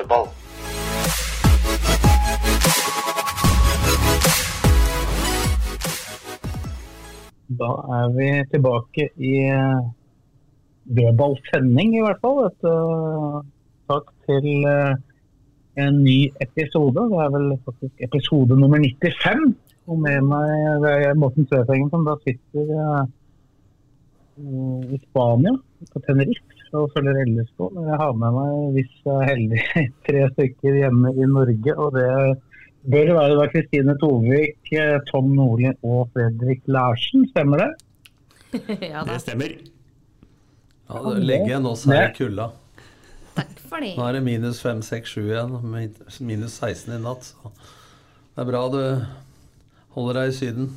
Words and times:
Dødball. 0.00 0.26
Da 7.60 7.70
er 7.98 8.06
vi 8.16 8.28
tilbake 8.52 9.08
i 9.16 9.34
eh, 9.52 9.80
dødballsending, 10.96 11.96
i 11.96 12.04
hvert 12.04 12.20
fall. 12.24 12.38
Et, 12.46 12.62
uh, 12.64 13.40
takk 13.90 14.06
til 14.28 14.48
uh, 14.70 14.94
en 15.84 16.02
ny 16.04 16.18
episode. 16.46 17.04
Det 17.12 17.20
er 17.24 17.34
vel 17.36 17.58
faktisk 17.66 18.06
episode 18.08 18.60
nummer 18.60 18.78
95. 18.78 19.56
Og 19.86 19.98
med 19.98 20.20
meg 20.30 20.88
er 20.94 21.18
Morten 21.18 21.48
Søfengen, 21.50 21.90
som 21.90 22.06
da 22.08 22.16
sitter 22.24 22.72
uh, 22.78 23.04
i 24.94 25.02
Spania, 25.04 25.58
på 25.92 26.02
Tenerife, 26.06 26.59
og 26.76 26.92
følger 26.94 27.18
LSK. 27.24 27.66
Men 27.74 27.90
jeg 27.90 27.98
har 28.02 28.14
med 28.20 28.36
meg, 28.36 28.54
hvis 28.76 28.94
jeg 29.06 29.16
er 29.16 29.28
heldig, 29.30 29.64
tre 30.06 30.22
stykker 30.34 30.78
hjemme 30.82 31.12
i 31.16 31.28
Norge. 31.30 31.76
og 31.76 31.96
det 31.96 32.08
bør 32.90 33.12
være 33.18 33.36
da 33.36 33.48
Kristine 33.52 33.96
Tovik, 34.00 34.72
eh, 34.72 34.96
Tom 35.10 35.34
Nordli 35.36 35.72
og 35.82 36.08
Fredrik 36.14 36.62
Larsen, 36.66 37.26
stemmer 37.32 37.64
det? 37.64 37.70
ja. 38.92 39.04
Det 39.06 39.20
stemmer. 39.24 39.56
Ja, 40.90 41.02
det 41.06 41.22
ligger 41.22 41.52
igjen 41.52 41.68
oss 41.70 41.84
her 41.86 42.08
i 42.08 42.14
kulda. 42.16 42.50
Takk 43.36 43.58
for 43.68 43.84
det. 43.84 43.92
Nå 43.98 44.06
er 44.08 44.16
det 44.16 44.22
minus 44.26 44.62
5, 44.64 44.80
6, 44.82 45.12
7 45.14 45.20
igjen. 45.28 45.58
Minus 46.26 46.56
16 46.58 46.96
i 46.96 47.02
natt. 47.02 47.28
Så 47.30 47.52
det 47.54 48.42
er 48.42 48.48
bra 48.48 48.64
du 48.72 48.80
holder 49.94 50.20
deg 50.20 50.32
i 50.32 50.34
Syden. 50.34 50.70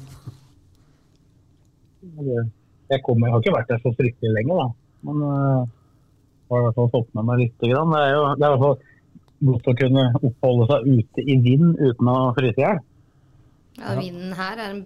Jeg, 2.04 3.00
kommer, 3.06 3.28
jeg 3.28 3.34
har 3.34 3.42
ikke 3.42 3.56
vært 3.56 3.72
der 3.72 3.82
så 3.82 3.94
fryktelig 3.98 4.36
lenge, 4.36 4.60
da. 4.60 4.68
Men 5.08 5.24
uh, 5.24 5.72
har 6.52 6.64
i 6.64 6.66
hvert 6.68 6.80
fall 6.80 6.92
fått 6.94 7.14
med 7.18 7.30
meg 7.30 7.44
litt. 7.44 7.56
Grann. 7.62 7.94
Det 7.94 8.02
er 8.02 8.12
jo 8.16 8.26
det 8.34 8.48
er 8.48 8.50
i 8.50 8.56
hvert 8.56 8.66
fall 8.66 8.82
godt 9.44 9.70
å 9.70 9.78
kunne 9.80 10.04
oppholde 10.22 10.68
seg 10.72 10.90
ute 10.98 11.24
i 11.24 11.38
vind 11.44 11.80
uten 11.80 12.12
å 12.12 12.18
fryse 12.38 12.60
i 12.60 12.66
hjel. 12.66 12.84
Ja, 13.80 13.96
vinden 13.98 14.36
her 14.38 14.60
er 14.60 14.68
en 14.70 14.84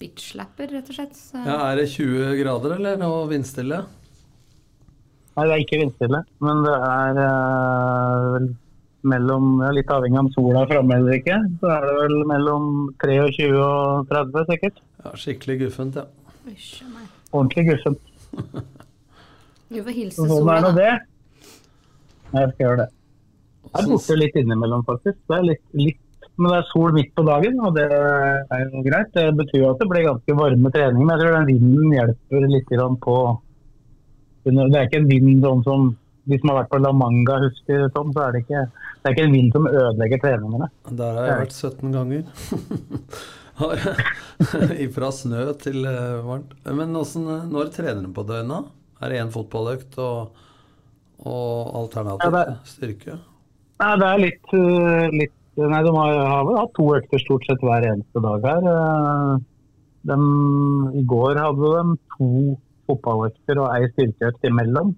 bitch-slapper, 0.00 0.70
rett 0.72 0.88
og 0.88 0.96
slett. 0.96 1.16
Så. 1.18 1.42
Ja, 1.44 1.58
er 1.68 1.80
det 1.82 1.90
20 1.92 2.38
grader, 2.40 2.76
eller? 2.78 3.04
Og 3.06 3.28
vindstille? 3.32 3.82
Nei, 5.36 5.44
det 5.46 5.54
er 5.54 5.62
ikke 5.62 5.80
vindstille, 5.80 6.24
men 6.44 6.64
det 6.66 6.74
er 6.74 7.20
uh, 7.20 8.32
vel 8.34 8.50
mellom 9.10 9.62
ja, 9.62 9.70
Litt 9.72 9.92
avhengig 9.94 10.18
av 10.18 10.26
om 10.26 10.32
sola 10.34 10.64
er 10.64 10.72
framme 10.74 10.98
eller 11.00 11.16
ikke, 11.20 11.38
så 11.62 11.70
er 11.72 11.86
det 11.86 11.94
vel 11.96 12.16
mellom 12.28 12.66
23 13.00 13.46
og 13.56 14.10
30 14.10 14.50
sikkert. 14.50 14.82
Ja, 15.04 15.14
Skikkelig 15.22 15.56
guffent, 15.62 16.00
ja. 16.00 16.06
Ordentlig 17.30 17.70
guffent. 17.70 18.04
Vi 19.70 19.82
får 19.86 19.94
hilse 19.96 20.18
Så 20.18 20.26
Sånn 20.26 20.42
sola, 20.42 20.56
er 20.58 20.64
nå 20.66 20.70
det. 20.76 20.92
Jeg 22.30 22.52
skal 22.52 22.64
gjøre 22.64 22.78
det. 22.82 22.88
Jeg 23.70 23.82
er 23.82 23.90
borte 23.90 24.16
litt 24.18 24.38
innimellom, 24.40 24.86
faktisk. 24.88 25.18
Det 25.30 25.36
er 25.36 25.46
litt, 25.46 25.62
litt, 25.78 26.28
men 26.34 26.50
det 26.50 26.58
er 26.58 26.68
sol 26.72 26.94
midt 26.96 27.12
på 27.14 27.24
dagen, 27.28 27.60
og 27.62 27.76
det 27.78 27.86
er 27.94 28.64
jo 28.66 28.82
greit. 28.86 29.12
Det 29.14 29.26
betyr 29.38 29.62
jo 29.62 29.70
at 29.70 29.82
det 29.82 29.88
blir 29.92 30.06
ganske 30.08 30.36
varme 30.40 30.72
trening, 30.74 31.04
men 31.04 31.14
jeg 31.14 31.22
tror 31.22 31.36
den 31.38 31.50
vinden 31.52 31.96
hjelper 31.96 32.46
litt 32.50 32.76
på 33.04 33.16
Det 34.46 34.54
er 34.58 34.88
ikke 34.88 35.02
en 35.02 35.10
vind 35.10 35.44
sånn 35.46 35.66
som 35.66 35.90
de 36.30 36.38
som 36.38 36.50
har 36.52 36.60
vært 36.60 36.70
på 36.70 36.80
La 36.80 36.90
Manga, 36.94 37.38
husker 37.42 37.86
sånn, 37.94 38.10
så 38.14 38.26
er 38.26 38.34
det 38.34 38.42
ikke 38.44 38.64
det 39.00 39.08
er 39.08 39.14
ikke 39.14 39.24
en 39.24 39.32
vind 39.32 39.54
som 39.54 39.66
ødelegger 39.70 40.20
treningene. 40.20 40.66
Der 40.98 41.14
har 41.16 41.28
jeg 41.30 41.44
vært 41.44 41.54
17 41.56 41.94
ganger. 41.94 42.26
Fra 44.96 45.08
snø 45.12 45.46
til 45.60 45.84
eh, 45.88 46.18
varmt. 46.26 46.52
Men 46.68 46.92
hvordan, 46.96 47.48
når 47.52 47.72
trener 47.74 48.04
du 48.04 48.12
på 48.16 48.24
døgnet? 48.28 48.68
Er 49.00 49.08
det 49.12 49.20
én 49.22 49.30
fotballøkt 49.32 49.96
og, 50.02 50.32
og 51.24 51.74
alternativ 51.82 52.34
Ja, 52.36 52.56
styrke? 52.68 53.18
Nei, 53.80 53.92
det 54.00 54.08
er 54.10 54.18
litt, 54.26 54.50
øh, 54.56 55.06
litt 55.16 55.36
Nei, 55.60 55.80
de 55.84 55.90
har, 55.92 56.14
har 56.30 56.44
vel 56.46 56.56
hatt 56.56 56.70
to 56.76 56.84
økter 56.96 57.20
stort 57.20 57.44
sett 57.48 57.60
hver 57.66 57.84
eneste 57.84 58.20
dag 58.24 58.44
her. 58.46 58.68
De, 60.08 60.16
I 60.96 61.02
går 61.10 61.36
hadde 61.36 61.72
de 61.74 61.96
to 62.14 62.28
fotballøkter 62.88 63.58
og 63.60 63.74
ei 63.74 63.88
styrkeøkt 63.90 64.46
imellom. 64.48 64.94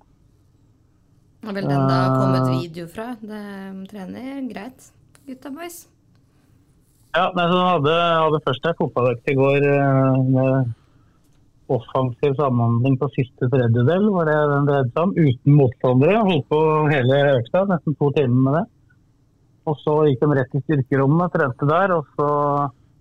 Er 1.42 1.56
vel 1.56 1.66
den 1.66 1.88
da 1.88 1.96
har 2.04 2.12
kommet 2.14 2.44
Eh. 2.52 2.60
video 2.60 2.86
fra. 2.86 3.08
Det 3.19 3.42
trener 3.90 4.44
greit, 4.52 4.86
gutta 5.26 5.50
boys. 5.50 5.80
Ja, 7.16 7.26
nei, 7.34 7.48
så 7.50 7.56
de 7.58 7.66
hadde, 7.72 7.96
hadde 8.22 8.42
først 8.46 8.70
ei 8.70 8.76
fotballøkt 8.78 9.32
i 9.32 9.34
går 9.40 9.66
eh, 9.72 10.22
med 10.36 10.70
offensiv 11.70 12.34
samhandling 12.38 12.96
på 13.00 13.08
siste 13.14 13.48
tredjedel, 13.52 14.08
var 14.14 14.28
det 14.28 14.38
den 14.50 14.68
dreide 14.68 14.90
seg 14.90 15.02
om, 15.02 15.12
uten 15.16 15.58
motstandere. 15.58 16.22
Holdt 16.28 16.48
på 16.50 16.60
hele 16.90 17.20
økta, 17.36 17.64
nesten 17.70 17.98
to 17.98 18.10
timer 18.16 18.46
med 18.46 18.56
det. 18.58 18.64
Og 19.70 19.78
så 19.84 19.94
gikk 20.08 20.24
de 20.24 20.38
rett 20.38 20.56
i 20.58 20.62
styrkerommet, 20.64 21.34
trente 21.36 21.68
der, 21.70 21.94
og 21.94 22.08
så 22.18 22.28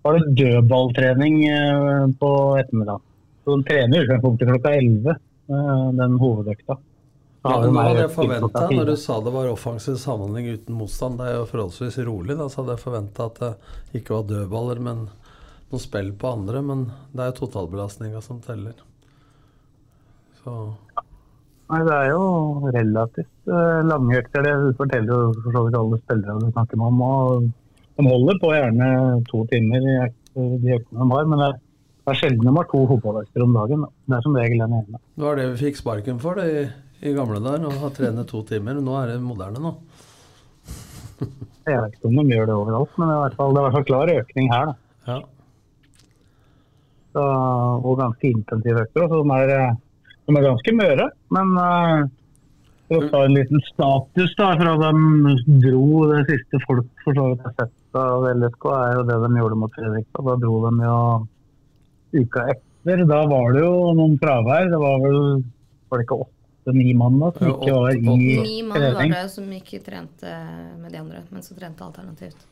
var 0.02 0.18
det 0.18 0.36
dødballtrening 0.38 1.42
eh, 1.50 2.06
på 2.20 2.30
ettermiddag. 2.60 3.02
Så 3.42 3.56
de 3.56 3.66
trener 3.66 3.98
i 3.98 4.04
utgangspunktet 4.06 4.50
klokka 4.50 4.74
11, 4.78 5.10
eh, 5.10 5.86
den 5.98 6.18
hovedøkta. 6.22 6.78
Ja, 7.42 7.56
nå 7.58 7.74
hadde 7.74 8.04
jeg 8.04 8.12
forventa, 8.14 8.68
når 8.70 8.92
du 8.92 8.94
sa 9.02 9.16
det 9.18 9.32
var 9.34 9.48
offensiv 9.50 9.96
samhandling 9.98 10.52
uten 10.54 10.76
motstand, 10.78 11.18
det 11.18 11.26
er 11.26 11.40
jo 11.40 11.48
forholdsvis 11.50 11.98
rolig, 12.06 12.36
da, 12.38 12.46
så 12.46 12.60
hadde 12.60 12.76
jeg 12.76 12.82
forventa 12.84 13.26
at 13.26 13.40
det 13.40 13.98
ikke 13.98 14.14
var 14.14 14.28
dødballer, 14.28 14.82
men 14.86 15.00
noe 15.72 15.82
spill 15.82 16.12
på 16.18 16.34
andre. 16.36 16.62
Men 16.64 16.84
det 17.12 17.24
er 17.24 17.32
jo 17.32 17.40
totalbelastninga 17.42 18.22
som 18.24 18.42
teller. 18.44 18.76
Så 20.42 20.56
Nei, 21.72 21.80
Det 21.88 21.92
er 21.96 22.10
jo 22.12 22.70
relativt 22.74 23.48
uh, 23.48 23.80
lange 23.88 24.18
økter. 24.18 24.44
Det 24.44 24.76
forteller 24.76 25.08
jo 25.08 25.34
for 25.40 25.56
så 25.56 25.62
vidt 25.66 25.78
alle 25.78 25.98
spillere 26.02 26.40
du 26.42 26.50
snakker 26.50 26.80
med 26.80 26.90
om. 26.90 27.02
og 27.06 27.46
De 27.96 28.08
holder 28.08 28.40
på 28.42 28.50
gjerne 28.52 28.88
to 29.30 29.44
timer, 29.52 29.86
i 29.88 30.48
de 30.60 30.74
øktene 30.76 31.06
de 31.06 31.16
har. 31.16 31.30
Men 31.30 31.40
det 31.40 31.48
er, 31.48 31.58
det 32.02 32.12
er 32.12 32.20
sjelden 32.20 32.50
de 32.50 32.54
har 32.58 32.68
to 32.68 32.82
fotballøkter 32.90 33.46
om 33.46 33.56
dagen. 33.56 33.88
Det 34.04 34.18
er 34.18 34.26
som 34.26 34.36
regel 34.36 34.64
den 34.66 34.78
ene. 34.82 35.02
Det 35.16 35.24
var 35.24 35.40
det 35.40 35.48
vi 35.54 35.60
fikk 35.64 35.80
sparken 35.80 36.20
for 36.20 36.42
det, 36.42 36.48
i, 36.52 37.08
i 37.08 37.16
gamle 37.16 37.40
dager, 37.40 37.70
å 37.70 37.84
ha 37.86 37.92
trene 37.96 38.28
to 38.28 38.44
timer. 38.52 38.76
Nå 38.84 38.98
er 39.00 39.14
det 39.14 39.20
moderne 39.24 39.64
nå. 39.64 39.76
Jeg 41.22 41.78
vet 41.78 41.96
ikke 41.96 42.10
om 42.10 42.18
de 42.18 42.34
gjør 42.34 42.48
det 42.50 42.54
overalt, 42.58 42.96
men 42.98 43.08
det 43.08 43.14
er 43.14 43.20
i 43.20 43.24
hvert 43.24 43.36
fall, 43.38 43.52
det 43.54 43.60
er 43.60 43.62
i 43.62 43.66
hvert 43.68 43.78
fall 43.78 43.88
klar 43.88 44.12
økning 44.18 44.52
her. 44.52 44.72
da. 44.72 44.80
Ja. 45.06 45.20
Så, 47.12 47.22
og 47.84 47.98
ganske 48.00 48.30
intensive 48.30 48.86
økter. 48.86 49.06
Så 49.08 49.20
de 49.20 49.38
er, 49.38 49.54
eh, 49.58 49.78
de 50.28 50.36
er 50.38 50.46
ganske 50.48 50.74
møre. 50.78 51.08
Men 51.36 51.54
uh, 51.60 52.08
for 52.88 53.04
å 53.04 53.10
ta 53.12 53.22
en 53.26 53.36
liten 53.36 53.62
status 53.68 54.34
da, 54.38 54.52
fra 54.60 54.74
de 54.80 55.36
dro 55.64 56.02
det 56.12 56.22
siste 56.30 56.60
folk 56.66 56.88
for 57.04 57.16
så 57.16 57.30
vidt 57.30 57.46
har 57.46 57.56
sett 57.60 57.98
av 58.00 58.26
LSK, 58.32 58.68
er 58.76 58.94
jo 58.96 59.06
det 59.08 59.18
de 59.24 59.40
gjorde 59.40 59.58
mot 59.60 59.74
Fredrikstad. 59.76 60.28
Da 60.28 60.36
dro 60.40 60.60
de 60.66 60.72
jo 60.86 61.00
uka 62.22 62.46
etter. 62.52 63.04
Da 63.08 63.20
var 63.30 63.52
det 63.54 63.64
jo 63.64 63.74
noen 63.96 64.16
fravær. 64.20 64.70
Det 64.72 64.80
var 64.80 65.02
vel 65.04 65.20
var 65.92 66.00
det 66.00 66.06
ikke 66.06 66.18
åtte-ni 66.24 66.94
mann 66.96 67.20
da, 67.20 67.28
som 67.36 67.52
ikke 67.52 67.76
var 67.76 67.92
i 67.92 68.00
Ni 68.00 68.62
mann 68.64 68.80
var 68.80 68.96
trening. 68.96 69.12
det 69.12 69.26
som 69.34 69.52
ikke 69.58 69.82
trente 69.84 70.32
med 70.80 70.88
de 70.92 71.00
andre, 71.02 71.22
men 71.30 71.44
som 71.44 71.58
trente 71.58 71.84
alternativt. 71.84 72.48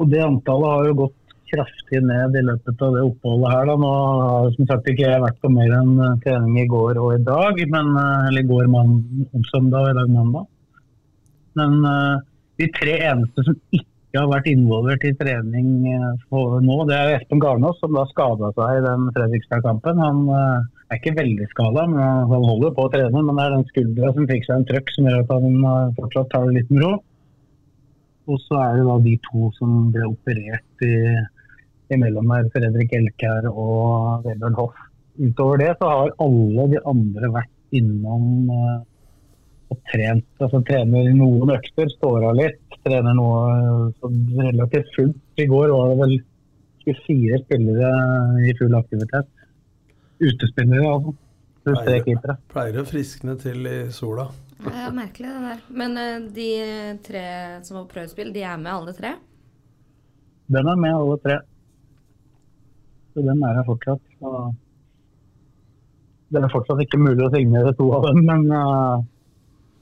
Og 0.00 0.10
det 0.12 0.22
antallet 0.24 0.74
har 0.74 0.88
jo 0.90 0.98
gått 1.04 1.25
kraftig 1.50 2.02
ned 2.04 2.36
i 2.38 2.44
løpet 2.44 2.82
av 2.82 2.94
det 2.96 3.02
oppholdet 3.06 3.52
her. 3.52 3.66
Da. 3.70 3.76
Nå 3.80 3.90
har 4.20 4.52
som 4.54 4.68
sagt 4.70 4.88
ikke 4.90 5.06
jeg 5.06 5.24
vært 5.24 5.42
på 5.42 5.50
mer 5.52 5.74
enn 5.78 5.92
eh, 6.02 6.14
trening 6.24 6.60
i 6.62 6.68
går 6.70 7.00
og 7.02 7.16
i 7.16 7.24
dag, 7.26 7.60
men, 7.72 7.92
eh, 8.02 8.28
eller 8.30 8.44
i 8.44 8.48
går 8.50 8.70
søndag 9.52 9.82
og 9.82 9.90
i 9.92 9.98
dag 10.00 10.14
mandag. 10.14 10.48
Men 11.56 11.76
eh, 11.90 12.14
de 12.62 12.70
tre 12.76 12.96
eneste 13.12 13.46
som 13.46 13.58
ikke 13.78 14.16
har 14.16 14.30
vært 14.30 14.48
involvert 14.48 15.02
i 15.04 15.12
trening 15.18 15.72
nå, 15.84 16.76
det 16.88 16.96
er 16.96 17.16
Espen 17.18 17.40
Garnås, 17.42 17.76
som 17.82 17.92
da 17.92 18.06
skada 18.08 18.48
seg 18.56 18.78
i 18.78 18.84
den 18.86 19.10
Fredrikstad-kampen. 19.12 20.00
Han 20.00 20.22
er 20.30 20.96
ikke 20.96 21.18
veldig 21.18 21.48
skada, 21.50 21.84
men 21.90 22.00
han 22.00 22.46
holder 22.48 22.72
på 22.72 22.86
å 22.86 22.92
trene. 22.94 23.20
Men 23.20 23.36
det 23.36 23.44
er 23.44 23.56
den 23.58 23.66
skuldra 23.68 24.14
som 24.16 24.30
fikk 24.30 24.46
seg 24.46 24.56
en 24.56 24.66
trøkk 24.70 24.94
som 24.94 25.10
gjør 25.10 25.20
at 25.20 25.34
han 25.34 25.68
fortsatt 25.98 26.32
tar 26.32 26.48
det 26.48 26.62
litt 26.62 26.72
med 26.72 26.86
ro. 26.86 26.94
Og 28.32 28.40
så 28.46 28.56
er 28.62 28.78
det 28.78 28.86
da 28.88 28.96
de 29.04 29.14
to 29.28 29.50
som 29.58 29.74
ble 29.94 30.08
operert 30.08 30.86
i, 30.86 30.94
imellom 31.94 32.32
der, 32.32 32.50
Fredrik 32.54 32.92
Elkær 32.96 33.48
og 33.52 34.26
Vebjørn 34.26 34.58
Hoff. 34.58 34.84
Utover 35.16 35.62
det 35.62 35.72
så 35.78 35.88
har 35.92 36.14
alle 36.22 36.68
de 36.74 36.82
andre 36.92 37.32
vært 37.32 37.76
innom 37.76 38.50
eh, 38.52 38.78
og 39.72 39.78
trent. 39.90 40.28
Altså 40.42 40.62
trener 40.66 41.10
noen 41.16 41.54
økter, 41.56 41.90
står 41.96 42.28
av 42.30 42.38
litt. 42.38 42.78
Trener 42.86 43.16
noe 43.16 43.44
eh, 43.88 44.16
relativt 44.40 44.92
fullt. 44.96 45.22
I 45.40 45.48
går 45.50 45.72
var 45.72 45.92
det 45.92 46.00
vel 46.02 46.16
24 46.86 47.40
spillere 47.44 47.92
i 48.46 48.56
full 48.60 48.76
aktivitet. 48.78 49.30
Utespillere, 50.22 50.90
altså. 50.90 51.16
Pluss 51.66 51.80
tre 51.82 51.96
keepere. 52.04 52.36
Pleier 52.52 52.76
å 52.78 52.86
friskne 52.86 53.34
til 53.42 53.66
i 53.66 53.78
sola. 53.90 54.28
Ja, 54.62 54.86
merkelig 54.94 55.32
det 55.32 55.40
der. 55.48 55.64
Men 55.82 55.98
eh, 56.00 56.28
de 56.36 56.50
tre 57.06 57.26
som 57.66 57.80
var 57.80 57.88
prøvespill, 57.90 58.30
de 58.36 58.44
er 58.46 58.60
med 58.60 58.72
alle 58.72 58.94
tre? 58.96 59.16
Den 60.52 60.70
er 60.70 60.78
med 60.78 60.94
alle 60.94 61.18
tre. 61.24 61.40
Så 63.16 63.22
den 63.24 63.38
er 63.48 63.54
her 63.56 63.64
fortsatt. 63.64 64.02
Så 64.20 64.30
det 66.28 66.42
er 66.42 66.52
fortsatt 66.52 66.82
ikke 66.84 67.00
mulig 67.00 67.24
å 67.24 67.30
signere 67.32 67.72
to 67.78 67.86
av 67.96 68.04
dem, 68.10 68.20
men, 68.28 68.42
uh, 68.52 68.98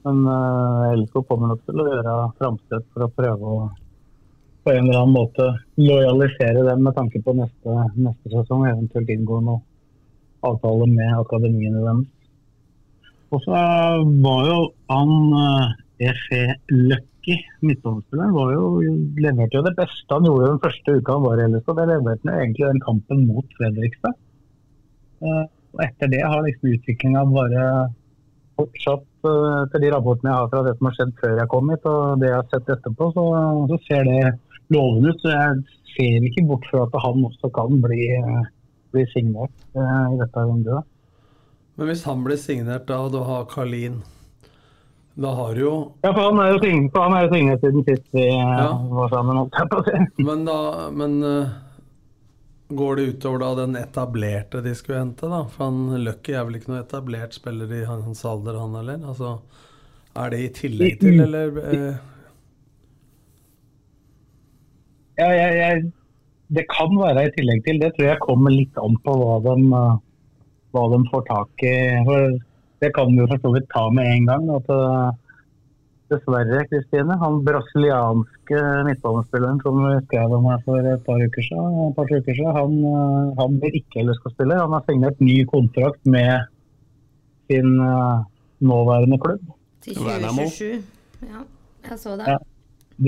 men 0.07 0.21
LK 1.01 1.17
kommer 1.27 1.51
nok 1.51 1.65
til 1.67 1.81
å 1.83 1.87
gjøre 1.89 2.13
framstøt 2.39 2.85
for 2.93 3.03
å 3.03 3.11
prøve 3.17 3.57
å 3.57 3.65
på 4.63 4.71
en 4.71 4.87
eller 4.87 5.01
annen 5.03 5.13
måte 5.13 5.43
lojalisere 5.77 6.63
dem 6.65 6.87
med 6.87 6.95
tanke 6.97 7.19
på 7.21 7.35
neste, 7.37 7.73
neste 8.01 8.31
sesong, 8.31 8.63
eventuelt 8.65 9.11
inngå 9.13 9.37
noe 9.45 9.59
avtale 10.47 10.87
med 10.89 11.11
akademiene 11.19 11.83
deres. 11.83 12.07
Og 13.35 13.43
så 13.43 13.59
var 14.23 14.47
jo 14.47 14.57
han 14.89 15.11
Efe 15.99 16.39
EFE 16.39 17.03
Lucky, 17.25 17.41
midtbanespilleren, 17.59 19.13
leverte 19.17 19.57
jo 19.57 19.63
det 19.65 19.73
beste 19.77 20.13
han 20.13 20.25
gjorde 20.27 20.49
den 20.51 20.59
første 20.61 20.93
uka 20.93 21.15
han 21.15 21.23
var 21.23 21.39
i 21.41 21.47
LSK. 21.49 21.71
Det 21.73 21.85
leverte 21.89 22.29
han 22.29 22.39
egentlig 22.41 22.67
den 22.67 22.81
kampen 22.85 23.23
mot 23.25 23.55
Fredrikstad. 23.57 24.13
Uh, 25.25 25.45
og 25.73 25.81
etter 25.87 26.11
det 26.11 26.21
har 26.21 26.43
liksom 26.45 26.75
utviklinga 26.75 27.23
bare 27.31 27.65
fortsatt 28.59 29.07
uh, 29.25 29.63
etter 29.63 29.81
de 29.81 29.91
rapportene 29.95 30.29
jeg 30.29 30.37
har 30.37 30.51
fra 30.53 30.63
det 30.67 30.75
som 30.77 30.89
har 30.89 30.97
skjedd 30.99 31.13
før 31.21 31.37
jeg 31.41 31.51
kom 31.55 31.71
hit, 31.73 31.89
og 31.89 32.21
det 32.21 32.29
jeg 32.29 32.37
har 32.37 32.49
sett 32.53 32.73
etterpå, 32.77 33.11
så, 33.17 33.25
så 33.71 33.81
ser 33.87 34.09
det 34.11 34.21
lovende 34.75 35.15
ut. 35.15 35.23
Så 35.23 35.33
jeg 35.33 35.61
ser 35.95 36.29
ikke 36.29 36.47
bort 36.51 36.69
fra 36.69 36.85
at 36.85 36.99
han 37.07 37.29
også 37.31 37.53
kan 37.57 37.79
bli, 37.87 38.03
uh, 38.21 38.43
bli 38.93 39.07
signert 39.15 39.69
i 39.73 40.19
dette 40.21 40.49
vinduet. 40.51 40.91
Men 41.75 41.89
hvis 41.89 42.05
han 42.05 42.21
blir 42.23 42.37
signert 42.39 42.85
da, 42.87 43.01
og 43.01 43.17
du 43.17 43.23
har 43.25 43.49
Karlin 43.49 44.03
da 45.15 45.31
har 45.35 45.59
jo 45.59 45.73
Ja, 46.03 46.11
for 46.11 46.21
han 46.25 46.39
er 46.43 46.49
jo 46.53 46.63
signet, 46.63 46.97
han 46.99 47.13
er 47.15 47.25
jo 47.25 47.33
signet 47.33 47.61
siden 47.63 47.85
sist 47.87 48.09
vi 48.15 48.25
ja. 48.27 48.71
var 48.91 49.13
sammen. 49.13 49.37
holdt 49.43 49.59
jeg 49.61 49.71
på 49.71 49.79
å 49.79 49.85
si. 49.87 50.25
Men 50.27 50.43
da 50.47 50.57
Men 50.91 51.15
går 52.67 52.95
det 52.95 53.03
utover 53.03 53.39
da 53.43 53.51
den 53.61 53.75
etablerte 53.77 54.61
de 54.65 54.73
skulle 54.75 55.03
hente, 55.03 55.29
da? 55.29 55.43
For 55.51 55.69
han 55.69 56.03
Lucky 56.03 56.33
er 56.33 56.47
vel 56.47 56.57
ikke 56.59 56.71
noe 56.73 56.81
etablert 56.81 57.37
spiller 57.37 57.71
i 57.77 57.83
hans 57.85 58.23
alder, 58.25 58.57
han 58.57 58.73
heller? 58.79 59.03
Altså, 59.05 59.35
er 60.17 60.33
det 60.33 60.39
i 60.41 60.49
tillegg 60.61 60.97
til, 61.03 61.19
eller 61.27 61.59
eh? 61.61 62.01
Ja, 65.15 65.29
jeg, 65.31 65.53
jeg, 65.61 65.83
det 66.57 66.65
kan 66.71 66.97
være 66.99 67.27
i 67.27 67.33
tillegg 67.37 67.61
til. 67.67 67.79
Det 67.79 67.93
tror 67.95 68.09
jeg 68.09 68.23
kommer 68.23 68.51
litt 68.51 68.81
an 68.81 68.97
på 69.05 69.13
hva 69.21 69.37
de, 69.45 69.55
hva 70.75 70.83
de 70.91 70.99
får 71.11 71.23
tak 71.29 71.65
i. 71.69 71.75
For 72.09 72.35
det 72.85 72.93
kan 72.95 73.11
vi 73.11 73.23
jo 73.23 73.29
for 73.33 73.41
så 73.41 73.53
vidt 73.57 73.69
ta 73.73 73.87
med 73.97 74.11
en 74.13 74.29
gang. 74.29 74.49
at 74.55 74.73
Dessverre, 76.11 76.61
Kristine. 76.69 77.15
Han 77.21 77.39
brasilianske 77.45 78.59
midtbanespilleren 78.85 79.61
som 79.63 79.79
vi 79.81 79.95
skrev 80.05 80.35
om 80.37 80.45
her 80.51 80.61
for 80.67 80.89
et 80.91 81.01
par 81.07 81.23
uker 81.23 81.47
siden, 81.47 81.95
par 81.97 82.11
uker 82.11 82.37
siden 82.37 82.53
han, 82.59 82.75
han 83.39 83.57
blir 83.61 83.79
ikke 83.79 84.03
heller 84.03 84.17
skal 84.19 84.35
spille. 84.35 84.59
Han 84.59 84.75
har 84.77 84.85
signert 84.85 85.23
ny 85.23 85.39
kontrakt 85.49 86.03
med 86.05 86.45
sin 87.49 87.79
uh, 87.81 88.21
nåværende 88.61 89.17
klubb. 89.23 89.49
Til 89.81 89.97
2027. 89.97 90.85
Ja, 91.25 91.41
jeg 91.89 91.99
så 92.03 92.13
det. 92.19 92.29
Ja, 92.29 92.37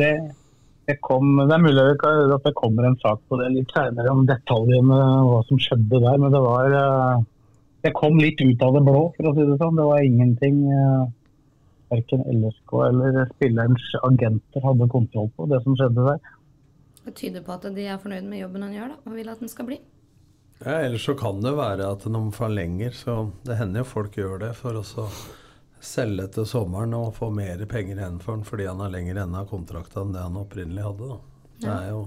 det, 0.01 0.11
det, 0.89 0.97
kom, 1.05 1.37
det, 1.43 1.53
er 1.53 1.65
mulig 1.67 1.85
at 1.85 2.49
det 2.49 2.57
kommer 2.57 2.89
en 2.89 2.97
sak 3.05 3.21
på 3.29 3.37
det 3.43 3.53
litt 3.53 3.77
senere 3.77 4.09
om 4.13 4.25
detaljene, 4.25 5.01
hva 5.29 5.43
som 5.45 5.61
skjedde 5.61 6.01
der. 6.01 6.17
Men 6.17 6.33
det 6.33 6.41
var 6.49 6.77
uh, 6.81 7.25
Det 7.87 7.93
kom 7.95 8.19
litt 8.19 8.41
ut 8.43 8.63
av 8.65 8.75
det 8.75 8.83
blå, 8.83 9.01
for 9.15 9.29
å 9.29 9.35
si 9.37 9.45
det 9.47 9.57
sånn. 9.61 9.77
Det 9.79 9.85
var 9.87 10.03
ingenting 10.03 10.57
uh, 10.67 11.05
verken 11.93 12.25
LSK 12.33 12.73
eller 12.89 13.19
spillerens 13.35 13.85
agenter 14.03 14.65
hadde 14.65 14.89
kontroll 14.91 15.29
på 15.37 15.47
det 15.51 15.61
som 15.63 15.77
skjedde 15.79 16.07
der. 16.09 16.33
Det 17.05 17.15
tyder 17.15 17.45
på 17.45 17.55
at 17.55 17.69
de 17.71 17.85
er 17.87 18.01
fornøyd 18.01 18.27
med 18.27 18.41
jobben 18.41 18.65
han 18.67 18.75
gjør 18.75 18.91
da, 18.91 18.99
og 19.05 19.15
vil 19.15 19.31
at 19.31 19.43
den 19.43 19.51
skal 19.51 19.69
bli. 19.69 19.79
Ja, 20.59 20.79
Ellers 20.81 21.05
så 21.05 21.15
kan 21.15 21.39
det 21.45 21.53
være 21.55 21.87
at 21.93 22.03
de 22.03 22.21
forlenger. 22.35 22.95
Så 22.97 23.17
det 23.47 23.59
hender 23.61 23.85
jo 23.85 23.91
folk 23.93 24.17
gjør 24.19 24.41
det 24.43 24.53
for 24.59 24.79
å 24.81 24.83
selge 25.79 26.27
til 26.35 26.47
sommeren 26.49 26.95
og 26.97 27.13
få 27.15 27.29
mer 27.31 27.61
penger 27.69 28.01
igjen 28.01 28.17
for 28.19 28.35
den 28.35 28.47
fordi 28.47 28.65
han 28.67 28.81
har 28.81 28.91
lenger 28.91 29.21
ende 29.23 29.43
av 29.43 29.51
kontrakten 29.51 30.07
enn 30.07 30.15
det 30.15 30.23
han 30.25 30.39
opprinnelig 30.41 30.87
hadde. 30.89 31.11
da. 31.13 31.19
Det 31.61 31.75
er 31.75 31.91
jo 31.93 32.01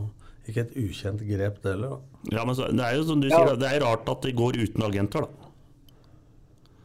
ikke 0.50 0.64
et 0.66 0.74
ukjent 0.82 1.22
grep, 1.26 1.60
det 1.62 1.76
heller. 1.76 2.00
Ja, 2.28 2.44
men 2.44 2.56
så, 2.58 2.68
det 2.74 2.84
er 2.84 2.98
jo 2.98 3.06
som 3.06 3.22
du 3.22 3.30
sier, 3.30 3.54
det 3.56 3.70
er 3.70 3.84
rart 3.84 4.08
at 4.10 4.26
det 4.26 4.34
går 4.38 4.58
uten 4.58 4.84
agenter, 4.84 5.26
da. 5.26 5.49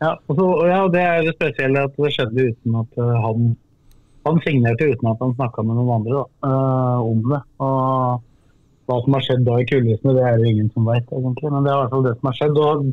Ja, 0.04 0.16
og 0.28 0.38
så, 0.38 0.48
ja, 0.68 0.80
det 0.92 1.02
er 1.02 1.22
det 1.24 1.36
spesielle 1.38 1.86
at 1.88 1.96
det 1.96 2.12
skjedde 2.16 2.50
uten 2.52 2.80
at 2.82 2.98
uh, 3.00 3.14
han 3.24 3.54
han 4.26 4.40
signerte 4.42 4.88
uten 4.90 5.12
at 5.12 5.20
han 5.22 5.36
snakka 5.38 5.64
med 5.66 5.78
noen 5.78 6.00
andre 6.00 6.16
da, 6.16 6.24
uh, 6.50 7.02
om 7.06 7.20
det. 7.30 7.42
Og 7.62 8.24
hva 8.90 8.98
som 9.04 9.18
har 9.18 9.26
skjedd 9.26 9.46
da 9.46 9.60
i 9.62 9.68
kulissene, 9.70 10.16
det 10.18 10.24
er 10.26 10.40
det 10.42 10.50
ingen 10.50 10.72
som 10.74 10.88
veit, 10.90 11.06
egentlig. 11.14 11.52
Men 11.54 11.66
det 11.66 11.72
er 11.72 11.78
i 11.78 11.84
hvert 11.84 11.94
fall 11.94 12.08
det 12.08 12.16
som 12.18 12.30
har 12.30 12.40
skjedd. 12.40 12.60
Og 12.62 12.88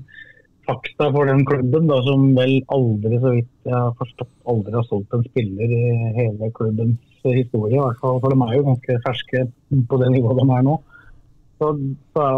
fakta 0.68 1.08
for 1.16 1.30
den 1.30 1.44
klubben, 1.48 1.88
da, 1.88 1.98
som 2.06 2.28
vel 2.36 2.54
aldri, 2.76 3.18
så 3.22 3.32
vidt 3.38 3.70
jeg 3.70 3.78
har 3.78 3.96
forstått, 4.00 4.32
aldri 4.52 4.76
har 4.76 4.86
solgt 4.88 5.16
en 5.16 5.24
spiller 5.30 5.74
i 5.78 6.12
hele 6.18 6.52
klubbens 6.58 7.24
historie. 7.24 7.76
I 7.76 7.80
hvert 7.80 8.04
fall, 8.04 8.20
for 8.22 8.32
de 8.32 8.46
er 8.46 8.54
jo 8.58 8.68
ganske 8.68 9.00
ferske 9.08 9.44
på 9.88 10.00
det 10.02 10.12
nivået 10.14 10.40
de 10.40 10.46
er 10.58 10.68
nå. 10.68 10.78
Så, 11.62 11.72
så 12.16 12.28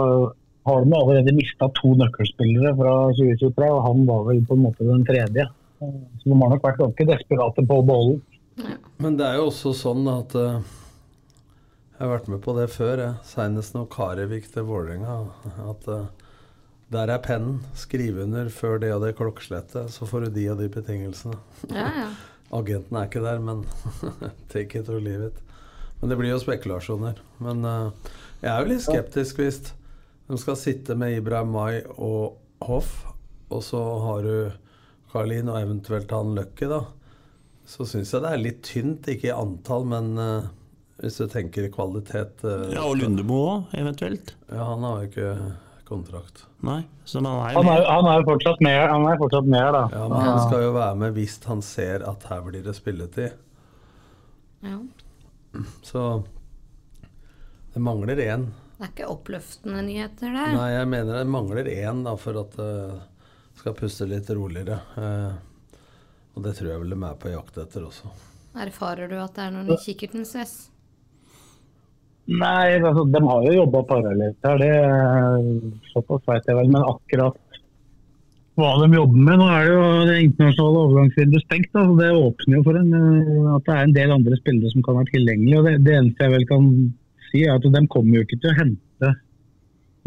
har 0.65 0.85
de 0.85 0.95
allerede 0.97 1.35
mista 1.37 1.69
to 1.77 1.93
nøkkelspillere 2.01 2.73
fra 2.79 2.95
2023, 3.19 3.67
og 3.69 3.83
han 3.85 4.07
var 4.09 4.23
vel 4.31 4.41
på 4.49 4.57
en 4.57 4.65
måte 4.65 4.87
den 4.89 5.05
tredje. 5.05 5.45
Så 5.81 6.31
de 6.31 6.39
har 6.41 6.55
nok 6.55 6.65
vært 6.65 6.81
ganske 6.81 7.07
desperate 7.11 7.65
på 7.69 7.81
beholde 7.85 8.71
Men 9.03 9.19
det 9.19 9.27
er 9.27 9.37
jo 9.37 9.51
også 9.51 9.75
sånn 9.77 10.07
at 10.09 10.33
uh, 10.39 10.63
Jeg 11.91 12.01
har 12.01 12.13
vært 12.15 12.31
med 12.33 12.41
på 12.47 12.55
det 12.57 12.69
før, 12.73 13.03
jeg. 13.03 13.19
Seinest 13.29 13.77
når 13.77 13.91
Karevik 13.93 14.49
til 14.55 14.65
Vålerenga. 14.71 15.19
At 15.69 15.91
uh, 15.91 16.07
der 16.95 17.13
er 17.13 17.21
pennen. 17.21 17.61
Skriv 17.77 18.23
under 18.25 18.49
før 18.49 18.81
det 18.81 18.95
og 18.95 19.05
det 19.05 19.17
klokkeslettet, 19.21 19.93
så 19.93 20.09
får 20.09 20.27
du 20.27 20.39
de 20.39 20.49
og 20.55 20.63
de 20.63 20.73
betingelsene. 20.73 21.37
Ja, 21.69 21.91
ja. 21.91 22.09
Agenten 22.55 22.97
er 22.97 23.09
ikke 23.09 23.25
der, 23.25 23.41
men 23.43 23.65
take 24.53 24.79
it 24.79 24.89
or 24.89 25.01
leave 25.03 25.29
it. 25.29 25.39
Men 26.01 26.13
det 26.13 26.21
blir 26.21 26.33
jo 26.33 26.41
spekulasjoner. 26.41 27.21
Men 27.45 27.65
uh, 27.69 28.13
jeg 28.41 28.53
er 28.53 28.61
jo 28.63 28.73
litt 28.73 28.89
skeptisk 28.89 29.43
hvis 29.43 29.67
de 30.27 30.39
skal 30.41 30.57
sitte 30.57 30.97
med 30.97 31.19
Ibrahim 31.19 31.53
Mai 31.53 31.83
og 31.95 32.39
Hoff, 32.65 33.05
og 33.53 33.63
så 33.65 33.81
har 34.07 34.25
du 34.25 34.37
Karlin 35.13 35.51
og 35.53 35.61
eventuelt 35.61 36.11
han 36.15 36.33
Løkke, 36.37 36.69
da. 36.71 36.81
Så 37.69 37.87
syns 37.89 38.13
jeg 38.13 38.25
det 38.25 38.31
er 38.33 38.41
litt 38.41 38.63
tynt, 38.67 39.09
ikke 39.09 39.31
i 39.31 39.35
antall, 39.35 39.85
men 39.89 40.15
uh, 40.21 40.49
hvis 41.01 41.21
du 41.21 41.29
tenker 41.33 41.71
kvalitet 41.73 42.43
uh, 42.45 42.67
Ja, 42.73 42.87
Og 42.89 42.99
Lundemo 43.01 43.39
òg, 43.51 43.77
eventuelt? 43.79 44.35
Ja, 44.49 44.67
han 44.73 44.85
har 44.85 45.05
jo 45.05 45.11
ikke 45.13 45.37
kontrakt. 45.89 46.45
Nei, 46.65 46.81
så 47.05 47.21
han 47.21 47.29
er, 47.29 47.55
han 47.55 47.69
er, 47.69 47.87
han 47.89 48.09
er 48.09 48.27
fortsatt 48.27 48.61
med, 48.65 48.81
han 48.91 49.07
er 49.09 49.21
fortsatt 49.21 49.49
med, 49.49 49.69
da. 49.77 49.85
Ja, 49.93 50.05
Men 50.09 50.29
han 50.29 50.43
skal 50.47 50.67
jo 50.67 50.75
være 50.77 51.01
med 51.05 51.17
hvis 51.19 51.39
han 51.45 51.65
ser 51.65 52.05
at 52.09 52.29
her 52.31 52.45
blir 52.49 52.65
det 52.65 52.77
spilletid. 52.77 53.37
Ja. 54.65 54.79
Så 55.85 56.05
det 57.75 57.83
mangler 57.85 58.21
én. 58.25 58.49
Det 58.85 58.91
er 58.91 58.93
ikke 58.99 59.15
oppløftende 59.15 59.81
nyheter 59.81 60.29
der. 60.29 60.51
Nei, 60.53 60.71
jeg 60.75 60.89
mener 60.93 61.17
det 61.17 61.29
mangler 61.33 61.69
én 61.73 62.03
da, 62.05 62.13
for 62.21 62.37
at 62.37 62.53
det 62.59 62.73
uh, 62.93 62.99
skal 63.57 63.73
puste 63.79 64.05
litt 64.05 64.29
roligere. 64.29 64.77
Eh, 65.01 65.39
og 66.37 66.45
det 66.45 66.53
tror 66.59 66.69
jeg 66.69 66.81
vel 66.83 66.93
de 66.93 66.99
er 67.09 67.15
på 67.23 67.31
jakt 67.33 67.61
etter 67.63 67.87
også. 67.87 68.11
Erfarer 68.61 69.09
du 69.09 69.15
at 69.23 69.33
det 69.39 69.47
er 69.47 69.55
noen 69.55 69.71
i 69.73 69.79
kikkerten, 69.81 70.27
Svess? 70.29 70.53
Nei, 72.29 72.75
altså, 72.77 73.07
de 73.09 73.23
har 73.25 73.47
jo 73.47 73.55
jobba 73.63 73.81
parallelt 73.89 74.51
her, 74.51 74.61
det 74.61 75.79
såpass 75.95 76.29
veit 76.29 76.51
jeg 76.51 76.59
vel. 76.59 76.69
Men 76.75 76.85
akkurat 76.85 77.41
hva 78.61 78.75
de 78.83 78.99
jobber 78.99 79.25
med 79.31 79.41
Nå 79.41 79.47
er 79.49 79.65
det 79.65 79.73
jo 79.73 79.87
det 80.11 80.19
internasjonale 80.27 80.83
overgangsvinduet 80.83 81.47
stengt. 81.47 81.71
Da, 81.73 81.87
så 81.89 81.97
Det 82.03 82.11
åpner 82.19 82.59
jo 82.59 82.67
for 82.69 82.83
en, 82.83 82.93
eh, 83.01 83.49
at 83.55 83.65
det 83.65 83.79
er 83.79 83.89
en 83.89 83.97
del 83.97 84.15
andre 84.19 84.41
spillere 84.43 84.75
som 84.77 84.85
kan 84.85 85.01
være 85.01 85.11
tilgjengelige. 85.15 85.63
og 85.63 85.71
det, 85.71 85.75
det 85.89 85.97
eneste 86.03 86.29
jeg 86.29 86.35
vel 86.37 86.47
kan 86.53 86.69
si, 87.35 87.43
er 87.45 87.57
at 87.59 87.67
de 87.67 87.87
kommer 87.91 88.21
jo 88.21 88.27
ikke 88.27 88.39
til 88.41 88.53
å 88.53 88.59
hente 88.61 89.15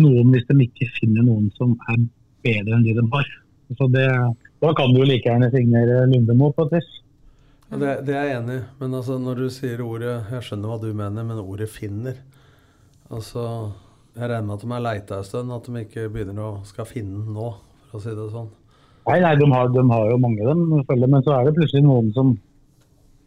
noen 0.02 0.32
hvis 0.32 0.46
de 0.48 0.68
ikke 0.68 0.88
finner 1.00 1.26
noen 1.26 1.50
som 1.58 1.74
er 1.92 2.06
bedre 2.46 2.78
enn 2.78 2.86
de 2.86 2.96
de 2.96 3.06
har. 3.12 3.34
Så 3.76 3.90
det, 3.92 4.08
Da 4.62 4.72
kan 4.74 4.94
du 4.94 5.02
jo 5.02 5.06
like 5.06 5.28
gjerne 5.28 5.52
signere 5.52 6.06
Lundemo 6.08 6.52
på 6.56 6.66
et 6.68 6.78
vis. 6.78 6.88
Ja, 7.68 7.78
det, 7.78 7.92
det, 8.08 8.16
er 8.16 8.30
jeg 8.30 8.38
enig 8.38 8.56
i. 8.62 8.64
Men 8.80 8.96
altså, 8.96 9.18
når 9.20 9.42
du 9.44 9.50
sier 9.52 9.82
ordet 9.84 10.14
Jeg 10.32 10.46
skjønner 10.48 10.72
hva 10.72 10.78
du 10.80 10.88
mener, 10.94 11.24
men 11.28 11.44
ordet 11.44 11.68
'finner' 11.70 12.22
Altså, 13.12 13.74
Jeg 14.16 14.30
regner 14.30 14.48
med 14.48 14.56
at 14.56 14.62
de 14.64 14.72
har 14.72 14.82
leita 14.82 15.18
en 15.18 15.24
stund, 15.24 15.52
at 15.52 15.68
de 15.68 15.84
ikke 15.84 16.10
begynner 16.10 16.42
å 16.42 16.64
skal 16.66 16.88
finne 16.90 17.22
den 17.22 17.36
nå, 17.36 17.52
for 17.90 18.00
å 18.00 18.02
si 18.02 18.16
det 18.16 18.32
sånn. 18.32 18.48
Nei, 19.08 19.20
nei, 19.22 19.36
de 19.40 19.46
har, 19.52 19.70
de 19.72 19.84
har 19.92 20.10
jo 20.10 20.18
mange 20.18 20.44
dem, 20.44 20.64
selvfølgelig, 20.74 21.10
men 21.14 21.24
så 21.24 21.36
er 21.36 21.46
det 21.46 21.54
plutselig 21.56 21.84
noen 21.86 22.10
som 22.16 22.34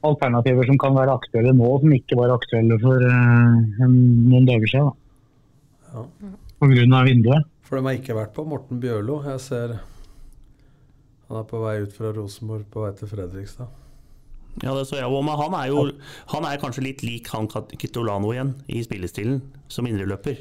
alternativer 0.07 0.69
som 0.69 0.79
kan 0.81 0.97
være 0.97 1.15
aktuelle 1.19 1.53
nå, 1.57 1.71
som 1.83 1.95
ikke 1.97 2.19
var 2.19 2.35
aktuelle 2.35 2.79
for 2.83 3.05
uh, 3.05 3.87
noen 3.87 4.49
dager 4.49 4.73
siden. 4.73 4.91
Da. 4.91 5.95
Ja. 5.95 6.35
Av 6.61 7.07
vinduet. 7.09 7.49
For 7.67 7.79
de 7.79 7.87
har 7.87 7.99
ikke 7.99 8.17
vært 8.19 8.35
på 8.37 8.45
Morten 8.49 8.81
Bjørlo. 8.83 9.21
Jeg 9.29 9.43
ser 9.45 9.79
han 11.31 11.39
er 11.39 11.47
på 11.47 11.61
vei 11.63 11.77
ut 11.85 11.93
fra 11.95 12.11
Rosenborg 12.11 12.65
på 12.73 12.83
vei 12.83 12.91
til 12.99 13.11
Fredrikstad. 13.13 13.69
Ja, 14.65 14.73
det 14.75 14.89
så 14.89 14.97
jeg 14.99 15.07
òg, 15.07 15.21
men 15.23 15.37
han 15.39 15.55
er 15.55 15.69
jo 15.71 15.85
han 16.33 16.47
er 16.49 16.59
kanskje 16.59 16.83
litt 16.89 17.05
lik 17.07 17.31
han 17.31 17.47
Kitolano 17.79 18.33
igjen 18.35 18.57
i 18.67 18.83
spillestilen, 18.83 19.39
som 19.71 19.87
indreløper. 19.87 20.41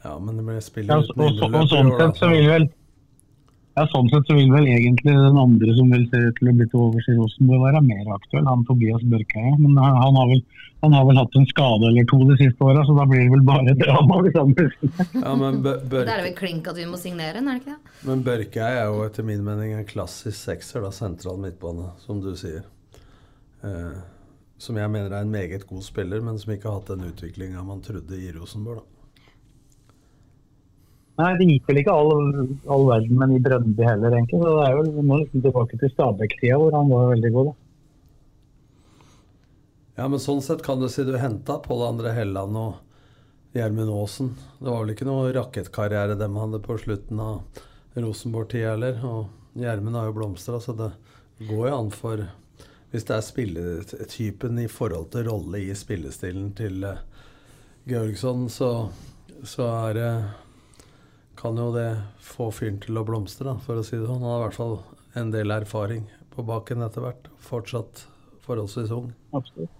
Ja, 0.00 0.14
men 0.16 0.38
det 0.38 0.46
blir 0.46 0.56
Ja, 0.56 0.64
spiller 0.64 1.02
og, 1.02 1.10
uten 1.12 1.52
og, 1.52 1.58
og 1.60 1.68
indreløper 1.68 1.68
sånn 1.68 1.92
sett 1.98 2.22
så 2.22 2.30
vil 2.32 2.48
vel 2.48 2.64
ja, 3.78 3.84
sånn 3.92 4.08
sett 4.12 4.26
så 4.28 4.34
vil 4.36 4.50
vel 4.52 4.66
egentlig 4.68 5.12
den 5.14 5.38
andre 5.40 5.74
som 5.76 5.92
vil 5.94 6.06
se 6.10 6.18
ut 6.26 6.36
til 6.40 6.50
å 6.50 6.54
bli 6.58 6.66
til 6.72 6.80
overs 6.84 7.06
i 7.08 7.14
Rosenborg, 7.16 7.62
være 7.68 7.82
mer 7.86 8.10
aktuell, 8.16 8.48
han 8.50 8.64
Tobias 8.68 9.04
Børkeie. 9.12 9.52
Men 9.62 9.78
han, 9.80 9.96
han, 10.02 10.18
har 10.20 10.28
vel, 10.32 10.42
han 10.84 10.96
har 10.98 11.06
vel 11.08 11.20
hatt 11.20 11.38
en 11.40 11.46
skade 11.50 11.88
eller 11.90 12.08
to 12.10 12.18
de 12.30 12.36
siste 12.42 12.66
åra, 12.66 12.82
så 12.88 12.96
da 12.98 13.06
blir 13.10 13.22
det 13.24 13.32
vel 13.36 13.44
bare 13.48 13.74
drama. 13.82 14.20
hvis 14.26 14.36
han 14.40 14.54
plutselig- 14.58 15.08
Ja, 15.22 15.34
men 15.44 15.62
Børke... 15.64 15.88
Det 15.94 16.02
er 16.04 16.12
det 16.12 16.28
vel 16.30 16.38
klink 16.42 16.70
at 16.74 16.80
vi 16.82 16.86
må 16.90 17.00
signere 17.00 17.38
den, 17.38 17.48
er 17.48 17.58
det 17.58 17.64
ikke 17.64 17.76
det? 17.78 17.96
Men 18.10 18.24
Børkeie 18.26 18.70
er 18.82 18.90
jo 18.90 19.02
etter 19.06 19.26
min 19.30 19.44
mening 19.46 19.74
en 19.78 19.88
klassisk 19.88 20.38
sekser, 20.40 20.82
da, 20.84 20.90
sentral 20.94 21.38
midtbane, 21.42 21.92
som 22.04 22.20
du 22.24 22.32
sier. 22.38 22.62
Eh, 23.64 23.98
som 24.60 24.76
jeg 24.76 24.90
mener 24.92 25.12
er 25.14 25.24
en 25.24 25.32
meget 25.32 25.62
god 25.68 25.82
spiller, 25.86 26.20
men 26.24 26.36
som 26.40 26.52
ikke 26.52 26.68
har 26.68 26.80
hatt 26.82 26.90
den 26.92 27.06
utviklinga 27.12 27.62
man 27.64 27.80
trodde 27.84 28.18
i 28.18 28.32
Rosenborg. 28.36 28.82
Da. 28.82 28.96
Nei, 31.20 31.32
det 31.36 31.48
gikk 31.48 31.66
vel 31.68 31.80
ikke 31.82 31.94
all, 31.94 32.12
all 32.70 32.86
verden, 32.88 33.16
men 33.20 33.34
i 33.36 33.40
Brøndby 33.44 33.84
heller, 33.84 34.14
egentlig. 34.16 34.40
Så 34.40 34.52
det 34.56 34.68
er 34.68 34.76
jo, 34.76 35.02
må 35.04 35.18
liksom 35.20 35.42
tilbake 35.44 35.80
til 35.80 35.92
Stabæk-tida, 35.92 36.56
hvor 36.60 36.76
han 36.78 36.92
var 36.92 37.10
veldig 37.12 37.32
god. 37.34 37.50
da. 37.50 37.58
Ja, 40.00 40.06
men 40.08 40.22
sånn 40.22 40.40
sett 40.40 40.62
kan 40.64 40.80
du 40.80 40.86
si 40.88 41.04
du 41.04 41.12
henta 41.20 41.58
Pål 41.60 41.82
André 41.90 42.14
Helland 42.16 42.56
og 42.56 42.78
Gjermund 43.52 43.90
Aasen. 43.92 44.30
Det 44.56 44.70
var 44.70 44.84
vel 44.84 44.94
ikke 44.94 45.08
noe 45.08 45.32
rakettkarriere 45.36 46.16
dem 46.16 46.38
hadde 46.40 46.62
på 46.64 46.78
slutten 46.80 47.20
av 47.20 47.64
Rosenborg-tida 47.98 48.70
heller. 48.72 49.02
Og 49.04 49.60
Gjermund 49.60 49.98
har 49.98 50.08
jo 50.08 50.14
blomstra, 50.16 50.60
så 50.62 50.72
det 50.78 50.92
går 51.50 51.68
jo 51.68 51.76
an 51.76 51.90
for 51.94 52.28
Hvis 52.90 53.04
det 53.06 53.14
er 53.14 53.22
spilletypen 53.22 54.56
i 54.58 54.66
forhold 54.66 55.12
til 55.12 55.28
rolle 55.28 55.60
i 55.62 55.74
spillestilen 55.78 56.48
til 56.58 56.82
eh, 56.82 57.04
Georgsson, 57.86 58.48
så, 58.50 58.70
så 59.46 59.68
er 59.86 59.94
det 59.94 60.08
kan 61.40 61.56
jo 61.56 61.70
det 61.74 61.88
få 62.22 62.50
fyren 62.54 62.78
til 62.82 63.00
å 63.00 63.04
blomstre, 63.06 63.48
da, 63.48 63.56
for 63.64 63.80
å 63.80 63.84
si 63.86 63.96
det 63.96 64.06
sånn. 64.06 64.20
Han 64.20 64.34
har 64.34 64.40
i 64.42 64.46
hvert 64.48 64.60
fall 64.60 64.78
en 65.20 65.32
del 65.34 65.54
erfaring 65.54 66.06
på 66.34 66.44
baken 66.46 66.84
etter 66.86 67.04
hvert. 67.04 67.28
Fortsatt 67.42 68.04
forholdsvis 68.46 68.92
ung. 68.94 69.10
Absolutt. 69.36 69.72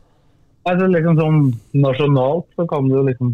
Altså, 0.68 0.90
liksom 0.92 1.16
sånn 1.16 1.38
Nasjonalt 1.80 2.50
så 2.58 2.66
kan 2.68 2.84
du 2.90 2.98
liksom 3.06 3.32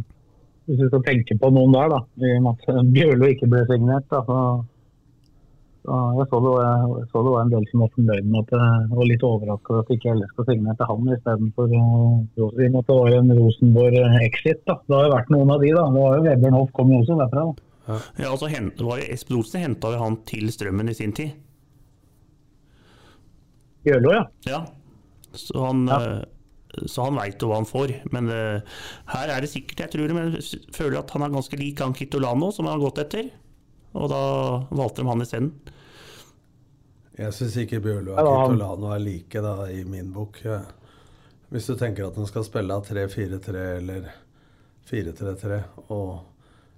Hvis 0.66 0.78
du 0.78 0.87
skal 0.87 1.02
tenke 1.06 1.35
på 1.38 1.49
noen 1.54 1.75
der, 1.75 1.92
da, 1.92 1.99
i 2.26 2.30
og 2.37 2.40
med 2.42 2.64
at 2.71 2.88
Bjørlo 2.95 3.28
ikke 3.30 3.47
ble 3.50 3.61
signert, 3.68 4.06
da, 4.11 4.18
så, 4.26 4.38
så 5.87 5.99
jeg 6.16 6.26
så 6.33 6.40
det, 6.42 6.54
jeg 6.59 7.04
så 7.12 7.23
det 7.23 7.35
var 7.35 7.45
en 7.45 7.52
del 7.52 7.68
som 7.71 7.85
var 7.85 7.92
fornøyd 7.95 8.33
med 8.33 8.40
at 8.40 8.50
det 8.50 8.97
var 8.99 9.11
litt 9.12 9.26
overraska 9.28 9.76
at 9.85 9.92
ikke 9.95 10.16
LSK 10.16 10.42
signerte 10.49 10.88
han 10.88 11.12
istedenfor 11.14 11.71
uh, 11.71 12.16
Rosin. 12.42 12.80
At 12.80 12.90
det 12.90 12.99
var 12.99 13.14
en 13.14 13.30
Rosenborg-exit. 13.38 14.64
da. 14.66 14.80
Det 14.83 14.99
har 14.99 15.06
jo 15.06 15.14
vært 15.14 15.33
noen 15.37 15.54
av 15.54 15.62
de, 15.62 15.71
da. 15.78 15.87
Det 15.87 16.02
var 16.02 16.18
jo 16.18 16.26
Vebjørn 16.26 16.59
Hoff 16.59 16.75
kom 16.80 16.90
jo 16.90 17.00
også 17.04 17.21
derfra. 17.23 17.47
da. 17.47 17.75
Ja, 17.87 18.31
altså, 18.31 18.49
hent- 18.50 18.81
var 18.83 19.00
jo 19.00 19.11
Espen 19.14 19.38
Olsen 19.38 19.62
henta 19.62 19.93
jo 19.95 20.00
han 20.02 20.19
til 20.26 20.49
Strømmen 20.52 20.90
i 20.90 20.97
sin 20.99 21.14
tid. 21.16 21.37
Bjørlo, 23.87 24.16
ja. 24.16 24.25
Ja. 24.49 24.64
Så 25.37 25.61
han, 25.62 25.85
ja. 25.87 26.25
så 26.88 27.07
han 27.07 27.19
veit 27.21 27.43
jo 27.43 27.50
hva 27.52 27.61
han 27.61 27.69
får. 27.69 27.93
Men 28.14 28.31
uh, 28.33 28.78
her 29.12 29.33
er 29.33 29.45
det 29.45 29.52
sikkert, 29.52 29.85
jeg 29.85 29.95
tror 29.95 30.11
det, 30.11 30.16
men 30.16 30.35
jeg 30.35 30.75
føler 30.75 30.99
at 31.00 31.12
han 31.14 31.26
er 31.26 31.35
ganske 31.37 31.61
lik 31.61 31.83
han 31.85 31.95
Kitolano, 31.95 32.50
som 32.55 32.66
han 32.66 32.78
har 32.78 32.87
gått 32.88 33.02
etter. 33.05 33.31
Og 33.97 34.11
da 34.12 34.23
valgte 34.75 35.05
de 35.05 35.11
han 35.12 35.25
isteden. 35.25 35.52
Jeg 37.16 37.33
syns 37.33 37.55
ikke 37.62 37.81
Bjørlo 37.85 38.16
og 38.16 38.26
Kitolano 38.26 38.90
er 38.93 39.05
like, 39.05 39.40
da, 39.40 39.55
i 39.73 39.87
min 39.88 40.11
bok. 40.12 40.43
Hvis 41.55 41.69
du 41.71 41.76
tenker 41.78 42.09
at 42.09 42.19
han 42.19 42.26
skal 42.28 42.45
spille 42.45 42.76
3-4-3 42.90 43.62
eller 43.78 44.11
4-3-3, 44.90 45.61
og 45.95 46.11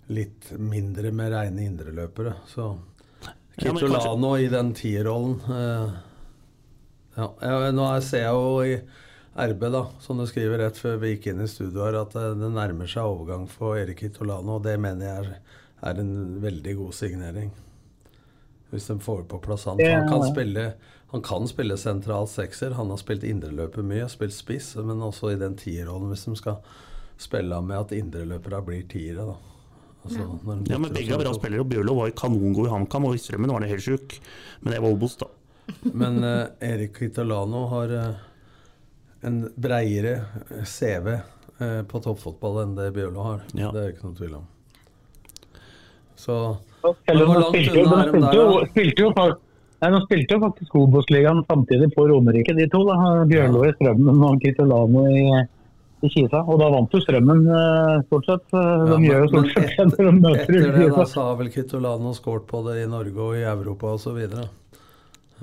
litt 0.09 0.51
mindre 0.59 1.11
med 1.13 1.33
reine 1.35 1.65
indreløpere, 1.69 2.35
så 2.49 2.71
Ja, 3.59 3.73
i 4.39 4.47
den 4.53 4.73
tierrollen 4.79 5.41
eh, 5.51 5.97
ja, 7.19 7.27
jeg, 7.43 7.73
Nå 7.75 7.87
er- 7.91 8.05
ser 8.07 8.23
jeg 8.23 8.33
jo 8.37 8.61
i 8.63 8.77
RB, 9.39 9.65
da, 9.71 9.85
som 10.01 10.19
du 10.19 10.27
skriver 10.27 10.59
rett 10.63 10.79
før 10.79 10.97
vi 11.03 11.13
gikk 11.17 11.27
inn 11.33 11.43
i 11.43 11.49
studio 11.51 11.85
her, 11.85 11.99
at 12.03 12.15
eh, 12.15 12.35
det 12.39 12.51
nærmer 12.55 12.87
seg 12.91 13.03
overgang 13.07 13.49
for 13.51 13.77
Erik 13.79 13.99
Kitolano, 14.05 14.57
og 14.59 14.63
det 14.67 14.79
mener 14.81 15.07
jeg 15.07 15.25
er, 15.25 15.41
er 15.91 16.01
en 16.03 16.41
veldig 16.43 16.77
god 16.79 16.95
signering. 16.95 17.51
Hvis 18.71 18.87
de 18.91 18.99
får 19.01 19.25
på 19.31 19.41
plass 19.43 19.65
han. 19.65 19.79
Han 19.81 20.09
kan 20.11 20.27
spille 20.29 20.75
han 21.09 21.23
kan 21.25 21.47
spille 21.49 21.77
sentral 21.81 22.27
sekser. 22.29 22.75
Han 22.77 22.91
har 22.93 22.99
spilt 23.01 23.23
indreløper 23.25 23.81
mye, 23.83 24.03
har 24.05 24.11
spilt 24.13 24.35
spiss, 24.37 24.75
men 24.77 25.01
også 25.01 25.31
i 25.33 25.39
den 25.41 25.55
tierrollen, 25.57 26.11
hvis 26.13 26.27
de 26.29 26.35
skal 26.37 26.59
spille 27.19 27.63
med 27.65 27.79
at 27.81 27.95
indreløpere 27.97 28.61
blir 28.67 28.83
tiere, 28.93 29.25
da. 29.25 29.37
Altså, 30.05 30.25
Ja, 30.71 30.79
men 30.79 30.93
Begge 30.95 31.15
er 31.17 31.21
bra 31.21 31.33
spillere, 31.37 31.61
og 31.65 31.69
Bjørlo 31.73 31.95
var 31.99 32.13
kanongod 32.17 32.69
i 32.69 32.73
HamKam, 32.73 33.05
og 33.11 33.17
i 33.19 33.21
Strømmen 33.21 33.51
var 33.53 33.61
han 33.61 33.69
helt 33.73 33.85
sjuk. 33.85 34.15
Men 34.63 34.73
det 34.73 34.81
var 34.85 34.95
Obos, 34.95 35.17
da. 35.21 35.27
Men 35.93 36.23
uh, 36.25 36.47
Erik 36.65 36.95
Kitolano 36.97 37.67
har 37.75 37.91
uh, 37.93 38.23
en 39.29 39.43
breiere 39.61 40.15
eh, 40.55 40.63
CV 40.65 41.11
uh, 41.19 41.83
på 41.91 42.01
toppfotball 42.07 42.63
enn 42.63 42.77
det 42.79 42.87
Bjørlo 42.97 43.27
har. 43.27 43.43
Ja. 43.59 43.69
Det 43.75 43.83
er 43.83 43.91
ikke 43.93 44.07
noe 44.09 44.17
tvil 44.23 44.39
om. 44.39 44.47
Så 46.19 46.39
de 46.83 46.95
spilte, 47.51 47.75
jo- 47.75 47.85
unna 47.85 48.01
er 48.07 48.13
de 48.15 48.21
der, 48.23 48.33
jo, 48.39 48.47
spilte, 48.73 49.03
jo, 49.05 49.11
fak- 49.19 49.37
nei, 49.83 49.91
de 49.95 50.01
spilte 50.07 50.35
jo 50.35 50.41
faktisk 50.47 50.75
Obos-ligaen 50.81 51.45
samtidig 51.51 51.91
på 51.95 52.07
Romerike, 52.11 52.55
de 52.59 52.67
to. 52.73 52.81
da. 52.89 52.97
Bjørlo 53.29 53.67
i 53.69 53.75
Strømmen 53.77 54.25
og 54.27 54.41
Kitolano 54.43 55.05
i, 55.13 55.27
i 56.05 56.09
Kisa. 56.13 56.41
Og 56.47 56.59
da 56.61 56.69
vant 56.71 56.93
jo 56.95 57.01
Strømmen 57.03 57.43
eh, 57.49 58.03
stort 58.07 58.27
sett. 58.29 58.45
De 58.53 58.59
Ja, 58.63 58.97
de 58.97 59.09
gjør 59.09 59.21
jo 59.25 59.29
men- 59.33 59.51
stort 59.51 59.53
sett 59.53 59.77
det 59.77 59.87
etter, 59.87 60.05
de 60.05 60.13
møter 60.21 60.41
Etter 60.43 60.73
det 60.79 60.89
da, 60.91 61.05
sa 61.05 61.05
så 61.15 61.27
har 61.29 61.37
vel 61.41 61.51
Kitolano 61.55 62.13
skåret 62.15 62.47
på 62.51 62.63
det 62.69 62.77
i 62.85 62.89
Norge 62.91 63.19
og 63.29 63.37
i 63.37 63.45
Europa 63.49 63.95
osv. 63.99 64.19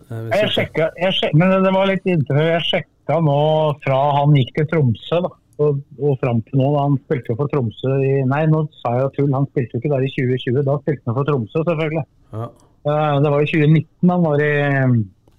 Jeg 0.09 0.49
sjekka, 0.51 0.89
jeg 0.99 1.13
sjek, 1.15 1.33
men 1.39 1.53
det 1.63 1.71
var 1.73 1.87
litt. 1.87 2.03
Jeg 2.05 2.61
sjekka 2.67 3.17
nå 3.23 3.39
fra 3.85 3.97
han 4.19 4.35
gikk 4.35 4.53
til 4.59 4.67
Tromsø 4.73 5.21
da, 5.23 5.29
og, 5.63 5.79
og 6.03 6.17
fram 6.19 6.41
til 6.47 6.59
nå. 6.59 6.67
da 6.75 6.83
Han 6.83 6.97
spilte 7.05 7.31
jo 7.31 7.37
for 7.39 7.47
Tromsø 7.53 7.93
i 8.03 8.13
Nei, 8.27 8.43
nå 8.51 8.65
sa 8.81 8.95
jeg 8.99 9.13
tull. 9.15 9.31
Han 9.33 9.47
spilte 9.53 9.77
jo 9.77 9.81
ikke 9.83 9.93
der 9.95 10.03
i 10.07 10.11
2020. 10.11 10.63
Da 10.67 10.77
spilte 10.83 11.07
han 11.09 11.15
for 11.19 11.29
Tromsø, 11.29 11.63
selvfølgelig. 11.63 12.05
Ja. 12.35 12.49
Eh, 12.85 13.13
Det 13.23 13.31
var 13.33 13.39
i 13.41 13.49
2019 13.49 14.11
han 14.11 14.25
var 14.27 14.43
i 14.43 14.51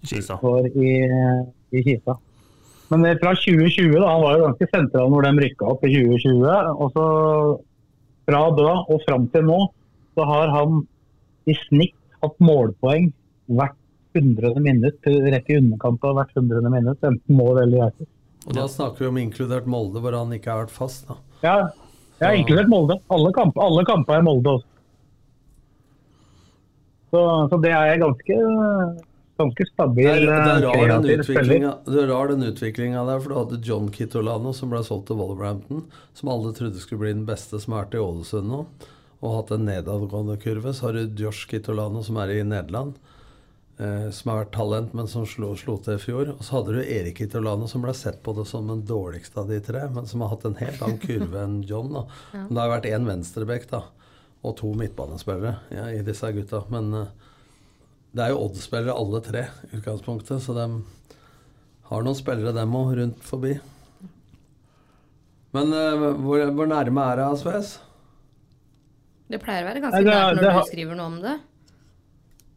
Kisa. 0.06 0.38
var 0.42 0.66
i, 0.73 0.94
i 1.76 1.82
Kisa. 1.87 2.16
Men 2.93 3.07
fra 3.19 3.33
2020, 3.35 3.97
da, 3.99 4.07
han 4.07 4.23
var 4.23 4.37
jo 4.37 4.45
ganske 4.47 4.69
sentral 4.71 5.11
når 5.11 5.26
de 5.26 5.47
rykka 5.47 5.71
opp 5.73 5.87
i 5.87 5.93
2020. 5.95 6.75
Og 6.76 6.93
så 6.95 7.07
fra 8.26 8.43
da 8.59 8.75
og 8.83 9.02
fram 9.07 9.26
til 9.33 9.47
nå, 9.47 9.59
så 10.16 10.26
har 10.26 10.52
han 10.55 10.85
i 11.47 11.55
snitt 11.66 11.97
hatt 12.23 12.38
målpoeng 12.43 13.11
hvert 13.47 13.76
hundrede 14.16 14.62
minutt, 14.64 15.02
rett 15.05 15.50
i 15.50 15.59
underkant 15.61 16.05
av 16.07 16.14
hvert 16.19 16.38
hundrede 16.38 16.71
minutt. 16.73 17.02
Enten 17.05 17.38
mål 17.38 17.62
eller 17.64 17.83
hjerter. 17.83 18.09
Og 18.47 18.55
da 18.55 18.69
snakker 18.71 19.05
vi 19.05 19.11
om 19.11 19.19
inkludert 19.19 19.66
Molde, 19.71 20.00
hvor 20.02 20.14
han 20.14 20.33
ikke 20.35 20.52
har 20.52 20.64
vært 20.64 20.75
fast. 20.75 21.09
da. 21.09 21.19
Ja, 21.43 21.57
ja 22.23 22.33
inkludert 22.38 22.71
Molde. 22.71 23.00
Alle 23.12 23.33
kamper, 23.35 23.64
alle 23.66 23.85
kamper 23.88 24.19
er 24.19 24.26
Molde 24.26 24.57
også. 24.59 24.73
Så, 27.11 27.21
så 27.50 27.59
det 27.62 27.73
er 27.73 27.90
jeg 27.90 28.02
ganske, 28.02 28.37
ganske 29.38 29.66
stabil 29.69 30.07
Det 30.07 30.12
er, 30.12 30.26
det 30.26 30.50
er 30.52 30.64
rar 30.64 30.76
den 30.90 31.07
kreativ 31.07 31.23
utviklinga 31.23 31.73
det 31.87 32.02
er 32.02 32.11
rar 32.11 32.31
den 32.33 32.45
utviklinga 32.47 33.05
der, 33.09 33.23
for 33.23 33.33
du 33.33 33.38
hadde 33.38 33.62
John 33.64 33.90
Kitolano 33.93 34.52
som 34.57 34.73
ble 34.73 34.83
solgt 34.87 35.11
til 35.11 35.21
Wolverhampton, 35.21 35.85
som 36.16 36.31
alle 36.33 36.52
trodde 36.57 36.83
skulle 36.83 37.05
bli 37.05 37.16
den 37.16 37.26
beste, 37.28 37.61
som 37.62 37.76
er 37.76 37.90
til 37.93 38.05
Ålesund 38.05 38.49
nå, 38.50 38.62
og 39.21 39.35
hatt 39.35 39.52
en 39.57 39.66
nedadgående 39.69 40.38
kurve. 40.43 40.73
Så 40.76 40.88
har 40.88 40.97
du 40.97 41.21
Josh 41.23 41.49
Kitolano 41.50 42.02
som 42.07 42.19
er 42.23 42.35
i 42.35 42.40
Nederland, 42.47 42.97
eh, 43.81 44.09
som 44.14 44.33
har 44.33 44.43
vært 44.45 44.55
talent, 44.57 44.97
men 44.97 45.11
som 45.11 45.26
slo, 45.28 45.52
slo 45.59 45.78
til 45.85 45.97
i 45.97 46.02
fjor. 46.02 46.33
Og 46.37 46.43
så 46.45 46.59
hadde 46.59 46.76
du 46.76 46.83
Erik 46.85 47.21
Kitolano 47.21 47.69
som 47.71 47.85
ble 47.85 47.95
sett 47.97 48.23
på 48.25 48.37
det 48.37 48.47
som 48.50 48.69
den 48.73 48.85
dårligste 48.88 49.43
av 49.43 49.52
de 49.52 49.61
tre, 49.64 49.87
men 49.93 50.09
som 50.09 50.25
har 50.25 50.35
hatt 50.35 50.49
en 50.49 50.59
helt 50.61 50.83
annen 50.85 51.00
kurve 51.02 51.45
enn 51.45 51.62
John. 51.69 51.93
da. 51.97 52.07
Men 52.35 52.52
det 52.52 52.64
har 52.64 52.75
vært 52.76 52.90
én 52.93 53.09
venstrebekk 53.09 53.71
da, 53.73 53.85
og 54.47 54.59
to 54.61 54.73
midtbanespillere 54.78 55.57
ja, 55.75 55.88
i 55.93 56.05
disse 56.07 56.33
gutta. 56.37 56.64
Men 56.73 56.93
eh, 57.02 57.25
det 58.16 58.25
er 58.25 58.32
jo 58.32 58.44
Odd-spillere 58.46 58.94
alle 58.96 59.20
tre 59.25 59.42
i 59.68 59.73
utgangspunktet, 59.76 60.40
så 60.42 60.54
de 60.56 60.66
har 61.90 62.06
noen 62.06 62.16
spillere 62.18 62.54
dem 62.56 62.76
òg 62.78 62.94
rundt 62.99 63.26
forbi. 63.26 63.56
Men 65.56 65.73
uh, 65.73 66.14
hvor, 66.25 66.46
hvor 66.56 66.70
nærme 66.70 67.04
er 67.11 67.20
det 67.20 67.26
Asves? 67.26 67.76
Det 69.26 69.42
pleier 69.42 69.66
å 69.66 69.68
være 69.68 69.82
ganske 69.85 70.00
det 70.00 70.08
nært 70.08 70.40
det 70.40 70.49
når 70.49 70.58
du 70.58 70.73
skriver 70.73 70.99
noe 70.99 71.11
om 71.12 71.20
det. 71.25 71.37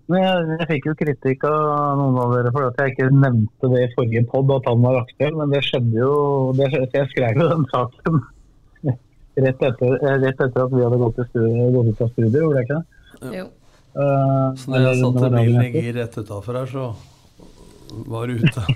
Men 0.09 0.23
jeg, 0.23 0.47
jeg 0.55 0.67
fikk 0.71 0.87
jo 0.89 0.95
kritikk 0.97 1.45
av 1.49 1.99
noen 1.99 2.17
av 2.17 2.33
dere 2.33 2.51
for 2.55 2.65
at 2.65 2.79
jeg 2.81 2.95
ikke 2.95 3.11
nevnte 3.13 3.69
det 3.73 3.83
i 3.83 3.91
forrige 3.93 4.25
pod 4.31 4.55
at 4.55 4.69
han 4.69 4.81
var 4.85 5.03
aktuell, 5.03 5.37
men 5.37 5.53
det 5.53 5.61
skjedde 5.67 5.99
jo 5.99 6.13
det, 6.57 6.71
Jeg 6.95 7.11
skrev 7.11 7.43
jo 7.43 7.49
den 7.51 7.67
saken 7.69 8.23
rett 9.45 9.67
etter, 9.69 9.99
rett 10.23 10.41
etter 10.47 10.65
at 10.65 10.73
vi 10.73 10.81
hadde 10.85 11.01
gått, 11.03 11.19
til 11.19 11.29
studier, 11.29 11.71
gått 11.75 11.91
ut 11.91 12.03
av 12.05 12.11
studio, 12.15 12.41
gjorde 12.41 12.63
jeg 12.63 12.69
ikke 12.69 12.79
det? 12.79 13.35
Jo. 13.37 13.47
Eh, 13.99 14.55
Så 14.55 14.71
når 14.71 14.85
jeg 14.85 14.99
satte 15.03 15.29
bilen 15.33 15.63
i 15.65 15.71
gir 15.75 15.93
rett 15.99 16.15
utafor 16.21 16.53
her, 16.61 16.69
så 16.71 16.85
var 18.07 18.27
du 18.27 18.33
ute. 18.39 18.63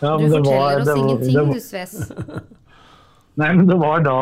Ja, 0.00 0.12
Du 0.16 0.22
men 0.22 0.30
det 0.30 0.40
var- 0.44 0.44
forteller 0.44 0.78
oss 0.78 0.86
det 0.86 0.94
var- 0.94 0.98
ingenting, 1.02 1.34
det 1.34 1.42
var- 1.46 1.54
du 1.54 1.60
Sves. 1.60 1.94
Nei, 3.38 3.48
men 3.54 3.66
det 3.66 3.76
var 3.78 4.00
da 4.02 4.14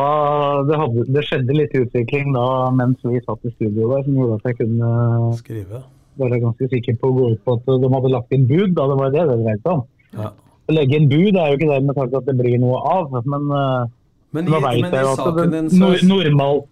det, 0.69 0.77
hadde, 0.77 1.03
det 1.13 1.23
skjedde 1.25 1.53
litt 1.57 1.73
utvikling 1.73 2.33
da 2.33 2.69
mens 2.69 2.97
vi 3.03 3.19
satt 3.25 3.45
i 3.45 3.51
studio 3.55 3.87
der, 3.95 4.03
som 4.05 4.13
gjorde 4.17 4.35
at 4.39 4.43
jeg 4.51 4.57
kunne 4.59 4.89
Skrive. 5.37 5.79
være 6.21 6.39
ganske 6.43 6.69
sikker 6.73 6.97
på 7.01 7.09
å 7.11 7.15
gå 7.17 7.29
ut 7.33 7.41
på 7.45 7.55
at 7.57 7.65
de 7.81 7.89
hadde 7.93 8.11
lagt 8.13 8.31
inn 8.33 8.45
bud. 8.49 8.73
Da 8.77 8.87
det 8.91 8.97
var 9.01 9.09
det 9.13 9.23
det 9.29 9.37
dreide 9.43 9.61
seg 9.61 9.71
om. 9.73 9.83
Ja. 10.17 10.29
Å 10.69 10.73
legge 10.77 10.95
inn 10.99 11.09
bud 11.09 11.35
er 11.37 11.47
jo 11.53 11.57
ikke 11.57 11.69
det 11.73 11.79
med 11.87 11.95
tanke 11.97 12.17
at 12.21 12.25
det 12.29 12.37
blir 12.41 12.57
noe 12.61 12.77
av, 12.81 13.13
men 13.25 13.49
uh, 13.53 13.85
Men 14.33 14.47
i, 14.47 14.81
men 14.81 14.93
i 14.93 15.15
saken 15.15 15.51
din 15.55 15.69
nor 15.79 15.95
så, 15.97 16.07
normal 16.09 16.63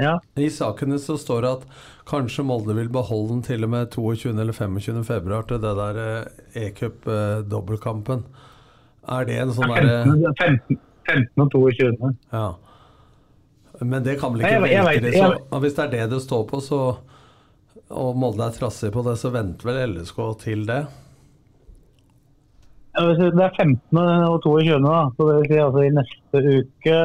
Ja. 0.00 0.14
i 0.40 0.48
sakene 0.50 0.96
så 0.98 1.18
står 1.20 1.42
det 1.44 1.50
at 1.58 1.64
kanskje 2.10 2.44
Molde 2.48 2.74
vil 2.78 2.88
beholde 2.88 3.34
den 3.34 3.42
til 3.46 3.64
og 3.66 3.70
med 3.70 3.90
22. 3.92 4.32
eller 4.40 4.52
25. 4.56 5.04
februar 5.04 5.44
til 5.50 5.60
det 5.62 5.74
der 5.76 6.00
eh, 6.04 6.64
e-cup-dobbeltkampen. 6.66 8.24
Er 9.10 9.24
det 9.28 9.38
en 9.42 9.52
sånn 9.56 9.70
derre 9.74 10.00
15, 10.06 10.34
15, 10.40 10.80
15 11.08 11.44
og 11.44 11.50
22. 11.54 12.10
Ja. 12.32 12.48
Men 13.80 14.02
det 14.04 14.18
kan 14.20 14.34
vel 14.34 14.42
Nei, 14.42 14.50
ikke 14.56 14.68
jeg- 14.70 15.02
jeg? 15.02 15.12
Så, 15.14 15.30
jeg- 15.32 15.60
hvis 15.62 15.74
det 15.76 15.84
er 15.86 15.90
det 15.94 16.10
det 16.10 16.22
står 16.22 16.46
på, 16.50 16.60
så 16.60 16.80
og 17.90 18.14
Molde 18.16 18.44
er 18.46 18.52
trassig 18.54 18.92
på 18.92 19.02
det, 19.02 19.16
så 19.18 19.30
venter 19.32 19.64
vel 19.66 19.94
LSK 19.96 20.18
til 20.44 20.64
det? 20.66 20.86
Ja, 22.96 23.04
Det 23.14 23.44
er 23.44 23.54
15. 23.54 23.98
og 24.26 24.42
22. 24.42 24.78
Da. 24.82 25.10
Så 25.16 25.26
det 25.28 25.34
vil 25.36 25.48
si 25.50 25.58
altså 25.62 25.82
i 25.86 25.92
neste 25.94 26.40
uke, 26.58 26.96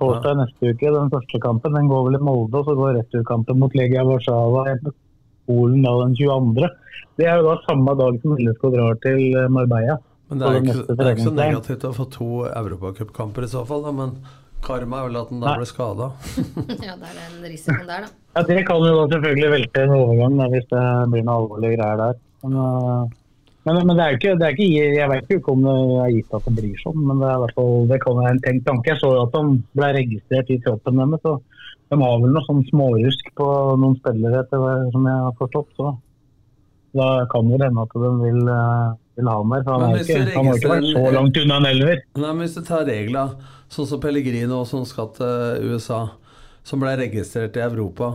torsdag 0.00 0.38
neste 0.40 0.72
uke, 0.72 0.92
den 0.96 1.10
første 1.12 1.40
kampen, 1.44 1.76
den 1.76 1.90
går 1.92 2.06
vel 2.08 2.18
i 2.18 2.22
Molde, 2.24 2.56
og 2.62 2.64
så 2.68 2.76
går 2.78 2.96
returkampen 3.02 3.60
mot 3.60 3.76
Legia 3.76 4.04
Warszawa 4.08 4.64
i 4.72 4.78
Polen 5.46 5.82
da 5.84 5.92
den 6.04 6.16
22. 6.16 6.70
Det 7.20 7.28
er 7.28 7.40
jo 7.40 7.50
da 7.50 7.56
samme 7.66 7.94
dag 8.00 8.20
som 8.22 8.36
LSK 8.38 8.64
drar 8.72 9.00
til 9.04 9.20
Marbella. 9.52 9.98
Men 10.30 10.38
det 10.40 10.46
er 10.46 10.58
ikke, 10.62 10.74
det 10.88 11.04
er 11.04 11.12
ikke 11.16 11.26
så 11.26 11.34
negativt 11.36 11.84
å 11.88 11.94
få 11.96 12.06
to 12.14 12.28
europacupkamper 12.46 13.44
i 13.44 13.50
så 13.50 13.64
fall, 13.68 13.82
da, 13.84 13.92
men 13.92 14.16
karma 14.64 15.00
er 15.00 15.08
vel 15.08 15.16
at 15.20 15.30
den 15.32 15.40
da 15.42 15.56
ble 15.58 15.66
skada. 15.68 16.10
Ja, 16.86 16.96
det 16.96 17.08
er 17.10 17.16
den 17.18 17.48
risikoen 17.50 17.86
der, 17.88 18.06
da. 18.06 18.12
Ja, 18.36 18.44
Det 18.46 18.60
kan 18.68 18.84
jo 18.86 18.92
da 18.94 19.06
selvfølgelig 19.16 19.50
velte 19.56 19.84
en 19.84 19.96
overgang 19.96 20.36
da, 20.40 20.50
hvis 20.54 20.68
det 20.70 20.84
blir 21.12 21.26
noe 21.26 21.40
alvorlige 21.42 21.80
greier 21.80 22.04
der. 22.06 22.20
Men, 22.44 22.60
øh, 22.64 23.16
men, 23.66 23.78
men 23.86 23.96
det 23.96 24.04
er 24.04 24.12
jo 24.12 24.18
ikke, 24.18 24.34
det 24.40 24.46
er 24.46 24.54
ikke, 24.56 24.68
jeg 24.96 25.08
vet 25.10 25.32
ikke 25.36 25.52
om 25.52 25.64
det 25.66 25.74
er 26.00 26.12
gitt 26.14 26.36
at 26.36 26.46
det 26.48 26.52
blir 26.56 26.76
sånn, 26.80 27.00
men 27.04 27.18
det, 27.20 27.28
er 27.28 27.36
i 27.36 27.42
hvert 27.42 27.58
fall, 27.58 27.74
det 27.90 27.98
kan 28.04 28.16
være 28.16 28.34
en 28.34 28.44
tenkt 28.46 28.66
tanke. 28.68 28.92
Jeg 28.92 29.00
så 29.02 29.10
jo 29.12 29.24
at 29.26 29.34
de 29.36 29.42
ble 29.76 29.90
registrert 29.98 30.52
i 30.54 30.60
troppen 30.64 31.00
deres, 31.02 31.26
og 31.28 31.66
de 31.90 31.98
har 32.00 32.22
vel 32.22 32.32
noe 32.32 32.46
sånn 32.46 32.62
smårusk 32.70 33.32
på 33.36 33.48
noen 33.82 33.98
spillere 33.98 34.44
etter 34.44 34.62
hva 34.62 34.72
som 34.94 35.10
jeg 35.10 35.26
har 35.26 35.36
forstått. 35.42 35.74
Så 35.76 35.92
da 36.96 37.08
kan 37.30 37.50
det 37.50 37.60
hende 37.62 37.84
at 37.84 37.94
de 37.94 38.12
vil, 38.22 38.40
øh, 38.48 38.86
vil 39.18 39.30
ha 39.30 39.36
mer. 39.52 39.66
Han, 39.66 39.84
har 39.84 40.00
ikke, 40.00 40.20
han 40.32 40.48
har 40.48 40.60
ikke 40.60 40.72
vært 40.72 40.88
så 40.90 41.04
langt 41.18 41.40
unna 41.42 41.58
en 41.60 41.68
elver. 41.70 42.04
Nei, 42.16 42.30
men 42.30 42.44
Hvis 42.46 42.56
du 42.56 42.62
tar 42.66 42.86
regler 42.88 43.34
sånn 43.70 43.90
som 43.90 44.00
Pellegrino 44.02 44.62
som 44.66 44.86
skal 44.88 45.12
til 45.18 45.68
USA, 45.70 46.00
som 46.66 46.80
ble 46.82 46.96
registrert 47.02 47.58
i 47.60 47.64
Europa, 47.66 48.14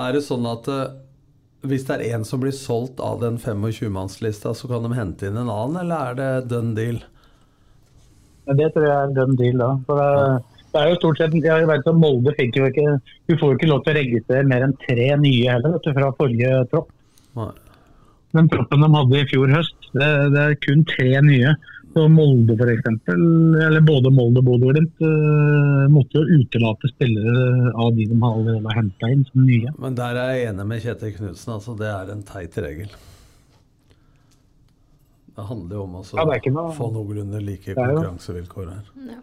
er 0.00 0.16
det 0.16 0.24
sånn 0.26 0.50
at 0.50 0.68
eh, 0.72 0.90
hvis 1.66 1.84
det 1.88 1.96
er 1.96 2.16
en 2.16 2.24
som 2.24 2.40
blir 2.40 2.54
solgt 2.56 3.00
av 3.04 3.20
den 3.20 3.36
25-mannslista, 3.40 4.54
så 4.56 4.68
kan 4.70 4.86
de 4.86 4.96
hente 4.96 5.28
inn 5.28 5.36
en 5.36 5.50
annen, 5.52 5.82
eller 5.82 6.12
er 6.12 6.20
det 6.20 6.50
done 6.52 6.72
deal? 6.76 7.02
Det 8.50 8.70
tror 8.74 8.86
jeg 8.86 8.96
er 8.96 9.12
done 9.16 9.36
deal 9.38 9.60
da. 9.60 9.70
For 9.86 10.00
det, 10.00 10.60
det 10.72 10.80
er 10.80 10.92
jo 10.92 11.00
stort 11.00 11.20
sett, 11.20 11.36
jeg 11.44 11.68
vet 11.68 11.90
Molde 11.98 12.32
fikk 12.38 12.56
jo 12.58 12.68
ikke 12.70 12.94
Du 13.28 13.34
får 13.34 13.52
jo 13.52 13.58
ikke 13.58 13.68
lov 13.70 13.82
til 13.84 13.92
å 13.92 13.98
registrere 13.98 14.48
mer 14.48 14.64
enn 14.66 14.76
tre 14.86 15.10
nye 15.20 15.50
heller 15.50 15.74
vet 15.76 15.86
du, 15.86 15.92
fra 15.96 16.12
forrige 16.18 16.62
tropp. 16.72 16.88
Nei. 17.38 17.52
Den 18.36 18.48
troppen 18.50 18.84
de 18.84 18.88
hadde 18.94 19.18
i 19.20 19.26
fjor 19.26 19.50
høst, 19.50 19.90
det, 19.92 20.08
det 20.34 20.42
er 20.46 20.58
kun 20.62 20.84
tre 20.86 21.10
nye. 21.26 21.54
Så 21.90 22.04
Molde 22.08 22.54
for 22.54 22.70
eksempel, 22.70 23.22
eller 23.66 23.82
både 23.82 24.12
Molde 24.14 24.38
og 24.38 24.46
Bodø 24.46 24.68
Glimt, 24.70 25.00
uh, 25.02 25.88
måtte 25.90 26.20
jo 26.20 26.38
utelate 26.38 26.90
spillere 26.92 27.72
av 27.74 27.90
de 27.96 28.04
de 28.06 28.18
har 28.22 28.36
allerede 28.38 28.74
henta 28.76 29.10
inn 29.10 29.24
som 29.26 29.42
nye. 29.46 29.72
Men 29.82 29.96
der 29.98 30.14
er 30.22 30.30
jeg 30.36 30.52
enig 30.52 30.66
med 30.70 30.84
Kjetil 30.84 31.16
Knutsen. 31.16 31.54
Altså, 31.56 31.74
det 31.80 31.88
er 31.90 32.12
en 32.14 32.22
teit 32.28 32.58
regel. 32.62 32.92
Det 35.34 35.46
handler 35.48 35.76
jo 35.80 35.82
om 35.88 35.94
å 35.98 36.04
Ja, 36.14 36.24
noe- 36.24 36.72
få 36.76 36.90
noenlunde 36.94 37.40
like 37.42 37.74
konkurransevilkår 37.74 38.70
her. 38.70 38.86
Ja. 39.08 39.18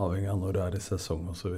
Avhengig 0.00 0.30
av 0.32 0.38
når 0.40 0.52
du 0.52 0.60
er 0.64 0.74
i 0.74 0.82
sesong 0.82 1.28
osv. 1.30 1.54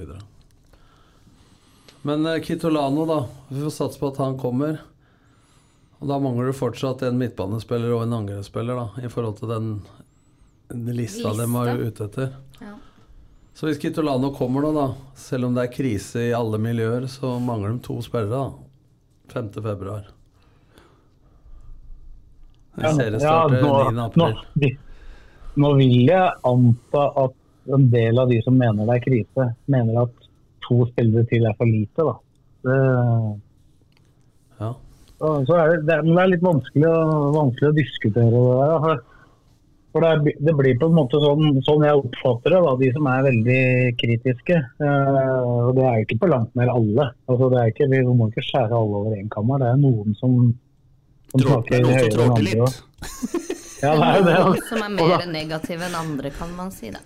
Men 2.03 2.25
eh, 2.25 2.39
Kitolano, 2.41 3.05
da. 3.09 3.19
Vi 3.49 3.61
får 3.63 3.73
satse 3.73 3.99
på 3.99 4.11
at 4.13 4.17
han 4.21 4.37
kommer. 4.37 4.77
Og 5.99 6.07
Da 6.07 6.19
mangler 6.21 6.45
du 6.45 6.53
fortsatt 6.53 7.01
en 7.07 7.17
midtbanespiller 7.17 7.89
og 7.95 8.03
en 8.03 8.13
angrepsspiller, 8.19 8.91
i 9.01 9.09
forhold 9.09 9.39
til 9.39 9.49
den 9.49 9.71
lista, 10.69 11.29
Lista? 11.29 11.33
de 11.43 11.53
var 11.53 11.67
ute 11.77 12.05
etter. 12.05 12.29
Ja. 12.61 12.73
Så 13.57 13.67
hvis 13.69 13.79
Kitolano 13.81 14.31
kommer 14.35 14.61
nå, 14.61 14.71
da, 14.75 14.87
selv 15.17 15.47
om 15.47 15.55
det 15.55 15.63
er 15.67 15.73
krise 15.73 16.27
i 16.29 16.33
alle 16.35 16.59
miljøer, 16.61 17.07
så 17.09 17.37
mangler 17.41 17.73
de 17.75 17.79
to 17.87 17.99
spillere. 18.05 18.29
da. 18.29 18.53
5. 19.33 19.49
februar. 19.63 20.05
Ja, 22.77 22.91
ja, 22.93 23.47
nå, 23.49 23.71
9. 23.89 23.91
nå, 23.97 24.05
april. 24.05 24.75
nå 25.57 25.71
vil 25.79 25.95
jeg 26.11 26.29
anta 26.45 27.03
at 27.23 27.33
en 27.73 27.87
del 27.91 28.19
av 28.21 28.29
de 28.29 28.37
som 28.45 28.55
mener 28.55 28.85
det 28.87 28.99
er 28.99 29.03
krise, 29.07 29.47
mener 29.73 30.03
at 30.03 30.27
to 30.67 30.85
spillere 30.91 31.25
til 31.31 31.47
er 31.49 31.57
for 31.57 31.65
lite. 31.71 32.05
da. 32.05 32.15
Det, 32.67 32.77
Ja. 34.59 34.71
så 35.19 35.33
så 35.47 35.53
er 35.57 35.69
det, 35.71 35.85
det, 35.87 35.93
er, 35.97 36.01
men 36.05 36.15
det 36.15 36.23
er 36.23 36.31
litt 36.35 36.45
vanskelig 36.45 36.87
å, 36.87 37.01
vanskelig 37.33 37.69
å 37.71 37.75
diskutere 37.77 38.29
det 38.29 38.45
der. 38.61 39.01
For, 39.97 40.05
det, 40.05 40.09
er, 40.13 40.41
det 40.45 40.53
blir 40.53 40.75
på 40.77 40.87
en 40.91 40.93
måte 40.93 41.17
sånn, 41.17 41.55
sånn 41.65 41.83
jeg 41.87 41.97
oppfatter 41.97 42.53
det, 42.53 42.57
da, 42.61 42.73
de 42.77 42.89
som 42.93 43.07
er 43.09 43.23
veldig 43.25 43.61
kritiske. 43.97 44.57
Eh, 44.85 45.39
og 45.41 45.71
Det 45.73 45.85
er 45.87 45.95
jo 45.97 46.05
ikke 46.05 46.19
på 46.21 46.29
langt 46.29 46.51
nær 46.59 46.69
alle. 46.69 47.07
Altså, 47.25 47.47
det 47.49 47.57
er 47.63 47.71
ikke, 47.71 47.87
vi 47.95 48.01
må 48.05 48.27
ikke 48.29 48.43
skjære 48.45 48.77
alle 48.77 48.99
over 49.01 49.15
én 49.17 49.31
kammer. 49.33 49.63
Det 49.63 49.71
er 49.71 49.79
noen 49.81 50.17
som, 50.19 50.35
som 51.33 51.41
Trå- 51.41 51.57
er 51.73 51.81
noen 51.81 51.97
høyere 51.97 52.11
enn 52.13 52.35
andre 52.35 52.45
litt. 52.45 52.83
Ja, 53.81 53.95
det 53.97 54.05
er 54.05 54.19
jo 54.19 54.27
det. 54.27 54.37
Noen 54.37 54.51
altså. 54.51 54.69
som 54.69 54.85
er 54.85 54.93
mer 54.99 55.25
negative 55.33 55.89
enn 55.89 55.97
andre, 56.03 56.33
kan 56.37 56.53
man 56.61 56.71
si. 56.77 56.93
da. 56.93 57.01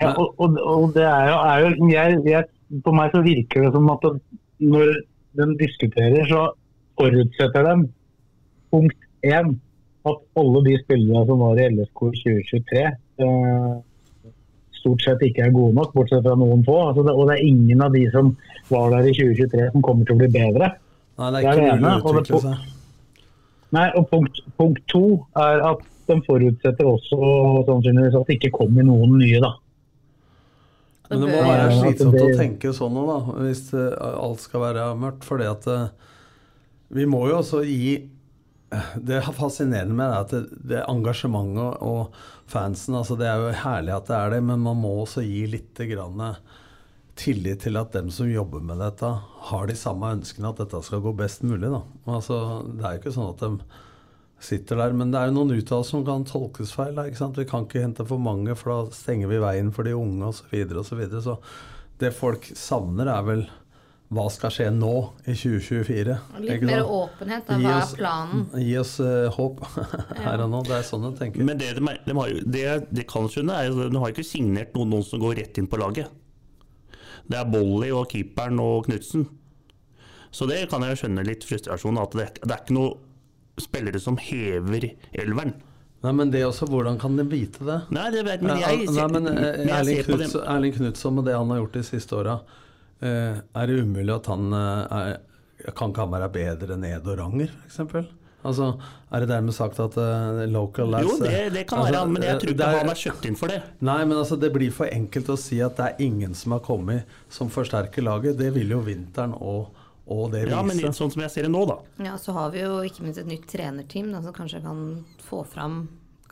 Ja, 0.00 0.10
og, 0.16 0.34
og, 0.42 0.58
og 0.74 0.90
det 0.98 1.06
er 1.06 1.30
jo, 1.30 1.38
er 1.38 1.62
jo 1.62 1.88
jeg, 1.92 2.20
jeg, 2.32 2.50
På 2.82 2.94
meg 2.96 3.14
så 3.14 3.22
virker 3.22 3.66
det 3.66 3.72
som 3.74 3.88
at 3.94 4.06
når 4.60 4.94
de 5.38 5.48
diskuterer, 5.62 6.22
så 6.26 6.48
forutsetter 6.98 7.66
de 7.70 7.74
punkt 8.74 9.10
én 9.26 9.54
at 10.08 10.40
alle 10.40 10.64
de 10.64 10.76
spillerne 10.80 11.26
som 11.28 11.42
var 11.44 11.60
i 11.60 11.68
LSK 11.74 12.02
i 12.08 12.20
2023, 12.24 12.84
eh, 13.20 13.72
stort 14.80 15.04
sett 15.04 15.24
ikke 15.26 15.44
er 15.44 15.54
gode 15.54 15.76
nok, 15.76 15.92
bortsett 15.96 16.24
fra 16.24 16.36
noen 16.40 16.64
få. 16.64 16.76
Altså 16.88 17.04
det, 17.04 17.14
og 17.14 17.28
det 17.28 17.36
er 17.36 17.48
ingen 17.50 17.84
av 17.84 17.92
de 17.92 18.06
som 18.14 18.32
var 18.70 18.94
der 18.94 19.10
i 19.10 19.14
2023 19.16 19.70
som 19.74 19.84
kommer 19.84 20.08
til 20.08 20.16
å 20.16 20.22
bli 20.22 20.30
bedre. 20.32 20.72
Nei, 21.20 21.30
det 21.30 21.40
Det 21.40 21.46
er 21.46 21.50
er 21.50 21.56
ikke 21.56 21.64
det 21.64 21.80
mulig 21.80 21.90
ene, 21.90 22.36
og 22.36 22.44
det. 22.46 22.58
Nei, 23.70 23.88
og 23.94 24.06
punkt, 24.10 24.40
punkt 24.58 24.86
to 24.90 25.04
er 25.38 25.60
at 25.68 25.82
de 26.10 26.16
forutsetter 26.26 26.88
også 26.88 27.18
sannsynligvis 27.68 28.16
at 28.18 28.30
det 28.30 28.38
ikke 28.40 28.56
kommer 28.56 28.86
noen 28.86 29.18
nye, 29.20 29.42
da. 29.42 29.52
Men 31.10 31.24
det 31.24 31.28
må 31.30 31.42
være 31.42 31.70
slitsomt 31.74 32.22
å 32.22 32.30
tenke 32.38 32.72
sånn 32.74 32.96
òg, 32.98 33.10
da, 33.10 33.36
hvis 33.44 33.62
eh, 33.74 33.94
alt 33.98 34.42
skal 34.42 34.62
være 34.62 34.86
mørkt. 34.98 35.26
fordi 35.26 35.46
at 35.50 35.66
eh, 35.70 35.88
vi 36.94 37.06
må 37.10 37.24
jo 37.30 37.40
også 37.42 37.62
gi 37.66 37.96
Det 38.94 39.18
fascinerende 39.34 39.96
med 39.98 40.12
det 40.12 40.18
at 40.20 40.32
det, 40.34 40.58
det 40.70 40.82
engasjementet 40.86 41.80
og 41.82 42.14
fansen 42.50 42.94
altså 42.98 43.16
Det 43.18 43.26
er 43.26 43.42
jo 43.42 43.52
herlig 43.64 43.94
at 43.96 44.06
det 44.06 44.16
er 44.16 44.34
det, 44.36 44.40
men 44.46 44.62
man 44.62 44.78
må 44.78 44.92
også 45.02 45.24
gi 45.26 45.44
litt 45.50 45.80
grann 45.90 46.22
tillit 47.20 47.64
til 47.66 47.76
at 47.80 47.92
dem 47.92 48.08
som 48.14 48.30
jobber 48.30 48.62
med 48.64 48.80
dette, 48.80 49.10
har 49.50 49.68
de 49.68 49.76
samme 49.76 50.14
ønskene 50.14 50.52
at 50.52 50.60
dette 50.62 50.80
skal 50.86 51.02
gå 51.04 51.12
best 51.18 51.44
mulig. 51.44 51.68
Da. 51.68 51.82
Altså, 52.08 52.38
det 52.64 52.84
er 52.84 52.94
jo 52.94 53.02
ikke 53.02 53.14
sånn 53.16 53.32
at 53.34 53.42
de 53.44 53.80
sitter 54.40 54.80
der, 54.80 54.94
men 54.96 55.12
det 55.12 55.20
er 55.20 55.28
jo 55.28 55.36
noen 55.36 55.52
uttalelser 55.58 55.98
som 55.98 56.06
kan 56.06 56.24
tolkes 56.28 56.72
feil. 56.76 56.96
Da? 56.96 57.04
Vi 57.36 57.48
kan 57.48 57.66
ikke 57.66 57.84
hente 57.84 58.06
for 58.08 58.22
mange, 58.22 58.56
for 58.56 58.72
da 58.72 58.96
stenger 58.96 59.28
vi 59.32 59.42
veien 59.42 59.72
for 59.74 59.86
de 59.86 59.96
unge 59.98 60.30
osv. 60.30 60.48
Så, 60.48 60.78
og 60.80 60.86
så, 60.88 61.00
videre. 61.00 61.24
så 61.26 61.36
det 62.00 62.14
folk 62.16 62.48
savner, 62.56 63.10
er 63.12 63.26
vel 63.26 63.44
hva 64.10 64.24
skal 64.34 64.50
skje 64.50 64.64
nå 64.74 64.92
i 65.22 65.36
2024? 65.38 66.14
Litt 66.42 66.64
mer 66.66 66.82
åpenhet. 66.82 67.44
Da. 67.46 67.58
Hva 67.62 67.74
oss- 67.78 67.92
er 67.94 68.00
planen? 68.00 68.46
Gi 68.58 68.72
oss 68.80 68.96
uh, 68.98 69.28
håp 69.36 69.60
her 70.24 70.42
og 70.42 70.48
nå. 70.50 70.62
Det 70.66 70.78
er 70.80 70.86
sånn 70.88 71.04
jeg 71.06 71.18
tenker. 71.20 71.44
Men 71.46 71.60
det 71.60 71.68
de, 71.78 71.84
de, 72.08 72.16
har, 72.18 72.32
det, 72.56 72.64
de 72.90 73.04
kan 73.06 73.28
skjønne, 73.30 73.54
er 73.54 73.70
at 73.70 73.92
de 73.94 74.02
har 74.02 74.14
ikke 74.14 74.26
signert 74.26 74.74
noen, 74.74 74.90
noen 74.96 75.06
som 75.06 75.22
går 75.22 75.38
rett 75.38 75.60
inn 75.62 75.70
på 75.70 75.78
laget. 75.78 76.10
Det 77.30 77.38
er 77.38 77.46
Bolly 77.46 77.92
og 77.94 78.08
keeperen 78.10 78.58
og 78.58 78.88
Knutsen. 78.88 79.28
Så 80.34 80.46
det 80.50 80.64
kan 80.70 80.82
jeg 80.86 80.98
skjønne 80.98 81.22
litt 81.26 81.46
frustrasjon, 81.46 81.98
at 82.02 82.14
det, 82.18 82.26
det 82.42 82.50
er 82.50 82.64
ikke 82.64 82.74
noen 82.74 83.62
spillere 83.62 84.00
som 84.02 84.18
hever 84.18 84.88
elveren. 85.12 85.54
Nei, 86.00 86.12
men 86.16 86.30
det 86.32 86.42
også, 86.46 86.66
hvordan 86.70 86.96
kan 86.98 87.14
de 87.18 87.26
vite 87.28 87.62
det? 87.66 87.76
Nei, 87.92 88.06
det 88.14 88.24
vet 88.24 88.42
men 88.42 88.56
jeg, 88.56 88.86
jeg, 88.88 88.94
Nei, 88.96 89.06
men 89.12 89.30
eh, 89.34 89.62
jeg 89.68 90.30
Erling 90.40 90.74
Knutson 90.78 91.18
med 91.18 91.28
det 91.28 91.34
han 91.36 91.50
har 91.52 91.60
gjort 91.60 91.76
de 91.76 91.82
siste 91.84 92.16
åra, 92.16 92.38
er 93.02 93.66
det 93.70 93.80
umulig 93.82 94.12
at 94.14 94.26
han 94.26 94.52
eh, 94.52 94.96
er, 95.00 95.18
Kan 95.76 95.90
ikke 95.92 96.02
han 96.06 96.12
være 96.14 96.28
bedre 96.32 96.74
enn 96.76 96.84
Ed 96.88 97.06
Ranger, 97.18 97.50
f.eks.? 97.68 98.08
Altså, 98.40 98.70
er 99.12 99.20
det 99.20 99.28
dermed 99.28 99.52
sagt 99.52 99.76
at 99.84 99.96
uh, 100.00 100.38
local 100.48 100.88
lads 100.88 101.04
Jo, 101.04 101.16
det, 101.20 101.52
det 101.52 101.66
kan 101.68 101.82
altså, 101.82 101.92
være 101.92 102.08
men 102.08 102.22
jeg 102.24 102.38
tror 102.40 102.48
eh, 102.48 102.54
ikke 102.54 102.68
er- 102.70 102.78
han 102.78 102.88
er 102.88 103.00
kjøpt 103.02 103.26
inn 103.28 103.36
for 103.36 103.52
det. 103.52 103.58
Nei, 103.84 103.98
men 104.08 104.16
altså, 104.16 104.38
det 104.40 104.48
blir 104.54 104.70
for 104.72 104.88
enkelt 104.88 105.28
å 105.28 105.36
si 105.36 105.58
at 105.60 105.76
det 105.76 105.88
er 105.90 106.00
ingen 106.06 106.32
som 106.34 106.54
har 106.56 106.62
kommet 106.64 107.04
som 107.28 107.50
forsterker 107.52 108.00
laget. 108.06 108.38
Det 108.40 108.48
vil 108.54 108.72
jo 108.72 108.78
vinteren 108.86 109.34
og, 109.36 109.74
og 110.08 110.30
det 110.32 110.46
vise. 110.46 110.54
Ja, 110.56 110.62
men 110.64 110.80
sånn 110.96 111.12
som 111.12 111.20
jeg 111.20 111.34
ser 111.34 111.44
det 111.44 111.52
nå, 111.52 111.66
da. 111.68 111.76
Ja, 112.08 112.14
så 112.16 112.32
har 112.32 112.48
vi 112.56 112.62
jo 112.64 112.78
ikke 112.88 113.04
minst 113.04 113.20
et 113.20 113.28
nytt 113.28 113.44
trenerteam 113.52 114.08
da, 114.16 114.22
som 114.24 114.32
kanskje 114.40 114.62
kan 114.64 114.80
få 115.28 115.42
fram 115.44 115.82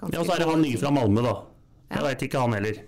Ja, 0.08 0.22
og 0.22 0.24
så 0.30 0.38
er 0.38 0.46
det 0.46 0.48
han 0.48 0.64
nye 0.64 0.80
fra 0.80 0.94
Malmö, 0.96 1.26
da. 1.28 1.36
Jeg 1.92 2.00
Ja. 2.00 2.06
veit 2.08 2.24
ikke 2.24 2.40
han 2.40 2.56
heller. 2.56 2.80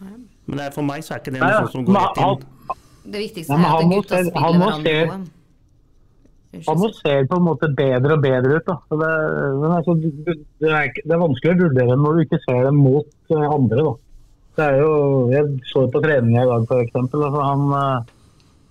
Men 0.00 0.56
det 0.56 0.64
er, 0.68 0.70
for 0.74 0.86
meg 0.86 1.02
så 1.04 1.16
er 1.16 1.20
ikke 1.24 1.34
det 1.34 1.42
noe 1.42 1.58
sånt 1.66 1.74
som 1.74 1.84
går 1.90 1.98
rett 1.98 2.22
inn. 2.22 2.46
Det 3.10 3.20
viktigste 3.24 3.56
er 3.56 3.64
at 3.66 3.90
gutta 3.90 4.16
se- 4.16 4.30
spiller 4.30 4.58
hverandre 4.60 4.94
gode. 5.10 5.28
Han 6.66 6.78
må 6.82 6.88
se 6.98 7.12
på 7.30 7.36
en 7.38 7.44
måte 7.46 7.68
bedre 7.78 8.16
og 8.16 8.22
bedre 8.24 8.56
ut. 8.58 8.70
Det, 8.90 9.10
men 9.60 9.70
altså, 9.76 9.94
det, 10.02 10.34
er, 10.66 10.88
det 10.98 11.12
er 11.14 11.20
vanskelig 11.22 11.52
å 11.54 11.58
vurdere 11.60 11.98
når 12.00 12.16
du 12.16 12.22
ikke 12.24 12.40
ser 12.42 12.64
dem 12.66 12.80
mot 12.82 13.06
eh, 13.30 13.44
andre. 13.54 13.84
Da. 13.86 13.92
Det 14.58 14.64
er 14.66 14.80
jo, 14.82 14.94
jeg 15.30 15.44
så 15.70 15.84
på 15.94 16.02
treninga 16.02 16.42
i 16.42 16.48
dag 16.50 16.66
f.eks. 16.66 16.96
Altså, 16.98 17.30
han, 17.46 17.62
eh, 17.78 18.10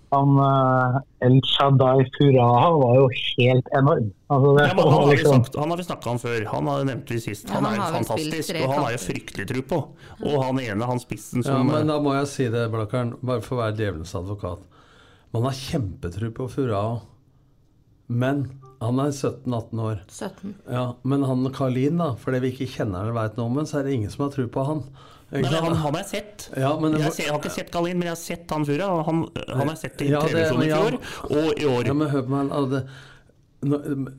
han 0.09 0.39
uh, 0.41 0.99
El 1.25 1.35
Shaddai 1.45 2.05
Furaha 2.15 2.69
var 2.81 2.95
jo 2.97 3.09
helt 3.13 3.67
enorm. 3.77 4.07
Altså, 4.29 4.53
det, 4.57 4.63
Ja, 4.65 4.73
han, 4.77 4.93
har 4.93 5.05
vi 5.05 5.15
liksom, 5.15 5.43
sagt, 5.43 5.59
han 5.61 5.73
har 5.73 5.81
vi 5.81 5.85
snakka 5.85 6.09
om 6.13 6.21
før. 6.21 6.45
Han 6.53 6.71
har 6.71 6.87
nevnt 6.89 7.11
vi 7.13 7.19
sist. 7.21 7.45
Ja, 7.49 7.59
Han 7.59 7.67
han 7.67 7.75
er 7.75 7.81
jo 7.81 7.99
fantastisk, 7.99 8.55
og 8.61 8.73
han 8.73 8.83
har 8.87 8.95
jo 8.95 9.01
fryktelig 9.03 9.47
tro 9.51 9.65
på. 9.73 9.81
Og 10.23 10.39
han 10.45 10.63
ene, 10.63 10.89
han 10.89 11.03
spissen 11.03 11.45
Ja, 11.45 11.59
men 11.65 11.91
da 11.91 11.99
må 12.01 12.15
jeg 12.17 12.31
si 12.31 12.49
det, 12.53 12.65
Blakkaren, 12.73 13.13
bare 13.21 13.45
for 13.45 13.59
å 13.59 13.61
være 13.65 13.77
djevelens 13.81 14.15
advokat. 14.17 14.65
Man 15.35 15.45
har 15.45 15.53
kjempetro 15.57 16.31
på 16.33 16.49
Furaha, 16.49 16.97
men 18.09 18.47
han 18.79 18.99
er 19.03 19.11
17-18 19.11 19.81
år. 19.83 20.03
17. 20.07 20.55
Ja, 20.71 20.85
Men 21.03 21.23
han 21.27 21.45
Karlin, 21.53 21.99
da, 21.99 22.13
fordi 22.17 22.39
vi 22.45 22.53
ikke 22.55 22.71
kjenner 22.79 23.03
eller 23.03 23.17
veit 23.17 23.37
noe 23.37 23.49
om 23.51 23.59
ham, 23.59 23.67
så 23.69 23.81
er 23.81 23.89
det 23.89 23.97
ingen 23.97 24.13
som 24.13 24.25
har 24.25 24.33
tro 24.33 24.47
på 24.49 24.63
han. 24.65 24.85
Nei, 25.29 25.43
han, 25.45 25.65
han 25.67 25.77
har 25.93 25.99
jeg 26.01 26.09
sett. 26.09 26.47
Ja, 26.57 26.71
men 26.81 26.95
jeg, 26.97 27.11
ser, 27.13 27.27
jeg 27.27 27.33
har 27.35 27.41
ikke 27.41 27.53
sett 27.53 27.69
Galin, 27.73 27.99
men 27.99 28.07
jeg 28.09 28.15
har 28.15 28.21
sett 28.21 28.53
han 28.55 28.65
Fura. 28.65 28.87
Han, 29.05 29.19
han 29.45 29.61
har 29.61 29.75
jeg 29.75 29.81
sett 29.83 30.01
i 30.01 30.09
Ja, 30.09 30.23
TV-visjonen 30.25 30.65
i 30.65 30.71
fjor 30.73 30.97
og 31.37 31.61
i 31.61 31.67
år. 31.69 31.91
Ja, 31.91 31.95
men 31.99 32.09
hør 32.15 32.25
på 32.25 32.31
meg. 32.33 34.09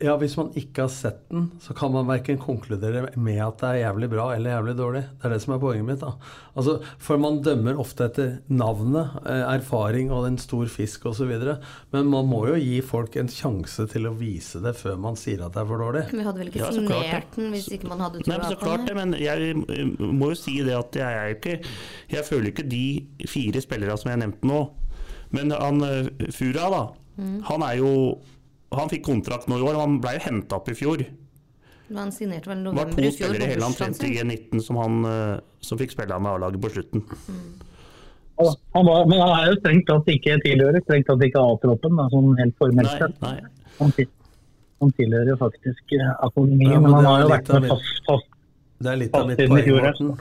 Ja, 0.00 0.14
Hvis 0.16 0.32
man 0.38 0.48
ikke 0.56 0.86
har 0.86 0.88
sett 0.88 1.18
den, 1.28 1.50
så 1.60 1.74
kan 1.76 1.92
man 1.92 2.06
verken 2.08 2.38
konkludere 2.40 3.10
med 3.20 3.36
at 3.44 3.58
det 3.60 3.68
er 3.68 3.80
jævlig 3.82 4.08
bra 4.14 4.30
eller 4.32 4.54
jævlig 4.54 4.74
dårlig. 4.78 5.02
Det 5.20 5.26
er 5.28 5.34
det 5.34 5.40
som 5.42 5.52
er 5.52 5.58
poenget 5.60 5.84
mitt. 5.84 6.00
da. 6.00 6.14
Altså, 6.56 6.78
For 6.98 7.20
man 7.20 7.42
dømmer 7.44 7.76
ofte 7.82 8.06
etter 8.08 8.30
navnet, 8.48 9.10
eh, 9.28 9.42
erfaring 9.58 10.08
og 10.10 10.24
en 10.30 10.38
stor 10.40 10.64
fisk 10.72 11.04
osv. 11.10 11.28
Men 11.92 12.08
man 12.08 12.26
må 12.32 12.46
jo 12.48 12.56
gi 12.56 12.80
folk 12.80 13.16
en 13.20 13.28
sjanse 13.28 13.86
til 13.92 14.08
å 14.08 14.14
vise 14.16 14.62
det 14.64 14.72
før 14.80 14.96
man 14.96 15.16
sier 15.20 15.44
at 15.44 15.52
det 15.52 15.60
er 15.60 15.68
for 15.68 15.84
dårlig. 15.84 16.06
Vi 16.14 16.24
hadde 16.24 16.38
vel 16.40 16.48
ikke 16.48 16.64
Ja, 16.64 16.72
signert 16.72 17.36
den 17.36 17.52
hvis 17.52 17.68
ikke 17.76 17.88
man 17.92 18.00
hadde 18.00 18.24
Nei, 18.24 18.38
på 18.38 18.40
den? 18.40 18.50
så 18.50 18.60
klart 18.64 18.86
det, 18.88 18.96
men 18.96 19.12
jeg 19.20 19.52
eh, 19.68 19.84
må 20.00 20.32
jo 20.32 20.40
si 20.40 20.56
det 20.64 20.78
at 20.80 20.96
jeg 20.96 21.20
er 21.20 21.34
ikke 21.36 21.58
Jeg 22.16 22.24
føler 22.24 22.54
ikke 22.54 22.68
de 22.70 23.06
fire 23.28 23.60
spillerne 23.60 23.98
som 24.00 24.10
jeg 24.14 24.24
nevnte 24.24 24.48
nå. 24.48 24.62
Men 25.36 25.52
han 25.52 25.84
eh, 25.84 26.08
Fura, 26.32 26.70
da. 26.72 26.82
Mm. 27.20 27.42
Han 27.52 27.62
er 27.68 27.76
jo 27.84 27.92
Han 28.76 28.90
fikk 28.92 29.02
kontrakt 29.08 29.48
nå 29.50 29.58
i 29.58 29.64
år, 29.66 29.74
og 29.74 29.82
han 29.82 29.96
ble 30.02 30.14
jo 30.18 30.22
henta 30.28 30.60
opp 30.60 30.68
i 30.70 30.76
fjor. 30.78 31.02
Men 31.90 31.98
Han 32.04 32.12
signerte 32.14 32.52
vel 32.52 32.60
i 32.60 32.70
Det 32.70 32.76
var 32.78 32.92
to 32.94 33.10
spillere 33.16 33.42
i 33.42 33.50
hele 33.50 33.66
omtrent 33.66 34.04
i 34.06 34.12
G19 34.14 34.62
som, 34.62 34.78
han, 34.78 35.00
eh, 35.10 35.40
som 35.60 35.80
fikk 35.80 35.90
spille 35.96 36.18
med 36.22 36.30
A-laget 36.36 36.62
på 36.62 36.70
slutten. 36.76 37.02
ja, 38.38 38.54
han 38.76 38.86
var, 38.86 39.06
men 39.10 39.18
han 39.20 39.34
er 39.40 39.50
jo 39.50 39.58
strengt 39.58 39.88
tatt 39.90 40.10
ikke 40.14 40.38
tilhører 40.44 40.84
strengt 40.86 41.10
tatt 41.10 41.24
ikke 41.26 41.42
A-troppen, 41.42 41.98
sånn 42.14 42.30
helt 42.38 42.56
formelt 42.62 42.94
sett. 42.94 43.18
Han, 43.80 43.92
han 44.80 44.92
tilhører 44.96 45.32
jo 45.34 45.38
faktisk 45.40 45.96
eh, 45.98 46.12
akademien, 46.22 46.76
Ja, 46.76 46.80
men 46.80 46.92
men 46.92 47.00
han 47.00 47.10
har 47.10 47.24
jo 47.24 47.32
vært 47.34 47.50
med 47.56 47.68
fast, 47.74 48.02
fast 48.06 48.30
Det 48.80 48.92
er 48.92 49.00
litt 49.02 49.16
av 49.18 49.26
mitt 49.28 49.42
poeng, 49.42 49.64
fjor. 49.66 49.88
Morten. 49.88 50.14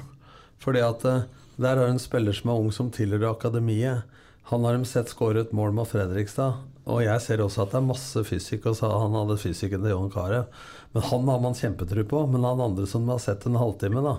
Fordi 0.60 0.82
at 0.84 1.06
eh, 1.06 1.22
der 1.60 1.84
har 1.84 1.94
en 1.94 2.02
spiller 2.02 2.36
som 2.36 2.50
er 2.50 2.64
ung, 2.66 2.74
som 2.76 2.90
tilhører 2.92 3.30
akademiet. 3.30 4.10
Han 4.50 4.66
har 4.66 4.74
de 4.74 4.90
sett 4.90 5.12
skåre 5.14 5.46
et 5.46 5.54
mål 5.54 5.72
mot 5.78 5.88
Fredrikstad. 5.88 6.58
Og 6.89 7.04
jeg 7.06 7.21
ser 7.21 7.41
også 7.43 7.63
at 7.67 7.73
det 7.75 7.80
er 7.80 7.86
masse 7.88 8.23
fysikk, 8.25 8.65
og 8.71 8.75
så 8.80 8.89
han 8.89 9.13
hadde 9.17 9.38
fysikken 9.41 9.84
til 9.86 9.93
Jon 9.93 10.10
Carew. 10.13 10.45
Men 10.95 11.06
han 11.12 11.28
har 11.30 11.41
man 11.43 11.58
kjempetro 11.58 12.06
på. 12.10 12.23
Men 12.34 12.47
han 12.47 12.63
andre 12.65 12.88
som 12.89 13.08
har 13.12 13.19
sett 13.21 13.45
en 13.49 13.60
halvtime, 13.62 14.02
da, 14.06 14.15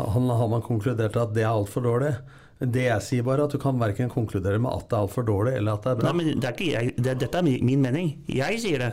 han 0.00 0.28
har 0.32 0.48
man 0.50 0.64
konkludert 0.66 1.16
at 1.20 1.34
det 1.36 1.44
er 1.46 1.52
altfor 1.52 1.84
dårlig. 1.86 2.14
Det 2.60 2.82
jeg 2.88 3.04
sier 3.06 3.24
bare, 3.24 3.46
at 3.46 3.54
du 3.54 3.60
kan 3.62 3.78
verken 3.80 4.10
konkludere 4.12 4.58
med 4.60 4.72
at 4.74 4.88
det 4.90 4.96
er 4.98 5.04
altfor 5.06 5.24
dårlig, 5.24 5.54
eller 5.60 5.78
at 5.78 5.86
det 5.86 5.92
er 5.94 6.00
bra. 6.02 6.10
Nei, 6.10 6.16
men 6.18 6.40
det 6.42 6.48
er 6.50 6.56
ikke 6.58 6.72
jeg, 6.74 6.96
det, 6.98 7.14
Dette 7.22 7.40
er 7.40 7.46
min, 7.46 7.80
mening. 7.80 8.10
Jeg 8.28 8.58
sier 8.60 8.82
det. 8.84 8.90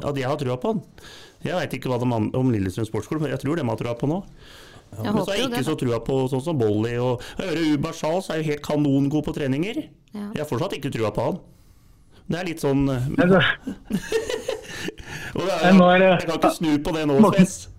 At 0.00 0.16
jeg 0.18 0.26
har 0.26 0.40
trua 0.40 0.56
på 0.58 0.72
han. 0.72 0.80
Jeg 1.44 1.54
veit 1.58 1.74
ikke 1.76 1.90
hva 1.92 1.98
de 2.00 2.08
an- 2.16 2.30
om 2.34 2.50
Lillestrøm 2.50 2.86
sportsklubb, 2.88 3.20
men 3.26 3.34
jeg 3.34 3.42
tror 3.44 3.60
de 3.60 3.66
har 3.68 3.78
trua 3.78 3.94
på 4.00 4.08
nå. 4.10 4.22
Ja. 4.94 5.10
Men 5.12 5.20
så 5.26 5.34
er 5.34 5.34
har 5.34 5.40
jeg 5.42 5.50
det. 5.50 5.58
ikke 5.60 5.66
så 5.68 5.76
trua 5.78 5.98
på 6.06 6.16
sånn 6.32 6.42
som 6.46 6.58
Bolly 6.58 6.94
og 7.02 7.20
Ubar 7.42 7.92
Charles 7.98 8.30
er 8.30 8.40
jo 8.40 8.48
helt 8.48 8.62
kanongod 8.64 9.26
på 9.26 9.34
treninger. 9.36 9.82
Ja. 10.14 10.28
Jeg 10.32 10.40
har 10.44 10.48
fortsatt 10.48 10.76
ikke 10.78 10.92
trua 10.94 11.10
på 11.14 11.28
han. 11.28 11.38
Det 12.30 12.38
er 12.40 12.46
litt 12.48 12.62
sånn 12.64 12.86
Altså, 13.20 13.40
og 15.36 15.44
det 15.44 15.54
er, 15.60 16.02
Jeg 16.08 16.26
kan 16.28 16.36
ikke 16.38 16.50
snu 16.56 16.74
på 16.86 16.92
det 16.96 17.06
nå, 17.10 17.18
Morten- 17.24 17.70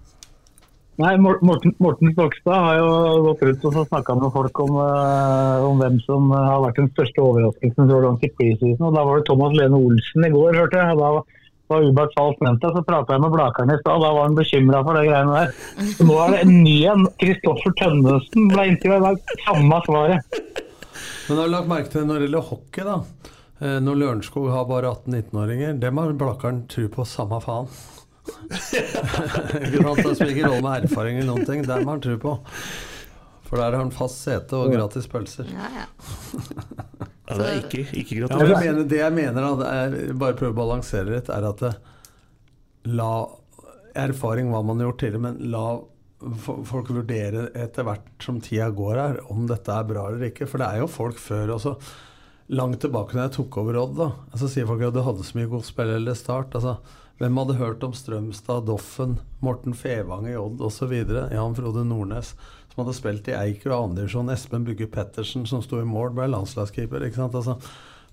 Nei, 0.95 1.09
Morten, 1.19 1.73
Morten 1.83 2.13
Stokstad 2.13 2.55
har 2.55 2.77
jo 2.79 2.91
gått 3.25 3.41
ut 3.43 3.63
og 3.67 3.73
snakka 3.89 4.13
med 4.15 4.29
folk 4.31 4.59
om, 4.63 4.77
eh, 4.79 5.65
om 5.67 5.81
hvem 5.81 5.97
som 6.05 6.29
eh, 6.31 6.45
har 6.47 6.61
vært 6.63 6.77
den 6.79 6.87
største 6.93 7.19
overraskelsen 7.19 7.89
så 7.91 7.97
langt 8.05 8.23
i 8.23 8.29
preseason. 8.31 8.93
Da 8.95 9.03
var 9.03 9.19
det 9.19 9.25
Thomas 9.27 9.57
Lene 9.59 9.75
Olsen 9.75 10.23
i 10.23 10.31
går, 10.31 10.55
hørte 10.55 10.79
jeg. 10.79 10.95
Da 11.01 11.09
var 11.73 11.83
Ubert 11.89 12.15
Charles 12.15 12.39
nevnt 12.45 12.63
det. 12.63 12.71
Så 12.77 12.85
prata 12.87 13.11
jeg 13.17 13.25
med 13.25 13.35
Blakeren 13.35 13.75
i 13.75 13.77
stad, 13.81 13.99
da 14.05 14.13
var 14.15 14.23
han 14.29 14.39
bekymra 14.39 14.79
for 14.87 14.95
de 14.95 15.03
greiene 15.09 15.35
der. 15.35 15.51
Så 15.97 16.07
nå 16.07 16.15
er 16.23 16.31
det 16.31 16.41
en 16.45 16.55
ny 16.63 16.77
en. 16.93 17.03
Kristoffer 17.25 17.75
Tønnesen 17.83 18.47
ble 18.55 18.67
intervjua 18.71 19.01
i 19.01 19.05
dag. 19.09 19.37
Samme 19.43 19.81
svaret. 19.89 20.41
Men 21.27 21.41
har 21.41 21.43
du 21.43 21.55
lagt 21.57 21.71
merke 21.75 21.91
til 21.91 22.07
når 22.07 22.21
det 22.23 22.29
gjelder 22.29 22.47
hockey, 22.53 22.87
da? 22.87 22.97
Eh, 23.61 23.77
Når 23.83 23.99
Lørenskog 24.01 24.49
har 24.51 24.65
bare 24.69 24.91
18-19-åringer, 24.91 25.77
dem 25.79 26.01
har 26.01 26.15
Blakkaren 26.19 26.65
tru 26.71 26.87
på 26.91 27.05
samme 27.07 27.39
faen. 27.43 27.69
Ikke 28.49 29.83
sant? 29.85 30.01
Det 30.01 30.15
spiller 30.17 30.33
ikke 30.33 30.49
rolle 30.49 30.63
med 30.65 30.87
erfaring 30.89 31.19
eller 31.19 31.29
noen 31.29 31.45
ting, 31.47 31.61
dem 31.67 31.83
har 31.85 31.91
han 31.93 32.01
tru 32.03 32.15
på. 32.21 32.35
For 33.45 33.61
der 33.61 33.75
har 33.75 33.83
han 33.83 33.93
fast 33.93 34.23
sete 34.25 34.57
og 34.57 34.73
gratis 34.73 35.05
pølser. 35.11 35.49
Ja, 35.53 35.67
ja. 35.83 35.85
Ja, 37.25 37.37
det 37.37 37.45
er 37.45 37.59
ikke, 37.63 37.83
ikke 37.97 38.17
Ja, 38.21 38.37
jeg 38.41 38.57
mener, 38.61 38.83
det 38.89 38.97
jeg 38.99 39.13
mener, 39.13 39.45
da, 39.45 39.51
det 39.61 39.69
er, 40.09 40.13
bare 40.17 40.37
prøve 40.37 40.53
å 40.53 40.57
balansere 40.59 41.09
litt, 41.13 41.29
er 41.33 41.45
at 41.47 41.61
det, 41.61 41.71
la 42.93 43.11
erfaring 43.97 44.51
hva 44.51 44.61
man 44.65 44.81
har 44.81 44.89
gjort 44.91 44.99
tidligere, 45.01 45.23
men 45.29 45.39
la 45.53 45.65
folk 46.65 46.89
vurdere 46.93 47.47
etter 47.57 47.85
hvert 47.85 48.25
som 48.25 48.37
tida 48.41 48.67
går 48.73 48.99
her, 49.01 49.17
om 49.33 49.45
dette 49.49 49.73
er 49.73 49.87
bra 49.89 50.07
eller 50.09 50.27
ikke. 50.29 50.47
For 50.49 50.61
det 50.61 50.67
er 50.69 50.83
jo 50.83 50.89
folk 50.91 51.21
før 51.21 51.55
også. 51.57 51.75
Langt 52.53 52.77
tilbake 52.83 53.15
når 53.15 53.23
jeg 53.23 53.35
tok 53.39 53.57
over 53.57 53.79
Odd, 53.81 53.95
da, 53.97 54.11
så 54.37 54.49
sier 54.51 54.67
folk 54.69 54.83
at 54.85 54.93
du 54.93 55.01
hadde 55.01 55.25
så 55.25 55.37
mye 55.37 55.49
gode 55.49 55.65
spillere 55.65 55.97
eller 56.01 56.17
start. 56.17 56.53
altså 56.53 56.77
hvem 57.15 57.37
hadde 57.39 57.55
hørt 57.55 57.83
om 57.87 57.93
Strømstad, 57.95 58.65
Doffen, 58.67 59.15
Morten 59.39 59.73
Fevang 59.77 60.27
i 60.27 60.35
Odd 60.35 60.59
osv.? 60.67 60.91
Jan 60.91 61.55
Frode 61.55 61.85
Nordnes, 61.87 62.33
som 62.73 62.81
hadde 62.81 62.95
spilt 62.97 63.29
i 63.31 63.37
Eiker 63.37 63.71
og 63.71 63.91
andredivisjon. 63.91 64.31
Espen 64.33 64.65
Bugge 64.67 64.89
Pettersen, 64.91 65.45
som 65.47 65.63
sto 65.63 65.79
i 65.79 65.87
mål, 65.87 66.11
ble 66.17 66.27
landslagskeeper. 66.33 67.07
ikke 67.07 67.21
sant? 67.21 67.37
Altså, 67.39 67.55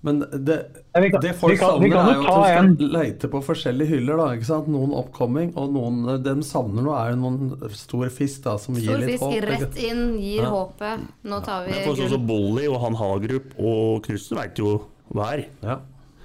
men 0.03 0.19
det, 0.19 0.57
Ja, 0.93 1.01
kan- 1.09 1.21
det 1.21 1.35
folk 1.35 1.57
savner, 1.57 1.85
er 1.87 2.13
jo 2.15 2.31
at 2.33 2.57
en- 2.59 2.75
du 2.75 2.87
skal 2.89 2.99
leite 3.01 3.29
på 3.31 3.39
forskjellige 3.43 3.87
hyller. 3.87 4.17
da, 4.17 4.25
ikke 4.35 4.45
sant? 4.45 4.67
Noen 4.67 4.91
oppkomming, 4.91 5.53
og 5.55 5.71
noen 5.73 6.21
de 6.23 6.33
savner 6.43 6.83
noe, 6.83 6.95
er 6.99 7.11
jo 7.11 7.15
noen 7.21 7.71
stor 7.71 8.09
fisk 8.09 8.43
da, 8.43 8.57
som 8.57 8.75
gir 8.75 8.97
litt 8.97 9.09
fisk 9.11 9.23
håp. 9.23 9.33
fisk 9.33 9.47
rett 9.49 9.77
inn, 9.83 10.17
gir 10.19 10.41
Ja. 10.43 10.49
håpet. 10.51 10.99
Nå 11.23 11.43
tar 11.43 11.65
vi 11.65 11.71
for 11.71 11.93
sånn 11.95 11.95
gull. 11.95 12.09
som 12.09 12.27
Bolly 12.27 12.67
og 12.67 12.81
han 12.81 12.93
Hagerup 12.95 13.53
og 13.57 14.03
Knutsen 14.03 14.37
veit 14.37 14.55
jo 14.59 14.81
hva 15.13 15.33
er. 15.33 15.45
Ja, 15.63 15.79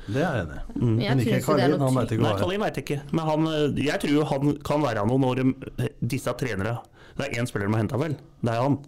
det 0.09 0.17
er 0.17 0.35
jeg 0.35 0.47
enig 0.47 0.59
i. 0.59 0.79
Men 0.81 0.97
Men 0.99 1.19
ikke 1.21 1.45
Karlin, 1.45 1.79
han 1.79 1.95
veit 1.95 2.11
ikke 2.11 2.19
hva 2.19 2.33
det 2.35 2.35
er. 2.35 2.45
Karlin 2.45 2.61
veit 2.61 2.77
ikke. 2.83 3.01
Men 3.13 3.25
han, 3.27 3.75
jeg 3.77 4.01
tror 4.01 4.25
han 4.25 4.57
kan 4.59 4.83
være 4.83 5.07
noe 5.07 5.19
når 5.19 5.35
de, 5.37 5.89
disse 6.05 6.33
trenere 6.37 6.79
Det 7.17 7.27
er 7.37 7.41
én 7.43 7.47
spiller 7.49 7.67
de 7.67 7.73
har 7.75 7.83
henta, 7.83 7.97
vel? 7.99 8.17
Det 8.45 8.51
er 8.55 8.63
han. 8.63 8.79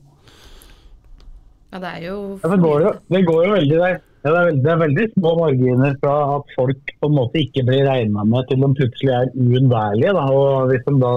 Ja, 1.72 1.78
det 1.78 1.90
er 2.02 2.06
jo 2.08 2.40
Ja, 2.42 2.48
det, 2.50 2.60
går 2.60 2.80
jo, 2.82 2.92
det 3.10 3.26
går 3.26 3.44
jo 3.46 3.52
veldig 3.54 3.78
der. 3.78 4.00
Ja, 4.20 4.32
det, 4.34 4.40
er 4.40 4.58
det 4.64 4.70
er 4.70 4.80
veldig 4.82 5.04
små 5.14 5.30
marginer 5.38 5.94
fra 6.02 6.14
at 6.34 6.50
folk 6.52 6.92
på 7.00 7.08
en 7.08 7.16
måte 7.16 7.40
ikke 7.40 7.64
blir 7.68 7.86
regna 7.88 8.24
med 8.28 8.50
til 8.50 8.60
de 8.60 8.68
plutselig 8.76 9.14
er 9.16 9.32
uunnværlige. 9.32 10.12
Da. 10.18 10.26
Og 10.36 10.68
hvis 10.68 10.84
de 10.84 10.94
da, 11.00 11.14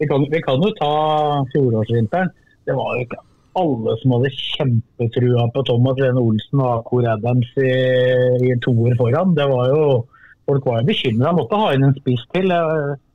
vi, 0.00 0.08
kan, 0.08 0.24
vi 0.32 0.40
kan 0.46 0.64
jo 0.64 0.72
ta 0.78 0.94
fjorårsvinteren. 1.52 2.32
Det 2.64 2.76
var 2.78 2.96
jo 2.96 3.04
ikke 3.04 3.20
alle 3.60 3.94
som 4.00 4.16
hadde 4.16 4.32
kjempetrua 4.34 5.46
på 5.52 5.66
Thomas 5.68 6.00
Lene 6.00 6.22
Olsen 6.22 6.64
og 6.64 6.70
Akor 6.78 7.06
Adams 7.12 7.52
i, 7.60 7.70
i 8.48 8.56
toer 8.64 8.96
foran. 8.98 9.36
Det 9.36 9.46
var 9.52 9.68
jo, 9.74 9.84
Folk 10.48 10.66
var 10.68 10.82
jo 10.82 10.88
bekymra. 10.90 11.32
Måtte 11.32 11.60
ha 11.60 11.70
inn 11.72 11.86
en 11.86 11.96
spiss 11.96 12.24
til. 12.34 12.50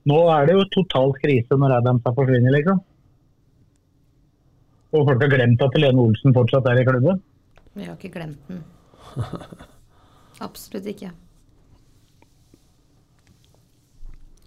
Nå 0.09 0.21
er 0.33 0.47
det 0.49 0.55
jo 0.55 0.69
totalt 0.73 1.19
krise 1.21 1.57
når 1.61 1.75
Adams 1.81 2.05
har 2.05 2.15
forsvunnet, 2.17 2.55
liksom. 2.55 2.81
Og 4.97 5.05
folk 5.05 5.21
har 5.21 5.33
glemt 5.33 5.61
at 5.61 5.77
Lene 5.77 6.01
Olsen 6.01 6.33
fortsatt 6.33 6.69
er 6.71 6.81
i 6.81 6.85
klubben. 6.87 7.21
Vi 7.77 7.85
har 7.85 7.97
ikke 7.97 8.15
glemt 8.17 8.41
den. 8.49 8.63
Absolutt 10.47 10.85
ikke. 10.93 11.11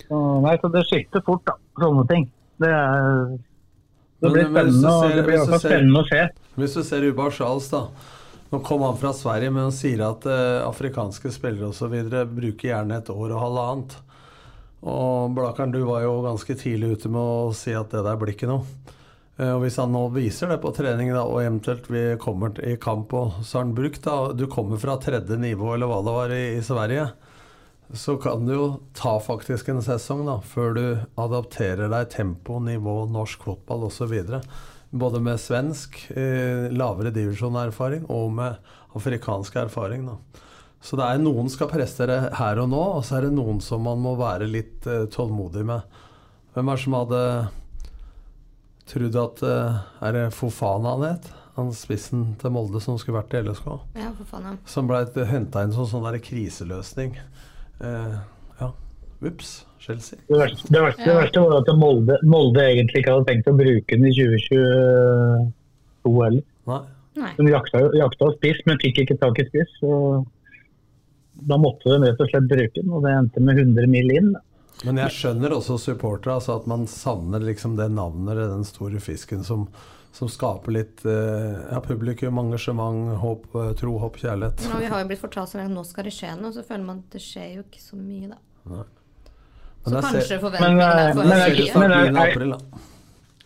Så, 0.07 0.19
nei, 0.45 0.57
så 0.61 0.69
det 0.73 0.85
skifter 0.89 1.23
fort, 1.25 1.45
da. 1.47 1.55
Sånne 1.81 2.05
ting. 2.11 2.27
Det, 2.63 2.69
er, 2.71 3.37
det 4.23 4.33
blir 4.35 4.49
men 4.49 4.69
spennende, 4.73 4.91
og 4.93 5.05
ser- 5.07 5.17
det 5.19 5.25
blir 5.29 5.41
også 5.43 5.59
ser- 5.59 5.69
spennende 5.69 6.03
å 6.03 6.09
se. 6.11 6.23
Hvis 6.61 6.75
du 6.77 6.83
ser 6.85 7.07
Ubar 7.09 7.31
Charles, 7.33 7.69
da. 7.73 7.85
Nå 8.53 8.59
kom 8.67 8.83
han 8.85 8.99
fra 9.01 9.15
Sverige, 9.17 9.49
men 9.55 9.69
han 9.71 9.73
sier 9.73 10.03
at 10.05 10.27
eh, 10.29 10.59
afrikanske 10.67 11.31
spillere 11.33 11.71
osv. 11.71 11.95
bruker 12.37 12.69
gjerne 12.69 12.99
et 13.01 13.09
år 13.15 13.31
og 13.33 13.41
halvannet. 13.41 13.95
Og 14.83 15.33
Blakkern, 15.37 15.73
du 15.73 15.81
var 15.89 16.03
jo 16.05 16.19
ganske 16.27 16.57
tidlig 16.61 16.99
ute 16.99 17.09
med 17.09 17.23
å 17.23 17.53
si 17.57 17.73
at 17.73 17.89
det 17.95 18.03
der 18.05 18.19
blir 18.21 18.35
ikke 18.35 18.51
noe. 18.51 18.67
Eh, 19.39 19.51
og 19.51 19.63
Hvis 19.65 19.79
han 19.81 19.93
nå 19.95 20.07
viser 20.15 20.53
det 20.53 20.61
på 20.63 20.73
trening, 20.77 21.13
da, 21.15 21.25
og 21.25 21.43
eventuelt 21.43 21.89
vi 21.93 22.05
kommer 22.21 22.57
i 22.61 22.77
kamp, 22.81 23.15
og 23.17 23.41
så 23.43 23.59
har 23.59 23.67
han 23.67 23.77
brukt 23.77 24.05
da, 24.05 24.33
Du 24.37 24.47
kommer 24.51 24.81
fra 24.81 24.99
tredje 25.01 25.39
nivå, 25.41 25.75
eller 25.75 25.91
hva 25.91 26.03
det 26.05 26.17
var, 26.19 26.35
i, 26.37 26.45
i 26.59 26.65
Sverige. 26.65 27.11
Så 27.93 28.17
kan 28.17 28.47
du 28.47 28.55
jo 28.55 28.67
ta 28.97 29.19
faktisk 29.21 29.69
en 29.69 29.83
sesong 29.85 30.25
da, 30.29 30.39
før 30.41 30.77
du 30.77 30.85
adapterer 31.21 31.91
deg 31.93 32.13
tempo, 32.13 32.61
nivå, 32.61 33.03
norsk 33.13 33.45
fotball 33.45 33.89
osv. 33.91 34.15
Både 34.93 35.21
med 35.25 35.41
svensk 35.41 35.99
eh, 36.13 36.69
lavere 36.73 37.13
divisjonerfaring 37.13 38.07
og 38.13 38.33
med 38.37 38.73
afrikansk 38.97 39.57
erfaring. 39.57 40.07
Da. 40.09 40.43
Så 40.83 40.97
det 40.99 41.07
er 41.07 41.21
noen 41.21 41.49
skal 41.53 41.71
prestere 41.71 42.19
her 42.37 42.61
og 42.61 42.73
nå, 42.73 42.81
og 42.99 43.05
så 43.07 43.19
er 43.19 43.29
det 43.29 43.37
noen 43.37 43.61
som 43.65 43.85
man 43.87 44.01
må 44.03 44.17
være 44.21 44.49
litt 44.51 44.89
eh, 44.89 45.05
tålmodig 45.13 45.65
med. 45.69 46.01
Hvem 46.53 46.69
er 46.69 46.81
det 46.81 46.85
som 46.85 46.97
hadde 46.97 47.23
trodd 48.93 49.17
at 49.19 49.43
eh, 49.47 49.81
Er 50.07 50.17
det 50.17 50.27
Fofana 50.37 50.97
han 50.97 51.07
het? 51.07 51.33
Han 51.57 51.73
spissen 51.77 52.31
til 52.41 52.55
Molde 52.55 52.81
som 52.81 52.97
skulle 53.01 53.19
vært 53.19 53.35
i 53.37 53.43
LSK? 53.45 53.67
Ja, 54.01 54.13
Fofana. 54.17 54.55
Som 54.69 54.89
ble 54.89 55.03
henta 55.29 55.67
inn 55.67 55.75
som 55.75 55.89
sånn 55.89 56.07
der 56.07 56.21
kriseløsning. 56.25 57.19
Eh, 57.83 58.15
ja, 58.61 58.71
ups. 59.21 59.61
Chelsea. 59.83 60.19
Det 60.29 60.39
verste, 60.39 60.69
det, 60.71 60.81
verste, 60.81 61.05
det 61.05 61.15
verste 61.17 61.41
var 61.43 61.57
at 61.59 61.71
Molde, 61.75 62.17
Molde 62.23 62.63
egentlig 62.63 63.03
ikke 63.03 63.17
hadde 63.17 63.27
tenkt 63.33 63.49
å 63.51 63.55
bruke 63.59 63.97
den 63.97 64.07
i 64.07 64.13
2022 64.15 66.13
heller. 66.23 66.45
Nei. 66.71 66.83
Nei. 67.19 67.33
De 67.37 67.49
jakta, 67.51 67.81
jakta 67.99 68.29
spiss, 68.37 68.61
men 68.69 68.79
fikk 68.81 69.03
ikke 69.03 69.19
tak 69.21 69.41
i 69.43 69.47
spiss. 69.49 69.75
Da 71.51 71.59
måtte 71.59 71.91
de 71.91 71.99
rett 72.07 72.23
og 72.23 72.31
slett 72.31 72.47
bruke 72.49 72.79
den, 72.79 72.93
og 72.95 73.03
det 73.05 73.17
endte 73.17 73.43
med 73.43 73.59
100 73.59 73.91
mil 73.91 74.15
inn. 74.15 74.31
Men 74.83 74.99
jeg 75.05 75.15
skjønner 75.15 75.55
også 75.57 75.79
supportere, 75.79 76.35
altså 76.41 76.57
at 76.61 76.67
man 76.71 76.87
savner 76.91 77.43
liksom 77.45 77.77
det 77.79 77.89
navnet, 77.95 78.33
eller 78.35 78.49
den 78.57 78.65
store 78.67 79.01
fisken 79.03 79.45
som, 79.47 79.69
som 80.13 80.31
skaper 80.33 80.75
litt 80.75 81.05
eh, 81.07 81.61
ja, 81.71 81.79
publikum, 81.85 82.41
engasjement, 82.43 83.15
håp, 83.23 83.47
eh, 83.55 83.71
tro, 83.79 83.95
håp, 84.03 84.19
kjærlighet. 84.23 84.67
Nå, 84.73 84.81
vi 84.83 84.91
har 84.91 85.05
jo 85.05 85.11
blitt 85.13 85.23
fortalt 85.23 85.53
så 85.53 85.61
lenge 85.61 85.71
at 85.73 85.79
nå 85.79 85.87
skal 85.87 86.09
det 86.09 86.15
skje 86.17 86.35
noe, 86.41 86.53
så 86.57 86.67
føler 86.67 86.89
man 86.89 87.05
at 87.05 87.15
det 87.15 87.23
skjer 87.23 87.55
jo 87.61 87.65
ikke 87.69 87.85
så 87.85 88.01
mye, 88.01 88.33
da. 88.35 88.41
Nei. 88.73 88.85
Så 89.83 89.91
Men 89.91 89.97
jeg 89.99 90.11
kanskje 90.11 90.43
forventningene 90.43 90.85
eh, 90.85 91.63
er 91.63 91.73
for 91.75 92.27
april. 92.27 92.53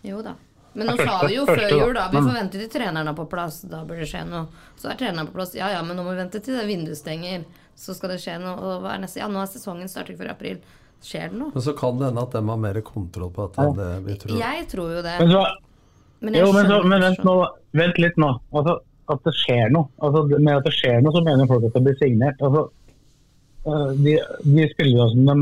Jo 0.05 0.19
da. 0.25 0.35
Men 0.77 0.91
nå 0.91 0.97
sa 1.01 1.21
vi 1.25 1.37
jo 1.39 1.45
første- 1.49 1.69
før 1.71 1.79
jul, 1.87 1.95
da. 1.97 2.09
Vi 2.13 2.17
men- 2.19 2.27
forventer 2.29 2.61
til 2.61 2.69
treneren 2.69 3.09
er 3.09 3.15
på 3.17 3.25
plass. 3.33 3.63
Da 3.65 3.85
bør 3.85 3.97
det 4.03 4.09
skje 4.11 4.27
noe. 4.29 4.47
Så 4.77 4.91
er 4.91 4.99
treneren 5.01 5.27
på 5.31 5.33
plass. 5.39 5.55
Ja 5.57 5.71
ja, 5.73 5.83
men 5.83 5.97
nå 5.97 6.05
må 6.05 6.13
vi 6.13 6.21
vente 6.21 6.43
til 6.45 6.59
det 6.59 6.67
vinduet 6.69 6.99
stenger. 7.01 7.47
Så 7.75 7.95
skal 7.97 8.11
det 8.13 8.21
skje 8.21 8.39
noe. 8.43 8.57
Og 8.61 8.83
hva 8.85 8.93
er 8.95 9.01
neste? 9.01 9.23
Ja, 9.23 9.29
nå 9.29 9.41
er 9.41 9.49
sesongen 9.49 9.89
starter 9.89 10.17
før 10.17 10.31
april. 10.35 10.61
Skjer 11.05 11.31
det 11.31 11.39
noe? 11.39 11.53
Men 11.55 11.63
så 11.63 11.75
kan 11.77 12.01
det 12.01 12.09
hende 12.09 12.25
at 12.25 12.35
de 12.35 12.43
har 12.49 12.59
mer 12.63 12.81
kontroll 12.87 13.31
på 13.35 13.47
dette 13.47 13.65
enn 13.67 13.79
det 13.79 13.91
vi 14.07 14.19
tror. 14.23 14.39
Jeg 14.41 14.67
tror 14.73 14.97
jo 14.97 15.05
det. 15.05 15.15
Men 15.21 15.33
så, 15.35 15.45
Men 16.25 16.35
jeg 16.39 16.47
jo, 16.47 16.53
men, 16.57 16.71
så, 16.71 16.81
men 16.89 17.05
vent, 17.05 17.25
nå, 17.29 17.37
vent 17.77 18.01
litt 18.03 18.21
nå. 18.21 18.33
Altså, 18.57 18.79
at 19.13 19.23
det 19.29 19.35
skjer 19.39 19.71
noe. 19.75 19.91
Altså, 20.03 20.25
med 20.35 20.53
at 20.57 20.67
det 20.67 20.75
skjer 20.75 21.01
noe, 21.05 21.15
så 21.15 21.23
mener 21.27 21.51
folk 21.51 21.67
at 21.69 21.77
det 21.77 21.85
blir 21.87 21.99
signert. 22.01 22.43
Altså, 22.43 22.67
øh, 23.71 23.91
de, 24.03 24.17
de 24.47 24.69
spillere 24.73 25.09
som 25.13 25.29
de 25.31 25.37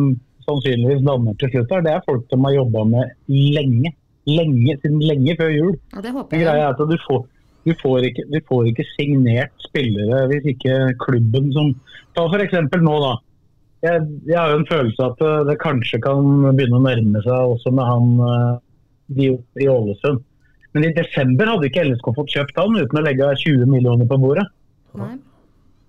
sannsynligvis 0.45 1.05
danner 1.07 1.37
til 1.41 1.53
slutt 1.55 1.73
her, 1.73 1.85
det 1.87 1.95
er 1.95 2.09
folk 2.09 2.27
de 2.29 2.41
har 2.45 2.59
jobba 2.59 2.85
med 2.91 3.15
lenge. 3.31 3.95
Lenge, 4.25 4.77
siden 4.81 5.01
lenge 5.05 5.37
før 5.37 5.51
jul. 5.53 5.73
Ja, 5.93 6.01
det 6.05 6.13
håper 6.17 6.37
jeg. 6.37 6.47
greia 6.47 6.69
er 6.69 6.73
at 6.73 6.81
du 6.81 6.97
får, 7.05 7.25
du 7.65 7.73
får, 7.81 8.07
ikke, 8.09 8.25
du 8.33 8.39
får 8.49 8.71
ikke 8.71 8.87
signert 8.95 9.53
spillere 9.67 10.23
hvis 10.31 10.47
ikke 10.55 10.79
klubben 11.03 11.51
som 11.57 11.75
Ta 12.15 12.25
f.eks. 12.31 12.53
nå, 12.79 12.95
da. 13.03 13.15
Jeg, 13.85 14.05
jeg 14.27 14.39
har 14.39 14.53
jo 14.53 14.61
en 14.63 14.71
følelse 14.71 15.09
at 15.11 15.25
øh, 15.25 15.41
det 15.49 15.61
kanskje 15.61 16.01
kan 16.05 16.31
begynne 16.55 16.81
å 16.81 16.85
nærme 16.87 17.21
seg 17.25 17.57
også 17.57 17.73
med 17.75 17.91
han 17.91 18.63
Diop 19.13 19.61
i 19.61 19.69
Ålesund. 19.69 20.23
Men 20.75 20.89
i 20.89 20.95
desember 20.97 21.53
hadde 21.53 21.69
ikke 21.69 21.85
LSK 21.87 22.11
fått 22.17 22.33
kjøpt 22.35 22.59
han 22.59 22.79
uten 22.81 22.99
å 22.99 23.05
legge 23.05 23.31
20 23.45 23.69
millioner 23.71 24.09
på 24.11 24.19
bordet. 24.23 24.47
Nei. 24.99 25.13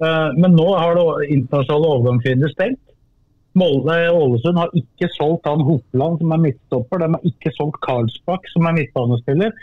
Eh, 0.03 0.29
Men 0.37 0.57
nå 0.57 0.67
har 0.75 0.97
det 0.97 1.29
internasjonale 1.37 1.93
overgangsvinduet 1.95 2.55
stengt. 2.55 2.81
Molde 3.55 3.95
Ålesund 4.11 4.59
har 4.59 4.73
ikke 4.75 5.07
solgt 5.13 5.47
han 5.47 5.63
Hopland 5.63 6.19
som 6.19 6.35
er 6.35 6.43
midtstopper. 6.43 7.01
De 7.01 7.15
har 7.15 7.27
ikke 7.31 7.53
solgt 7.55 7.79
Karlsbakk 7.85 8.49
som 8.51 8.67
er 8.67 8.75
midtbanespiller. 8.81 9.55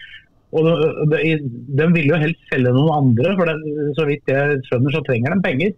Og 0.52 0.68
de, 0.68 0.78
de, 1.12 1.34
de 1.78 1.88
vil 1.94 2.10
jo 2.12 2.20
helst 2.20 2.42
selge 2.50 2.72
noen 2.72 2.92
andre, 2.92 3.34
for 3.38 3.48
det, 3.48 3.54
så 3.96 4.04
vidt 4.08 4.28
jeg 4.28 4.58
skjønner 4.66 4.92
så 4.96 5.04
trenger 5.06 5.32
de 5.32 5.44
penger. 5.44 5.76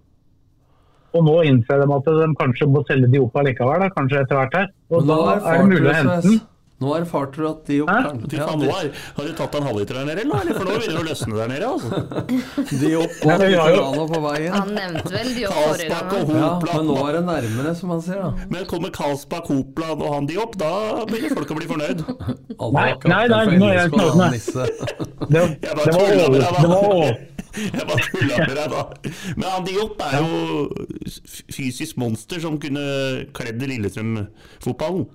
Og 1.14 1.22
nå 1.29 1.37
innser 1.50 1.85
de 1.85 1.94
at 1.98 2.11
de 2.11 2.33
kanskje 2.40 2.66
må 2.70 2.83
selge 2.88 3.12
de 3.12 3.22
opp 3.22 3.38
allikevel, 3.38 3.87
da, 3.87 3.92
kanskje 3.94 4.24
etter 4.24 4.40
hvert 4.40 4.59
her. 4.59 4.74
Og 4.90 5.07
da 5.07 5.20
er 5.37 5.62
det 5.62 5.70
mulig 5.70 5.87
å 5.87 5.96
hente 6.00 6.18
den. 6.27 6.42
Nå 6.83 6.90
erfarte 6.98 7.38
du 7.38 7.44
at 7.46 7.61
de 7.68 7.77
opp 7.85 7.90
Hæ? 7.90 7.98
kan, 8.03 8.22
ja, 8.35 8.46
nå 8.59 8.70
har, 8.74 8.88
du 9.22 9.35
tatt 9.38 9.55
en 9.55 9.66
halvliter 9.68 9.94
der 9.94 10.09
nede, 10.09 10.24
eller? 10.24 10.40
eller? 10.42 10.57
For 10.59 10.66
nå 10.66 10.72
begynner 10.74 10.96
det 10.96 11.03
å 11.03 11.07
løsne 11.07 11.37
der 11.38 11.53
nede. 11.53 11.68
altså. 11.70 12.00
de 12.81 12.90
opp 12.98 13.14
Ja, 13.22 13.37
og 13.37 13.44
jo- 13.44 13.61
Veterano 13.62 14.07
på 14.11 14.20
veien. 14.24 14.57
Han 14.57 14.72
nevnte 14.74 15.12
vel 15.14 15.31
de 15.37 15.44
forrige 15.55 16.00
gang. 16.00 16.33
Ja, 16.35 16.48
men 16.66 16.88
nå 16.90 16.96
er 17.05 17.18
det 17.18 17.22
nærmere, 17.29 17.74
som 17.79 17.94
han 17.94 18.03
sier. 18.05 18.24
da. 18.24 18.48
Men 18.50 18.66
kommer 18.72 18.94
Karlsbakk, 18.98 19.53
Hopland 19.53 20.03
og 20.03 20.16
han 20.16 20.27
de 20.31 20.40
opp, 20.42 20.59
da 20.61 20.72
begynner 21.12 21.38
folk 21.38 21.55
å 21.55 21.61
bli 21.61 21.70
fornøyd. 21.70 22.03
Nei, 22.74 22.88
nei, 23.14 23.22
nei, 23.31 23.44
nå 23.55 23.70
er 23.70 23.79
jeg 23.79 23.92
ikke 23.92 24.11
snart 24.18 24.35
med. 24.35 25.31
Det, 25.31 25.46
var 25.79 25.94
tuller 25.94 27.31
Jeg 27.77 27.87
bare 27.87 28.07
tulla 28.11 28.38
med 28.49 28.57
deg, 28.59 28.73
da. 28.73 29.11
Men 29.37 29.45
han 29.47 29.67
Diop 29.69 30.01
er 30.03 30.17
jo 30.19 30.31
fysisk 31.55 31.99
monster 32.03 32.43
som 32.43 32.59
kunne 32.62 32.85
kledd 33.37 33.62
Lillestrøm-fotballen. 33.62 35.07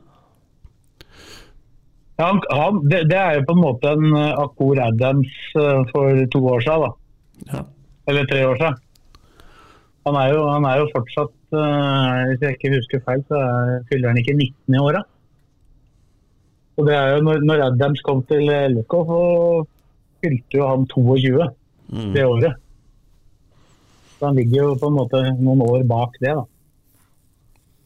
Ja, 2.19 2.29
han, 2.29 2.39
han, 2.51 2.79
det, 2.91 3.05
det 3.11 3.19
er 3.19 3.37
jo 3.37 3.47
på 3.47 3.55
en 3.55 3.63
måte 3.63 3.91
en 3.95 4.09
uh, 4.11 4.41
Akor 4.43 4.79
Adams 4.83 5.35
uh, 5.55 5.83
for 5.91 6.23
to 6.31 6.41
år 6.51 6.63
siden, 6.65 6.87
da. 6.87 7.51
Ja. 7.53 7.61
Eller 8.11 8.27
tre 8.27 8.41
år 8.47 8.59
siden. 8.59 8.81
Han 10.07 10.17
er 10.19 10.33
jo, 10.33 10.41
han 10.49 10.67
er 10.67 10.81
jo 10.81 10.89
fortsatt, 10.95 11.35
uh, 11.55 12.25
hvis 12.31 12.43
jeg 12.43 12.57
ikke 12.57 12.73
husker 12.75 13.05
feil, 13.05 13.23
så 13.29 13.39
er, 13.39 13.71
fyller 13.91 14.11
han 14.11 14.19
ikke 14.19 14.35
19 14.35 14.75
i 14.75 14.83
åra. 14.83 15.03
Og 16.79 16.87
det 16.87 16.95
er 16.95 17.13
jo 17.13 17.23
når, 17.27 17.43
når 17.47 17.65
Adams 17.69 18.03
kom 18.07 18.23
til 18.27 18.51
LK, 18.51 18.99
så 19.11 19.23
fylte 20.23 20.59
jo 20.59 20.67
han 20.67 20.85
22 20.91 21.49
Mm. 21.89 22.11
det 22.13 22.25
året. 22.25 22.57
Så 24.19 24.25
han 24.27 24.35
ligger 24.35 24.61
jo 24.63 24.75
på 24.81 24.87
en 24.91 24.97
måte 24.97 25.21
noen 25.39 25.61
år 25.65 25.83
bak 25.89 26.17
det, 26.21 26.33
da. 26.35 26.43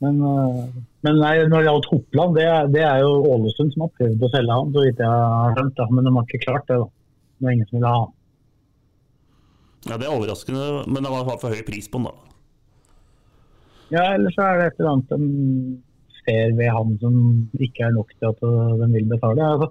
Men, 0.04 0.18
uh, 0.20 0.64
men 1.06 1.20
nei, 1.22 1.36
når 1.48 1.62
det 1.62 1.68
gjaldt 1.70 1.86
Hopland, 1.92 2.36
det, 2.36 2.44
er- 2.50 2.68
det 2.74 2.82
er 2.84 2.98
jo 3.06 3.12
Ålesund 3.30 3.72
som 3.76 3.86
har 3.86 3.92
prøvd 4.00 4.26
å 4.28 4.32
selge 4.34 4.58
han, 4.58 4.74
så 4.74 4.84
vidt 4.84 5.00
jeg 5.00 5.08
har 5.14 5.54
skjønt. 5.56 5.76
Da. 5.78 5.86
Men 5.94 6.04
de 6.10 6.14
har 6.18 6.26
ikke 6.28 6.42
klart 6.44 6.68
det. 6.68 6.80
da. 6.82 6.90
Det 7.40 7.48
var 7.48 7.56
ingen 7.56 7.70
som 7.70 7.78
ville 7.80 7.94
ha 7.94 8.02
han. 8.04 8.12
ja, 9.88 9.98
det 10.00 10.06
er 10.08 10.16
overraskende, 10.18 10.66
men 10.88 11.04
det 11.04 11.12
var 11.12 11.30
for 11.40 11.52
høy 11.56 11.64
pris 11.68 11.88
på 11.92 12.00
han 12.02 12.10
da. 12.10 12.14
Ja, 13.94 14.04
eller 14.16 14.32
så 14.34 14.42
er 14.50 14.58
det 14.60 14.68
et 14.72 14.80
eller 14.80 14.94
annet 14.96 15.10
de 15.12 15.82
ser 16.24 16.54
ved 16.58 16.70
han 16.72 16.94
som 17.02 17.16
ikke 17.60 17.84
er 17.88 17.92
nok 17.96 18.14
til 18.18 18.30
at 18.32 18.40
de 18.80 18.88
vil 18.96 19.08
betale. 19.12 19.44
Altså, 19.54 19.68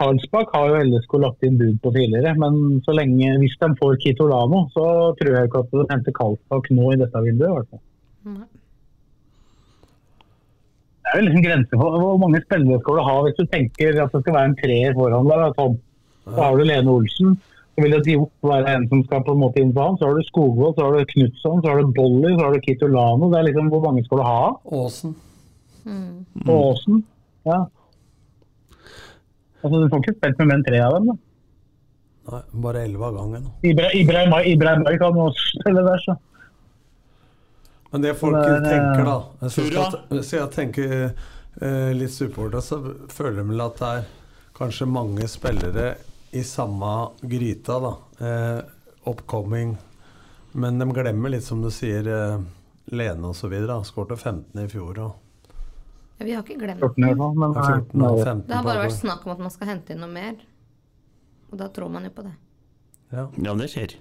Karlsbakk 0.00 0.54
har 0.56 0.70
jo 0.70 0.78
LSK 0.88 1.18
lagt 1.20 1.44
inn 1.44 1.58
bud 1.60 1.76
på 1.84 1.92
tidligere, 1.92 2.32
men 2.40 2.80
så 2.86 2.94
lenge, 2.96 3.34
hvis 3.42 3.58
de 3.60 3.68
får 3.76 3.98
Kitolano, 4.00 4.62
så 4.72 4.84
tror 5.18 5.34
jeg 5.36 5.50
ikke 5.50 5.60
at 5.64 5.74
de 5.74 5.84
henter 5.90 6.14
Karlsbakk 6.16 6.70
nå 6.72 6.94
i 6.94 6.98
dette 7.02 7.22
vinduet. 7.26 7.50
i 7.50 7.54
hvert 7.58 7.70
fall. 7.74 7.84
Nei. 8.30 8.48
Det 11.00 11.12
er 11.18 11.24
vel 11.24 11.30
en 11.34 11.42
grense 11.44 11.74
for 11.74 11.98
hvor 11.98 12.18
mange 12.22 12.38
spillere 12.44 12.78
skal 12.80 12.98
du 13.00 13.02
ha 13.02 13.14
hvis 13.26 13.38
du 13.40 13.46
tenker 13.50 13.96
at 13.98 14.12
det 14.14 14.20
skal 14.22 14.36
være 14.36 14.48
en 14.50 14.58
treer 14.60 14.92
foran 14.94 15.26
deg. 15.26 15.56
Sånn. 15.58 15.78
Så 16.28 16.36
har 16.38 16.58
du 16.60 16.62
Lene 16.68 16.92
Olsen. 16.92 17.32
Så 17.74 17.82
vil 17.84 17.96
Diop 18.06 18.46
være 18.46 18.76
en 18.76 18.86
som 18.92 19.02
skal 19.06 19.24
på 19.26 19.34
en 19.34 19.40
måte 19.42 19.62
inn 19.62 19.72
på 19.74 19.82
han. 19.82 19.98
Så 19.98 20.06
har 20.06 20.14
du 20.14 20.28
Skogvold, 20.28 20.76
så 20.76 20.86
har 20.86 20.96
du 21.00 21.10
Knutson, 21.10 21.62
så 21.64 21.72
har 21.72 21.80
du 21.80 21.90
Bolly, 21.96 22.30
så 22.36 22.44
har 22.44 22.54
du 22.54 22.62
Kitolano. 22.62 23.30
Det 23.32 23.40
er 23.40 23.48
liksom 23.48 23.72
Hvor 23.72 23.82
mange 23.88 24.04
skal 24.06 24.22
du 24.22 24.24
ha? 24.28 24.44
Åsen. 24.80 25.16
Mm. 25.84 26.24
Åsen, 26.46 27.04
Ja. 27.48 27.64
Altså, 29.60 29.76
du 29.82 29.88
får 29.92 30.02
ikke 30.04 30.14
spilt 30.16 30.38
med 30.40 30.46
mer 30.50 30.58
enn 30.60 30.64
tre 30.66 30.80
av 30.86 30.94
dem, 30.96 31.10
da. 31.10 31.16
Nei, 32.30 32.40
bare 32.64 32.82
elleve 32.86 33.06
av 33.08 33.16
gangen. 33.16 33.46
Ibra- 33.66 33.92
Ibrahim 33.96 34.34
Ibrahim 34.52 34.84
kan 35.00 35.18
også 35.24 35.60
spille 35.60 35.82
der, 35.86 36.02
så. 36.04 36.16
Men 37.92 38.02
det 38.04 38.14
folk 38.20 38.36
Det 38.36 38.44
er, 38.46 38.56
eh, 38.56 38.70
tenker, 38.70 39.04
da 39.04 39.16
jeg, 39.42 39.50
synes 39.50 39.76
at, 39.82 39.94
hvis 40.14 40.32
jeg 40.36 40.50
tenker 40.54 40.92
eh, 41.60 41.92
litt 41.96 42.12
supporter, 42.14 42.60
så 42.62 42.78
føler 43.10 43.40
de 43.42 43.48
vel 43.48 43.64
at 43.64 43.80
det 43.80 43.88
er 43.98 44.04
kanskje 44.54 44.86
mange 44.86 45.26
spillere 45.28 45.94
i 46.32 46.42
samme 46.46 46.92
gryta, 47.26 47.80
da. 47.82 47.92
Eh, 48.20 48.60
upcoming. 49.10 49.76
Men 50.52 50.78
de 50.78 50.86
glemmer 50.94 51.32
litt, 51.34 51.42
som 51.46 51.62
du 51.62 51.70
sier, 51.74 52.06
eh, 52.06 52.38
Lene 52.90 53.30
videre. 53.46 53.84
Skårte 53.86 54.16
15 54.18 54.64
i 54.64 54.68
fjor 54.68 54.98
og 54.98 55.12
Ja, 56.20 56.24
vi 56.28 56.32
har 56.36 56.42
ikke 56.44 56.58
glemt 56.60 56.82
14 56.84 57.00
i 57.00 57.06
hvert 57.08 57.16
fall. 57.16 57.34
Men, 57.40 57.54
14 57.56 58.02
og 58.04 58.18
15 58.20 58.46
Det 58.50 58.56
har 58.58 58.64
bare 58.66 58.82
vært 58.84 58.96
snakk 58.98 59.22
om 59.26 59.32
at 59.32 59.38
man 59.46 59.50
skal 59.54 59.70
hente 59.72 59.94
inn 59.94 60.02
noe 60.04 60.12
mer. 60.12 60.34
Og 61.50 61.58
da 61.58 61.68
tror 61.72 61.88
man 61.90 62.04
jo 62.04 62.10
på 62.14 62.22
det. 62.26 62.34
Ja, 63.10 63.24
Ja, 63.42 63.54
det 63.58 63.70
skjer. 63.72 63.94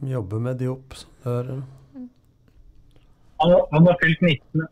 de 0.00 0.10
jobber 0.10 0.40
med 0.40 0.56
de 0.58 0.66
opp, 0.72 0.94
hører. 1.24 1.62
han, 3.38 3.86
har- 3.86 3.98
fylt 4.00 4.20
19. 4.20 4.66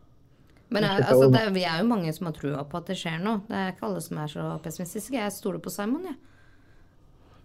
Men 0.70 0.82
jeg, 0.84 1.02
altså, 1.02 1.30
det, 1.32 1.40
er- 1.40 1.50
vi 1.52 1.64
er 1.64 1.78
jo 1.82 1.86
mange 1.88 2.12
som 2.14 2.26
har 2.26 2.32
trua 2.32 2.64
på 2.64 2.76
at 2.78 2.86
det 2.86 2.96
skjer 2.96 3.20
noe. 3.22 3.40
Det 3.48 3.56
er 3.56 3.72
ikke 3.72 3.86
alle 3.88 4.00
som 4.00 4.18
er 4.18 4.26
så 4.28 4.44
pessimistiske. 4.62 5.12
Jeg 5.18 5.32
stoler 5.32 5.58
på 5.58 5.70
Simon, 5.70 6.04
jeg. 6.04 6.16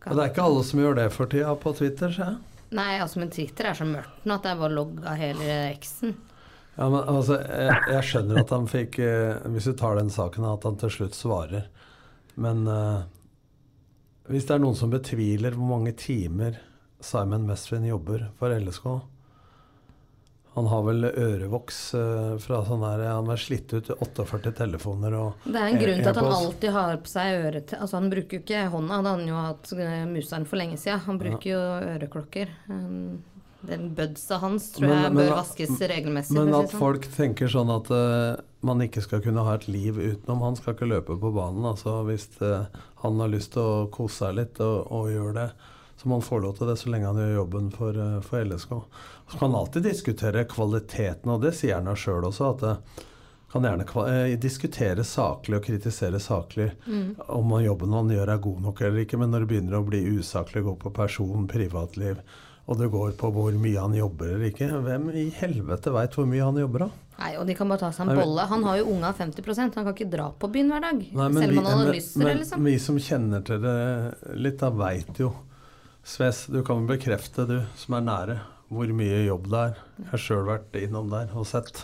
Og 0.05 0.15
det 0.15 0.23
er 0.23 0.29
ikke 0.29 0.43
alle 0.45 0.63
som 0.63 0.79
gjør 0.79 0.95
det 0.95 1.11
for 1.11 1.25
tida 1.25 1.55
på 1.57 1.73
Twitter, 1.75 2.11
ser 2.13 2.23
jeg. 2.25 2.37
Nei, 2.71 2.99
altså, 2.99 3.17
men 3.19 3.29
Twitter 3.31 3.65
er 3.65 3.73
så 3.73 3.85
mørkt 3.85 4.25
nå 4.25 4.35
at 4.35 4.43
jeg 4.43 4.57
bare 4.59 4.73
logga 4.75 5.15
hele 5.17 5.49
eksen. 5.73 6.15
Ja, 6.75 6.89
men 6.91 7.01
altså, 7.07 7.39
jeg, 7.39 7.75
jeg 7.93 8.07
skjønner 8.09 8.41
at 8.41 8.51
han 8.51 8.65
fikk 8.67 8.97
eh, 8.99 9.37
Hvis 9.53 9.69
du 9.69 9.75
tar 9.79 9.95
den 9.95 10.11
saken, 10.11 10.43
at 10.49 10.65
han 10.67 10.75
til 10.81 10.91
slutt 10.91 11.15
svarer. 11.15 11.69
Men 12.35 12.65
eh, 12.67 13.03
hvis 14.27 14.47
det 14.47 14.55
er 14.55 14.63
noen 14.63 14.77
som 14.77 14.93
betviler 14.93 15.55
hvor 15.55 15.69
mange 15.75 15.93
timer 15.97 16.57
Simon 17.03 17.45
Mesvin 17.45 17.85
jobber 17.85 18.29
for 18.39 18.53
LSK 18.55 18.87
Han 20.55 20.69
har 20.71 20.85
vel 20.87 21.05
ørevoks 21.11 21.79
eh, 21.99 22.31
fra 22.41 22.63
sånn 22.65 22.81
der 22.81 23.03
Han 23.11 23.29
har 23.29 23.41
slitt 23.41 23.75
ut 23.75 23.91
48 23.93 24.55
telefoner 24.57 25.17
og 25.19 25.45
Det 25.45 25.61
er 25.61 25.69
en 25.69 25.79
grunn 25.83 26.01
til 26.01 26.11
at 26.11 26.21
han 26.23 26.33
alltid 26.39 26.75
har 26.79 26.97
på 27.03 27.11
seg 27.11 27.37
øre... 27.43 27.63
Altså, 27.77 27.99
han 27.99 28.09
bruker 28.11 28.39
jo 28.39 28.43
ikke 28.43 28.65
hånda, 28.73 28.97
da 28.97 29.13
hadde 29.13 29.15
han 29.21 29.31
jo 29.31 29.45
hatt 29.45 29.73
eh, 29.77 30.03
museren 30.09 30.49
for 30.49 30.61
lenge 30.63 30.81
siden. 30.81 31.05
Han 31.05 31.21
bruker 31.21 31.51
jo 31.51 31.63
øreklokker. 31.93 32.53
Den 33.67 33.93
budsa 33.95 34.37
hans 34.41 34.71
tror 34.75 34.87
Men- 34.87 35.03
jeg 35.03 35.11
bør 35.13 35.23
men, 35.23 35.37
vaskes 35.37 35.79
regelmessig. 35.91 36.35
Men 36.37 36.53
at 36.53 36.71
sånn. 36.71 36.79
folk 36.79 37.07
tenker 37.15 37.51
sånn 37.51 37.71
at 37.73 37.91
uh, 37.91 38.41
man 38.65 38.81
ikke 38.81 39.01
skal 39.01 39.21
kunne 39.21 39.45
ha 39.45 39.55
et 39.55 39.67
liv 39.67 39.97
utenom. 39.97 40.41
Han 40.41 40.55
skal 40.59 40.75
ikke 40.75 40.89
løpe 40.89 41.17
på 41.21 41.31
banen. 41.35 41.65
Altså 41.65 42.03
Hvis 42.07 42.29
eh, 42.41 42.65
han 43.03 43.19
har 43.21 43.29
lyst 43.29 43.53
til 43.53 43.61
å 43.61 43.87
kose 43.93 44.25
seg 44.25 44.37
litt 44.39 44.59
og, 44.59 44.87
og 44.91 45.11
gjøre 45.13 45.33
det, 45.37 45.49
så 45.95 46.09
må 46.09 46.17
han 46.17 46.25
få 46.25 46.39
lov 46.43 46.57
til 46.57 46.67
det 46.67 46.77
så 46.81 46.89
lenge 46.89 47.11
han 47.11 47.21
gjør 47.21 47.35
jobben 47.39 47.67
for, 47.71 47.97
uh, 47.97 48.21
for 48.25 48.45
LSK. 48.45 48.71
Så 49.31 49.37
kan 49.37 49.51
han 49.51 49.59
alltid 49.59 49.85
diskutere 49.85 50.47
kvaliteten, 50.49 51.29
og 51.31 51.45
det 51.45 51.53
sier 51.57 51.77
han 51.77 51.99
sjøl 51.99 52.25
også. 52.31 52.55
at 52.55 52.65
uh, 52.65 53.03
kan 53.55 53.63
gjerne 53.63 54.35
diskutere 54.41 55.03
saklig 55.07 55.59
og 55.59 55.63
kritisere 55.63 56.19
saklig 56.19 56.65
om 57.31 57.53
jobben 57.63 57.93
han 57.95 58.09
gjør 58.11 58.33
er 58.33 58.41
god 58.43 58.65
nok 58.65 58.81
eller 58.81 59.05
ikke, 59.05 59.19
men 59.21 59.31
når 59.31 59.45
det 59.45 59.51
begynner 59.53 59.77
å 59.79 59.85
bli 59.87 60.01
usaklig, 60.17 60.65
gå 60.65 60.73
på 60.81 60.91
person, 60.91 61.47
privatliv, 61.47 62.19
og 62.65 62.77
det 62.79 62.87
går 62.89 63.11
på 63.19 63.29
hvor 63.33 63.53
mye 63.61 63.77
han 63.77 63.93
jobber 63.93 64.31
eller 64.33 64.47
ikke, 64.49 64.67
hvem 64.81 65.09
i 65.13 65.27
helvete 65.37 65.91
veit 65.93 66.15
hvor 66.17 66.25
mye 66.29 66.41
han 66.47 66.57
jobber, 66.57 66.85
da? 66.87 67.01
Nei, 67.19 67.31
og 67.39 67.45
de 67.47 67.53
kan 67.55 67.69
bare 67.69 67.79
ta 67.85 67.91
seg 67.95 68.09
en 68.09 68.17
bolle. 68.17 68.45
Han 68.49 68.63
har 68.67 68.79
jo 68.81 68.87
unga 68.91 69.13
50% 69.15 69.77
Han 69.77 69.85
kan 69.85 69.93
ikke 69.93 70.09
dra 70.11 70.25
på 70.35 70.49
byen 70.51 70.73
hver 70.73 70.81
dag. 70.83 70.97
Nei, 71.15 71.27
selv 71.31 71.43
om 71.45 71.51
vi- 71.51 71.55
han 71.55 71.65
hadde 71.69 71.85
men- 71.85 71.95
lyst 71.95 72.13
til 72.13 72.25
det, 72.25 72.33
liksom. 72.41 72.63
Vi 72.65 72.77
som 72.79 72.97
kjenner 72.97 73.45
til 73.45 73.61
det 73.61 74.35
litt, 74.35 74.57
da 74.59 74.69
veit 74.69 75.19
jo 75.19 75.33
Sves, 76.05 76.45
du 76.47 76.61
kan 76.63 76.85
vel 76.85 76.97
bekrefte, 76.97 77.47
du 77.47 77.63
som 77.75 77.95
er 77.95 78.01
nære, 78.05 78.39
hvor 78.69 78.85
mye 78.93 79.25
jobb 79.25 79.47
det 79.49 79.61
er. 79.61 79.77
Jeg 79.97 80.07
har 80.11 80.21
sjøl 80.21 80.43
vært 80.45 80.75
innom 80.77 81.09
der 81.09 81.31
og 81.33 81.47
sett 81.49 81.81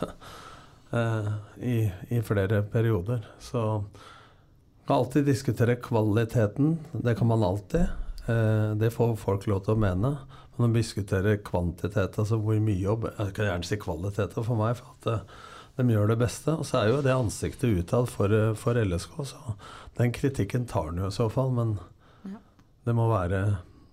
uh, 0.93 1.31
i, 1.57 1.91
i 2.11 2.19
flere 2.21 2.61
perioder. 2.69 3.23
Så 3.39 3.83
kan 4.85 4.97
alltid 4.97 5.25
diskutere 5.25 5.75
kvaliteten. 5.81 6.77
Det 6.93 7.17
kan 7.17 7.27
man 7.27 7.41
alltid. 7.43 7.87
Uh, 8.27 8.75
det 8.77 8.91
får 8.93 9.17
folk 9.17 9.47
lov 9.49 9.63
til 9.65 9.73
å 9.73 9.81
mene. 9.81 10.13
Men 10.61 10.75
å 10.75 10.77
diskutere 10.77 11.39
kvantitet, 11.45 12.19
altså 12.21 12.37
hvor 12.37 12.59
mye 12.61 12.77
jobb 12.77 13.07
Jeg 13.09 13.33
kan 13.37 13.47
gjerne 13.47 13.67
si 13.67 13.77
kvalitet 13.81 14.35
for 14.37 14.57
meg, 14.59 14.77
for 14.77 14.93
at 14.93 15.07
eh, 15.09 15.39
de 15.79 15.95
gjør 15.95 16.11
det 16.11 16.19
beste. 16.21 16.53
Og 16.53 16.67
så 16.67 16.81
er 16.81 16.91
jo 16.91 16.99
det 17.05 17.15
ansiktet 17.15 17.79
utad 17.81 18.09
for, 18.11 18.33
eh, 18.35 18.53
for 18.59 18.77
LSK, 18.77 19.23
så 19.31 19.55
den 19.97 20.13
kritikken 20.15 20.67
tar 20.69 20.91
han 20.91 21.01
jo 21.01 21.09
i 21.09 21.15
så 21.15 21.27
fall. 21.33 21.49
Men 21.55 21.79
det 22.85 22.93
må 22.97 23.07
være 23.11 23.41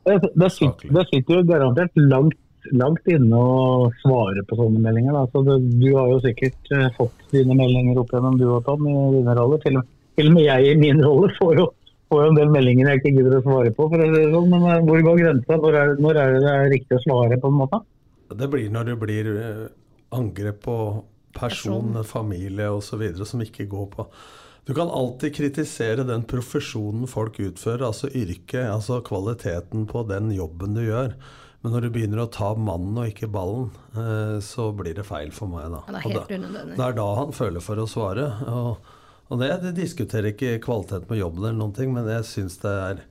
Det, 0.09 0.21
det, 0.35 0.51
sitter, 0.55 0.93
det 0.97 1.05
sitter 1.11 1.41
jo 1.41 1.47
garantert 1.49 1.99
langt, 2.01 2.39
langt 2.73 3.11
inne 3.13 3.37
å 3.37 3.89
svare 4.01 4.45
på 4.49 4.57
sånne 4.57 4.81
meldinger. 4.81 5.17
Da. 5.17 5.27
Så 5.33 5.43
det, 5.45 5.59
du 5.81 5.89
har 5.97 6.13
jo 6.13 6.21
sikkert 6.25 6.73
eh, 6.73 6.89
fått 6.97 7.29
dine 7.35 7.57
meldinger 7.59 8.01
opp 8.01 8.15
gjennom 8.15 8.39
du 8.41 8.47
og 8.49 8.63
Tom 8.69 8.89
i 8.89 8.97
dine 9.19 9.37
roller. 9.37 9.61
Til, 9.65 9.81
til 10.17 10.31
og 10.31 10.39
med 10.39 10.47
jeg 10.47 10.71
i 10.71 10.79
min 10.81 11.03
rolle 11.05 11.33
får 11.37 11.61
jo, 11.61 11.69
får 12.09 12.25
jo 12.25 12.31
en 12.33 12.39
del 12.41 12.51
meldinger 12.55 12.89
jeg 12.93 13.01
ikke 13.03 13.15
gidder 13.19 13.39
å 13.39 13.43
svare 13.45 13.71
på. 13.77 13.89
For 13.93 14.03
å 14.03 14.09
si 14.09 14.17
det 14.23 14.33
sånn. 14.33 14.49
Men 14.55 14.67
eh, 14.73 14.83
hvor 14.89 15.05
går 15.09 15.21
grensa? 15.23 15.59
Når 15.63 15.79
er, 15.83 15.95
når 16.03 16.21
er 16.25 16.33
det 16.35 16.43
det 16.47 16.55
er 16.57 16.71
riktig 16.75 16.99
å 16.99 17.05
svare 17.05 17.39
på 17.43 17.53
en 17.53 17.59
måte? 17.63 17.81
Det 18.39 18.49
blir 18.53 18.69
når 18.75 18.91
det 18.91 18.99
blir 19.01 19.31
eh, 19.37 19.65
angrep 20.19 20.61
på 20.67 20.77
person, 21.39 21.95
familie 22.05 22.69
osv. 22.73 23.03
som 23.25 23.41
ikke 23.45 23.67
går 23.71 23.87
på 23.93 24.07
Du 24.67 24.75
kan 24.77 24.89
alltid 24.93 25.33
kritisere 25.37 26.05
den 26.05 26.25
profesjonen 26.29 27.07
folk 27.09 27.39
utfører, 27.41 27.87
altså 27.89 28.09
yrket, 28.13 28.67
altså 28.69 28.99
kvaliteten 29.07 29.87
på 29.89 30.03
den 30.09 30.33
jobben 30.35 30.75
du 30.77 30.83
gjør. 30.85 31.15
Men 31.63 31.73
når 31.75 31.87
du 31.87 31.91
begynner 31.95 32.21
å 32.23 32.31
ta 32.31 32.51
mannen 32.55 32.99
og 33.01 33.09
ikke 33.09 33.31
ballen, 33.33 33.71
eh, 33.97 34.37
så 34.45 34.69
blir 34.77 34.95
det 34.99 35.07
feil 35.09 35.33
for 35.35 35.49
meg, 35.51 35.71
da. 35.73 35.81
Det 35.89 35.97
er 35.97 36.07
Og 36.07 36.15
da- 36.15 36.65
Det 36.77 36.85
er 36.85 36.93
da 37.01 37.07
han 37.17 37.33
føler 37.33 37.61
for 37.65 37.77
å 37.81 37.87
svare. 37.89 38.27
Og, 38.47 38.77
og 39.29 39.43
det, 39.43 39.51
det 39.65 39.77
diskuterer 39.77 40.33
ikke 40.33 40.59
kvalitet 40.65 41.07
på 41.09 41.19
jobben 41.19 41.45
eller 41.45 41.59
noen 41.61 41.77
ting, 41.77 41.93
men 41.95 42.09
jeg 42.09 42.27
syns 42.29 42.59
det 42.63 42.73
er 42.73 43.03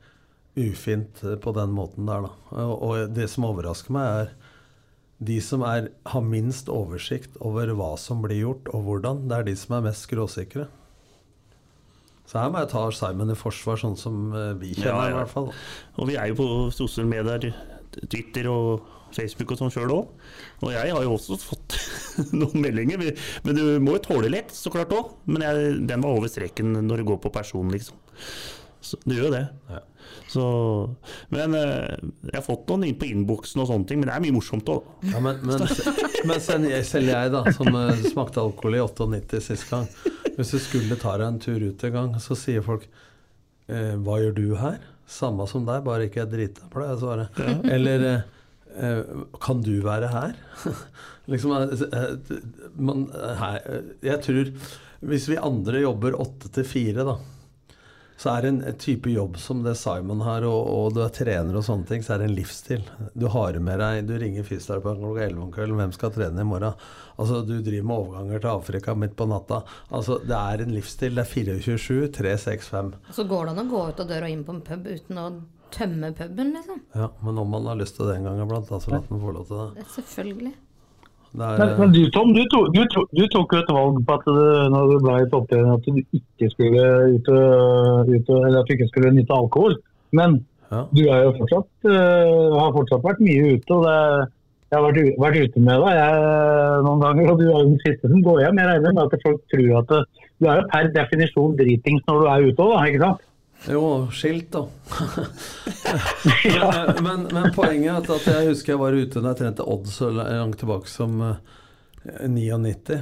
ufint 0.58 1.24
eh, 1.24 1.38
på 1.42 1.54
den 1.58 1.74
måten 1.78 2.10
der, 2.10 2.28
da. 2.28 2.62
Og, 2.66 2.74
og 2.88 3.16
det 3.16 3.30
som 3.32 3.46
overrasker 3.50 3.94
meg, 3.94 4.24
er 4.24 4.34
de 5.28 5.38
som 5.42 5.64
er, 5.66 5.92
har 6.06 6.26
minst 6.26 6.70
oversikt 6.70 7.38
over 7.42 7.72
hva 7.78 7.94
som 8.02 8.22
blir 8.26 8.44
gjort 8.44 8.70
og 8.74 8.84
hvordan, 8.86 9.24
det 9.30 9.40
er 9.40 9.48
de 9.48 9.56
som 9.58 9.78
er 9.78 9.88
mest 9.90 10.06
skråsikre. 10.06 10.68
Så 12.28 12.42
her 12.42 12.52
må 12.52 12.60
jeg 12.60 12.74
ta 12.74 12.84
Simon 12.92 13.32
i 13.32 13.38
forsvar, 13.40 13.80
sånn 13.80 13.98
som 14.00 14.28
eh, 14.36 14.52
vi 14.60 14.74
kjenner 14.76 14.92
Ja, 14.92 15.00
ja. 15.06 15.14
i 15.14 15.18
hvert 15.22 15.32
fall. 15.32 15.52
Og 15.96 16.10
vi 16.10 16.18
er 16.20 16.34
jo 16.34 16.40
på 16.42 16.48
sosiale 16.76 17.10
medier, 17.10 17.54
Twitter 18.06 18.50
og 18.52 18.94
Facebook 19.16 19.54
og 19.54 19.62
sånn 19.62 19.74
sjøl 19.74 19.94
òg. 19.96 20.12
Og 20.66 20.74
jeg 20.74 20.94
har 20.94 21.06
jo 21.06 21.16
også 21.16 21.40
fått 21.42 21.78
noen 22.40 22.62
meldinger. 22.64 23.10
Men 23.46 23.58
du 23.58 23.64
må 23.84 23.98
jo 23.98 24.06
tåle 24.10 24.32
litt, 24.34 24.54
så 24.56 24.74
klart 24.74 24.94
òg. 24.96 25.16
Men 25.30 25.46
jeg, 25.48 25.76
den 25.90 26.06
var 26.06 26.18
over 26.18 26.32
streken 26.32 26.76
når 26.80 27.02
det 27.02 27.10
går 27.12 27.22
på 27.24 27.34
person, 27.34 27.72
liksom. 27.74 28.00
Så 28.88 29.00
det 29.04 29.18
gjør 29.18 29.30
jo 29.30 29.36
det. 29.36 29.46
Ja. 29.72 29.84
Så, 30.32 30.44
men 31.34 31.56
eh, 31.56 31.96
jeg 32.30 32.36
har 32.36 32.46
fått 32.46 32.68
noen 32.70 32.86
inn 32.88 32.98
på 33.00 33.08
innboksen 33.10 33.64
og 33.64 33.70
sånne 33.70 33.88
ting, 33.90 34.00
men 34.00 34.10
det 34.10 34.16
er 34.16 34.24
mye 34.24 34.36
morsomt 34.36 34.70
òg. 34.72 34.86
Ja, 35.08 35.22
men, 35.24 35.40
men, 35.48 35.64
men 36.30 36.44
selv, 36.44 36.68
jeg, 37.10 37.32
da, 37.34 37.44
som 37.56 37.72
eh, 37.72 38.04
smakte 38.12 38.44
alkohol 38.44 38.78
i 38.78 38.84
98 38.84 39.42
sist 39.44 39.68
gang 39.72 39.88
Hvis 40.38 40.54
du 40.54 40.60
skulle 40.62 41.00
ta 41.00 41.16
deg 41.20 41.28
en 41.28 41.42
tur 41.44 41.64
ut 41.64 41.88
en 41.88 41.96
gang, 41.96 42.14
så 42.24 42.38
sier 42.40 42.64
folk 42.66 42.86
eh, 42.88 43.96
'Hva 43.96 44.22
gjør 44.24 44.38
du 44.38 44.46
her?' 44.62 44.84
Samme 45.08 45.48
som 45.48 45.64
deg, 45.68 45.86
bare 45.86 46.08
ikke 46.08 46.24
jeg 46.26 46.32
driter, 46.34 46.68
pleier 46.72 46.92
jeg 46.92 47.00
å 47.00 47.04
svare. 47.06 47.28
Eller 47.76 48.06
eh, 48.10 48.26
eh, 48.76 49.16
'Kan 49.40 49.64
du 49.64 49.78
være 49.86 50.12
her?' 50.12 50.36
liksom 51.32 51.56
eh, 51.56 51.88
eh, 51.88 52.36
man, 52.76 53.08
her, 53.40 53.58
Jeg 54.04 54.22
tror 54.24 54.52
Hvis 55.08 55.28
vi 55.28 55.40
andre 55.40 55.82
jobber 55.84 56.16
åtte 56.20 56.52
til 56.56 56.66
fire, 56.68 57.08
da 57.08 57.18
så 58.18 58.32
er 58.34 58.42
det 58.42 58.50
en 58.50 58.78
type 58.82 59.12
jobb 59.14 59.38
som 59.38 59.60
det 59.66 59.76
Simon 59.78 60.24
har, 60.26 60.46
og, 60.50 60.70
og 60.74 60.96
du 60.96 61.04
er 61.06 61.14
trener 61.14 61.60
og 61.60 61.66
sånne 61.68 61.86
ting, 61.90 62.06
så 62.06 62.16
er 62.16 62.24
det 62.24 62.30
en 62.32 62.38
livsstil. 62.38 62.88
Du 63.14 63.28
har 63.34 63.60
med 63.62 63.78
deg 63.84 64.08
Du 64.10 64.16
ringer 64.18 64.48
fysioterapeuten 64.48 65.04
klokka 65.04 65.28
11 65.28 65.44
om 65.46 65.52
kvelden, 65.54 65.82
hvem 65.82 65.94
skal 65.94 66.14
trene 66.16 66.42
i 66.42 66.48
morgen? 66.50 66.88
Altså, 67.18 67.44
du 67.46 67.54
driver 67.62 67.86
med 67.92 67.98
overganger 67.98 68.42
til 68.42 68.52
Afrika 68.54 68.98
midt 68.98 69.16
på 69.18 69.30
natta. 69.30 69.62
Altså, 69.94 70.18
det 70.26 70.38
er 70.38 70.66
en 70.66 70.74
livsstil. 70.74 71.18
Det 71.18 71.26
er 71.28 71.62
24-7, 71.62 72.10
365. 72.18 72.92
Så 73.20 73.28
går 73.30 73.46
det 73.46 73.54
an 73.54 73.64
å 73.64 73.70
gå 73.72 73.86
ut 73.86 74.04
av 74.04 74.10
døra 74.10 74.30
og 74.30 74.34
inn 74.34 74.46
på 74.48 74.58
en 74.58 74.66
pub 74.66 74.90
uten 74.90 75.22
å 75.22 75.28
tømme 75.78 76.14
puben, 76.18 76.54
liksom. 76.58 76.82
Ja, 76.98 77.12
men 77.22 77.38
om 77.38 77.54
man 77.54 77.70
har 77.70 77.78
lyst 77.78 78.00
til 78.00 78.10
det 78.10 78.18
en 78.18 78.30
gang 78.32 78.42
iblant, 78.42 78.70
så 78.70 78.94
la 78.94 79.04
man 79.10 79.22
få 79.22 79.34
lov 79.36 79.50
til 79.50 79.62
det. 79.62 79.86
Selvfølgelig. 79.94 80.54
Det 81.34 81.44
er, 81.44 81.58
Men, 81.60 81.74
men 81.80 81.94
du 81.94 82.02
Tom, 82.16 82.32
du, 82.34 82.44
to, 82.52 82.62
du, 82.74 82.82
to, 82.94 83.04
du 83.14 83.26
tok 83.34 83.54
jo 83.54 83.60
et 83.64 83.74
valg 83.76 84.00
på 84.08 84.16
at 84.18 84.28
du, 84.28 84.38
når 84.74 84.92
du 84.92 84.96
ble 85.04 85.18
i 85.22 85.28
topptrener 85.34 85.74
at 85.76 85.88
du 85.88 86.00
ikke 86.20 86.52
skulle 86.54 86.86
ut 87.16 87.28
ut 87.34 88.32
eller 88.38 88.62
at 88.62 88.70
du 88.70 88.78
ikke 88.78 88.90
skulle 88.92 89.14
nytte 89.16 89.36
alkohol. 89.36 89.78
Men 90.16 90.40
ja. 90.72 90.82
du 90.96 91.04
er 91.06 91.28
jo 91.28 91.36
fortsatt, 91.42 91.70
uh, 91.90 92.58
har 92.58 92.74
fortsatt 92.76 93.06
vært 93.06 93.24
mye 93.24 93.54
ute. 93.58 93.76
og 93.76 93.86
det, 93.86 93.98
Jeg 94.68 94.78
har 94.78 94.86
vært, 94.88 95.20
vært 95.24 95.44
ute 95.44 95.64
med 95.64 95.84
deg 95.84 96.00
jeg, 96.00 96.24
noen 96.88 97.04
ganger, 97.06 97.32
og 97.32 97.40
du 97.40 97.46
er 97.48 97.54
jo 97.54 97.68
den 97.70 97.84
siste 97.86 98.12
som 98.12 98.24
går 98.26 98.42
hjem. 98.44 98.64
Jeg 98.64 98.72
regner 98.72 98.98
med 98.98 99.04
at 99.06 99.28
folk 99.28 99.44
tror 99.54 99.78
at 99.82 99.94
du 100.38 100.48
er 100.48 100.60
jo 100.60 100.68
per 100.74 100.92
definisjon 100.96 101.56
dritings 101.60 102.04
når 102.10 102.20
du 102.20 102.28
er 102.32 102.50
ute 102.50 102.66
òg, 102.66 102.76
ikke 102.90 103.04
sant? 103.06 103.27
Jo, 103.68 104.08
skilt, 104.12 104.52
da. 104.52 104.68
men, 106.24 107.04
men, 107.08 107.28
men 107.34 107.54
poenget 107.56 108.08
er 108.08 108.16
at 108.16 108.28
jeg 108.32 108.50
husker 108.52 108.74
jeg 108.76 108.82
var 108.82 108.96
ute 108.96 109.22
da 109.22 109.34
jeg 109.34 109.42
trente 109.42 109.68
Odd 109.68 109.90
så 109.92 110.10
langt 110.16 110.60
tilbake 110.62 110.92
som 110.92 111.20
eh, 111.26 111.38
99. 112.24 113.02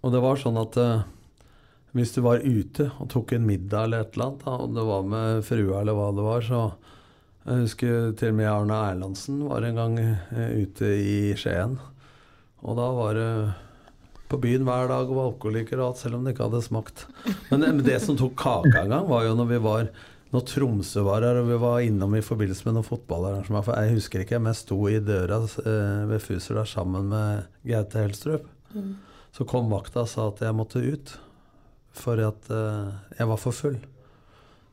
Og 0.00 0.14
det 0.14 0.22
var 0.24 0.40
sånn 0.40 0.60
at 0.60 0.78
eh, 0.80 1.06
hvis 1.96 2.14
du 2.14 2.22
var 2.24 2.44
ute 2.44 2.90
og 3.00 3.10
tok 3.12 3.34
en 3.36 3.46
middag 3.48 3.88
eller 3.88 4.04
et 4.04 4.16
eller 4.16 4.30
annet, 4.30 4.44
da, 4.44 4.56
og 4.64 4.74
det 4.76 4.86
var 4.88 5.08
med 5.12 5.44
frua 5.46 5.80
eller 5.82 5.98
hva 5.98 6.10
det 6.16 6.28
var, 6.28 6.46
så 6.46 6.62
Jeg 7.48 7.62
husker 7.64 8.10
til 8.20 8.34
og 8.34 8.36
med 8.36 8.50
Arne 8.50 8.78
Erlandsen 8.90 9.38
var 9.48 9.64
en 9.64 9.78
gang 9.78 9.94
eh, 10.00 10.50
ute 10.64 10.90
i 11.00 11.18
Skien. 11.36 11.78
Og 12.60 12.76
da 12.76 12.88
var 12.92 13.14
det 13.16 13.30
på 14.28 14.40
byen 14.42 14.66
hver 14.68 14.90
dag 14.90 15.08
og 15.08 15.16
var 15.16 15.30
alkoholiker 15.30 15.80
og 15.80 15.90
alt, 15.90 16.02
selv 16.02 16.18
om 16.18 16.24
det 16.24 16.34
ikke 16.34 16.46
hadde 16.48 16.62
smakt. 16.66 17.06
Men 17.48 17.64
det, 17.64 17.72
men 17.78 17.84
det 17.86 17.98
som 18.04 18.18
tok 18.18 18.36
kaka 18.38 18.84
en 18.84 18.94
gang, 18.94 19.08
var 19.08 19.26
jo 19.26 19.34
når 19.38 19.50
vi 19.54 19.60
var 19.64 19.90
når 20.28 20.44
Tromsø 20.44 21.02
var 21.06 21.24
her, 21.24 21.38
og 21.40 21.48
vi 21.48 21.56
var 21.60 21.82
innom 21.86 22.12
i 22.18 22.24
forbindelse 22.24 22.66
med 22.66 22.76
noen 22.76 22.86
fotballarrangement. 22.86 23.64
For 23.64 23.80
jeg 23.80 23.96
husker 23.96 24.24
ikke, 24.24 24.40
men 24.40 24.52
jeg 24.52 24.60
sto 24.60 24.76
i 24.90 24.98
døra 25.00 25.40
eh, 25.40 26.02
ved 26.10 26.20
Fuser 26.20 26.58
der 26.60 26.68
sammen 26.68 27.08
med 27.12 27.46
Gaute 27.68 28.02
Helstrup. 28.02 28.44
Mm. 28.74 28.90
Så 29.32 29.46
kom 29.48 29.72
vakta 29.72 30.04
og 30.04 30.10
sa 30.12 30.26
at 30.28 30.42
jeg 30.44 30.56
måtte 30.56 30.84
ut, 30.84 31.14
for 31.96 32.20
at 32.20 32.50
eh, 32.52 32.90
jeg 33.16 33.30
var 33.30 33.40
for 33.40 33.56
full. 33.56 33.78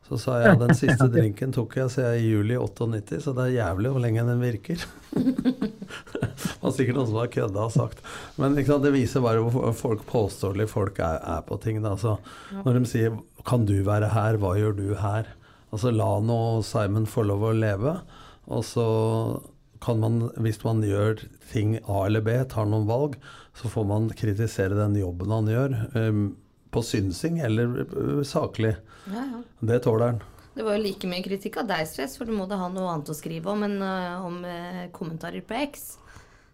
Så 0.06 0.18
sa 0.22 0.36
jeg 0.42 0.58
den 0.60 0.74
siste 0.82 1.08
drinken 1.10 1.54
tok 1.54 1.76
jeg 1.80 1.92
så 1.92 2.04
jeg 2.10 2.22
i 2.22 2.28
juli 2.30 2.58
98, 2.58 3.20
så 3.24 3.34
det 3.36 3.48
er 3.48 3.56
jævlig 3.56 3.92
hvor 3.94 4.04
lenge 4.04 4.26
den 4.28 4.44
virker. 4.44 4.84
det 5.16 6.52
var 6.62 6.74
sikkert 6.76 6.98
noen 6.98 7.10
som 7.10 7.18
har 7.20 7.32
kødda 7.34 7.64
og 7.64 7.74
sagt. 7.74 8.04
Men 8.38 8.58
sant, 8.60 8.84
det 8.86 8.94
viser 8.94 9.24
bare 9.24 9.42
hvor 9.42 9.74
folk 9.76 10.06
påståelige 10.10 10.70
folk 10.70 11.00
er, 11.02 11.18
er 11.18 11.42
på 11.46 11.58
ting. 11.62 11.82
Da. 11.84 11.96
Så 11.98 12.18
når 12.62 12.78
de 12.78 12.92
sier 12.92 13.18
'kan 13.46 13.66
du 13.66 13.82
være 13.86 14.10
her', 14.14 14.38
hva 14.42 14.56
gjør 14.58 14.76
du 14.78 14.94
her? 14.98 15.28
Altså 15.72 15.90
la 15.90 16.20
nå 16.22 16.62
Simon 16.62 17.06
få 17.06 17.26
lov 17.26 17.42
å 17.42 17.52
leve. 17.54 17.98
Og 18.46 18.64
så 18.64 18.86
kan 19.82 20.00
man, 20.00 20.30
hvis 20.40 20.62
man 20.64 20.82
gjør 20.82 21.20
ting 21.52 21.76
A 21.86 22.06
eller 22.06 22.22
B, 22.24 22.32
tar 22.48 22.66
noen 22.66 22.86
valg, 22.88 23.16
så 23.56 23.70
får 23.70 23.86
man 23.86 24.10
kritisere 24.10 24.78
den 24.78 24.96
jobben 24.98 25.34
han 25.34 25.50
gjør. 25.50 25.76
Um, 25.94 26.36
på 26.74 26.82
synsing 26.84 27.38
eller 27.46 27.84
uh, 27.92 28.22
saklig. 28.26 28.74
Ja, 29.10 29.22
ja. 29.22 29.42
Det 29.60 29.82
tåler 29.86 30.12
han. 30.14 30.24
Det 30.56 30.64
var 30.64 30.78
jo 30.78 30.86
like 30.86 31.08
mye 31.10 31.24
kritikk 31.24 31.58
av 31.60 31.68
deg, 31.68 31.84
Stress, 31.88 32.16
for 32.16 32.28
du 32.28 32.32
må 32.32 32.46
da 32.48 32.56
ha 32.62 32.70
noe 32.72 32.88
annet 32.94 33.12
å 33.12 33.16
skrive 33.16 33.52
om 33.52 33.64
enn 33.66 33.76
uh, 33.84 34.24
om 34.24 34.38
uh, 34.44 34.86
kommentarer 34.96 35.44
på 35.44 35.58
X. 35.66 35.94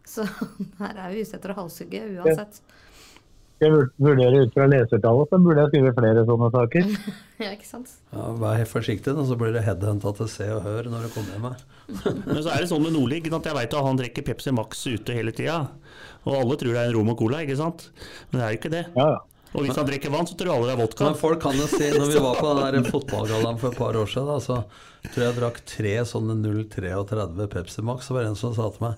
Så 0.09 0.27
her 0.83 0.97
er 0.97 1.13
vi 1.13 1.23
ute 1.23 1.39
etter 1.39 1.55
å 1.55 1.61
halshugge 1.63 2.03
uansett. 2.17 2.63
Skal 3.63 3.69
jeg 3.69 3.75
vur- 3.77 3.93
vurdere 4.03 4.41
ut 4.43 4.57
fra 4.57 4.65
lesertallet, 4.67 5.31
så 5.31 5.39
burde 5.39 5.63
jeg 5.63 5.71
skrive 5.71 5.93
flere 5.95 6.25
sånne 6.27 6.49
saker. 6.57 6.89
Ja, 7.43 7.49
ikke 7.57 7.67
sant? 7.67 7.89
Ja, 8.15 8.29
vær 8.39 8.59
helt 8.61 8.71
forsiktig, 8.71 9.13
da, 9.17 9.23
så 9.27 9.35
blir 9.39 9.51
det 9.55 9.65
headhunta 9.67 10.13
til 10.15 10.29
Se 10.31 10.47
og 10.55 10.61
Hør 10.63 10.87
når 10.91 11.09
du 11.09 11.15
kommer 11.15 11.35
hjem 11.35 11.47
her. 11.49 11.63
Men 12.29 12.39
så 12.39 12.53
er 12.53 12.63
det 12.63 12.69
sånn 12.71 12.85
med 12.85 12.95
Nordlig 12.95 13.25
at 13.27 13.49
jeg 13.49 13.57
veit 13.57 13.75
at 13.75 13.87
han 13.89 13.99
drikker 13.99 14.27
Pepsi 14.29 14.53
Max 14.55 14.85
ute 14.87 15.17
hele 15.17 15.35
tida. 15.35 15.57
Og 16.23 16.37
alle 16.39 16.59
tror 16.59 16.75
det 16.75 16.85
er 16.85 16.93
en 16.93 16.97
rom 16.99 17.11
og 17.11 17.19
cola, 17.19 17.41
ikke 17.43 17.59
sant? 17.59 17.89
Men 18.31 18.39
det 18.39 18.45
er 18.47 18.53
jo 18.55 18.61
ikke 18.61 18.75
det. 18.75 18.85
Ja, 18.95 19.09
ja. 19.17 19.21
Og 19.53 19.67
hvis 19.67 19.77
han 19.77 19.85
drikker 19.89 20.11
vann, 20.15 20.27
så 20.27 20.35
tror 20.39 20.55
alle 20.55 20.67
det 20.71 20.75
er 20.75 20.81
vodka. 20.81 21.05
Men 21.11 21.19
folk 21.21 21.41
kan 21.45 21.57
jo 21.59 21.67
si, 21.69 21.91
når 21.93 22.07
vi 22.09 22.21
var 22.25 22.39
på 22.41 22.53
den 22.57 22.77
der 22.79 22.91
fotballgallaen 22.91 23.59
for 23.61 23.69
et 23.73 23.77
par 23.79 23.99
år 24.01 24.09
siden, 24.09 24.31
da, 24.31 24.39
så 24.41 24.57
tror 25.13 25.21
jeg 25.21 25.27
jeg 25.29 25.39
drakk 25.41 25.59
tre 25.69 25.93
sånne 26.09 26.37
0,33 26.41 27.49
Pepsi 27.53 27.83
Max. 27.85 28.07
Så 28.09 28.15
var 28.17 28.25
det 28.25 28.31
en 28.33 28.39
som 28.41 28.55
sa 28.57 28.71
til 28.73 28.87
meg 28.87 28.95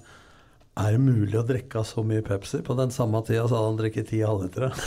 Er 0.77 0.93
det 0.95 1.01
mulig 1.03 1.39
å 1.39 1.47
drikke 1.47 1.83
så 1.87 2.03
mye 2.07 2.23
Pepsi? 2.27 2.63
På 2.67 2.75
den 2.79 2.91
samme 2.95 3.21
tida 3.27 3.49
så 3.49 3.55
hadde 3.59 3.71
han 3.73 3.81
drukket 3.83 4.09
ti 4.13 4.23
halvlitere. 4.23 4.71